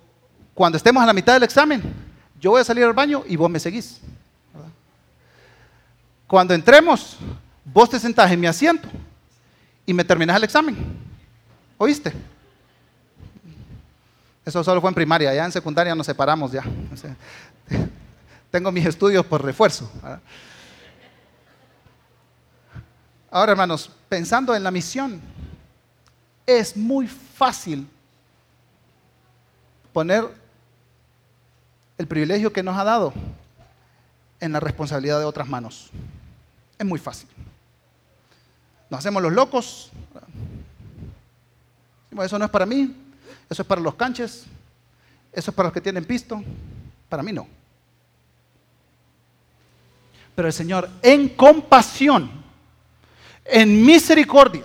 cuando 0.53 0.77
estemos 0.77 1.01
a 1.01 1.05
la 1.05 1.13
mitad 1.13 1.33
del 1.33 1.43
examen, 1.43 2.04
yo 2.45 2.51
voy 2.51 2.61
a 2.61 2.63
salir 2.63 2.83
al 2.83 2.93
baño 2.93 3.23
y 3.27 3.35
vos 3.35 3.49
me 3.49 3.59
seguís. 3.59 3.99
Cuando 6.27 6.53
entremos, 6.53 7.17
vos 7.63 7.89
te 7.89 7.99
sentás 7.99 8.31
en 8.31 8.39
mi 8.39 8.45
asiento 8.45 8.87
y 9.83 9.95
me 9.95 10.05
terminás 10.05 10.37
el 10.37 10.43
examen. 10.43 10.77
¿Oíste? 11.75 12.13
Eso 14.45 14.63
solo 14.63 14.79
fue 14.79 14.91
en 14.91 14.93
primaria, 14.93 15.33
ya 15.33 15.43
en 15.43 15.51
secundaria 15.51 15.95
nos 15.95 16.05
separamos 16.05 16.51
ya. 16.51 16.63
Tengo 18.51 18.71
mis 18.71 18.85
estudios 18.85 19.25
por 19.25 19.43
refuerzo. 19.43 19.91
Ahora, 23.31 23.53
hermanos, 23.53 23.89
pensando 24.07 24.53
en 24.53 24.61
la 24.61 24.69
misión, 24.69 25.19
es 26.45 26.77
muy 26.77 27.07
fácil 27.07 27.87
poner 29.91 30.44
el 31.97 32.07
privilegio 32.07 32.51
que 32.51 32.63
nos 32.63 32.77
ha 32.77 32.83
dado 32.83 33.13
en 34.39 34.51
la 34.51 34.59
responsabilidad 34.59 35.19
de 35.19 35.25
otras 35.25 35.47
manos. 35.47 35.89
Es 36.77 36.85
muy 36.85 36.99
fácil. 36.99 37.29
Nos 38.89 38.99
hacemos 38.99 39.21
los 39.21 39.33
locos. 39.33 39.91
Eso 42.23 42.39
no 42.39 42.45
es 42.45 42.51
para 42.51 42.65
mí, 42.65 42.95
eso 43.49 43.61
es 43.61 43.67
para 43.67 43.81
los 43.81 43.95
canches, 43.95 44.45
eso 45.33 45.51
es 45.51 45.55
para 45.55 45.67
los 45.67 45.73
que 45.73 45.81
tienen 45.81 46.05
pisto, 46.05 46.41
para 47.09 47.21
mí 47.21 47.33
no. 47.33 47.45
Pero 50.33 50.47
el 50.47 50.53
Señor, 50.53 50.89
en 51.01 51.29
compasión, 51.29 52.31
en 53.43 53.85
misericordia, 53.85 54.63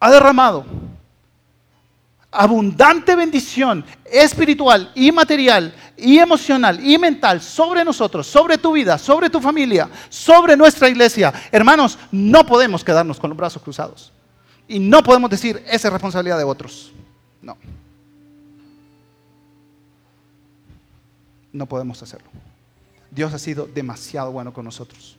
ha 0.00 0.10
derramado 0.10 0.64
abundante 2.30 3.14
bendición 3.14 3.84
espiritual 4.04 4.92
y 4.94 5.10
material 5.10 5.74
y 5.96 6.18
emocional 6.18 6.84
y 6.84 6.98
mental 6.98 7.40
sobre 7.40 7.84
nosotros, 7.84 8.26
sobre 8.26 8.58
tu 8.58 8.72
vida, 8.72 8.98
sobre 8.98 9.30
tu 9.30 9.40
familia, 9.40 9.88
sobre 10.08 10.56
nuestra 10.56 10.88
iglesia. 10.88 11.32
Hermanos, 11.50 11.98
no 12.12 12.44
podemos 12.44 12.84
quedarnos 12.84 13.18
con 13.18 13.30
los 13.30 13.36
brazos 13.36 13.62
cruzados. 13.62 14.12
Y 14.68 14.78
no 14.78 15.02
podemos 15.02 15.30
decir, 15.30 15.62
esa 15.66 15.88
es 15.88 15.92
responsabilidad 15.92 16.38
de 16.38 16.44
otros. 16.44 16.92
No. 17.40 17.56
No 21.52 21.66
podemos 21.66 22.02
hacerlo. 22.02 22.28
Dios 23.10 23.32
ha 23.32 23.38
sido 23.38 23.66
demasiado 23.66 24.32
bueno 24.32 24.52
con 24.52 24.64
nosotros. 24.64 25.16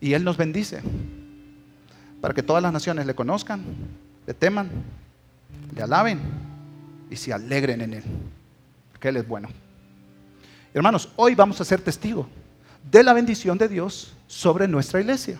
Y 0.00 0.14
Él 0.14 0.24
nos 0.24 0.36
bendice 0.36 0.82
para 2.20 2.34
que 2.34 2.42
todas 2.42 2.62
las 2.62 2.72
naciones 2.72 3.06
le 3.06 3.14
conozcan, 3.14 3.62
le 4.26 4.34
teman, 4.34 4.70
le 5.74 5.82
alaben 5.82 6.20
y 7.10 7.16
se 7.16 7.32
alegren 7.32 7.80
en 7.80 7.94
Él. 7.94 8.04
Porque 8.92 9.08
Él 9.08 9.16
es 9.16 9.26
bueno. 9.26 9.48
Hermanos, 10.74 11.08
hoy 11.16 11.34
vamos 11.34 11.60
a 11.60 11.64
ser 11.64 11.80
testigos 11.80 12.26
de 12.90 13.02
la 13.02 13.12
bendición 13.12 13.56
de 13.58 13.68
Dios 13.68 14.14
sobre 14.26 14.68
nuestra 14.68 15.00
iglesia. 15.00 15.38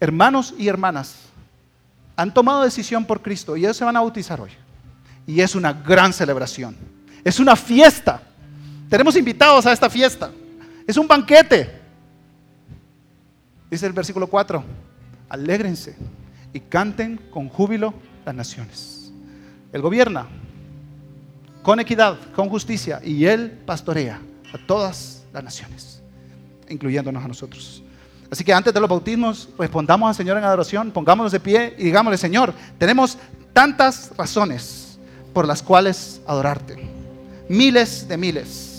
Hermanos 0.00 0.54
y 0.58 0.68
hermanas 0.68 1.16
han 2.16 2.32
tomado 2.32 2.62
decisión 2.62 3.04
por 3.04 3.22
Cristo 3.22 3.56
y 3.56 3.60
ellos 3.60 3.76
se 3.76 3.84
van 3.84 3.96
a 3.96 4.00
bautizar 4.00 4.40
hoy. 4.40 4.50
Y 5.26 5.40
es 5.40 5.54
una 5.54 5.72
gran 5.72 6.12
celebración. 6.12 6.76
Es 7.24 7.40
una 7.40 7.56
fiesta 7.56 8.22
tenemos 8.88 9.16
invitados 9.16 9.66
a 9.66 9.72
esta 9.72 9.90
fiesta. 9.90 10.30
Es 10.86 10.96
un 10.96 11.08
banquete. 11.08 11.80
Dice 13.70 13.86
el 13.86 13.92
versículo 13.92 14.28
4. 14.28 14.62
Alégrense 15.28 15.96
y 16.52 16.60
canten 16.60 17.16
con 17.30 17.48
júbilo 17.48 17.92
las 18.26 18.34
naciones. 18.34 19.12
Él 19.72 19.80
gobierna 19.80 20.26
con 21.62 21.80
equidad, 21.80 22.18
con 22.34 22.48
justicia 22.48 23.00
y 23.02 23.24
Él 23.24 23.50
pastorea 23.64 24.20
a 24.52 24.66
todas 24.66 25.24
las 25.32 25.42
naciones, 25.42 26.02
incluyéndonos 26.68 27.24
a 27.24 27.28
nosotros. 27.28 27.82
Así 28.30 28.44
que 28.44 28.52
antes 28.52 28.74
de 28.74 28.80
los 28.80 28.88
bautismos, 28.88 29.48
respondamos 29.58 30.08
al 30.08 30.14
Señor 30.14 30.36
en 30.36 30.44
adoración, 30.44 30.90
pongámonos 30.90 31.32
de 31.32 31.40
pie 31.40 31.74
y 31.78 31.84
digámosle, 31.84 32.18
Señor, 32.18 32.52
tenemos 32.78 33.16
tantas 33.52 34.12
razones 34.16 34.98
por 35.32 35.46
las 35.46 35.62
cuales 35.62 36.20
adorarte. 36.26 36.76
Miles 37.48 38.08
de 38.08 38.16
miles 38.16 38.75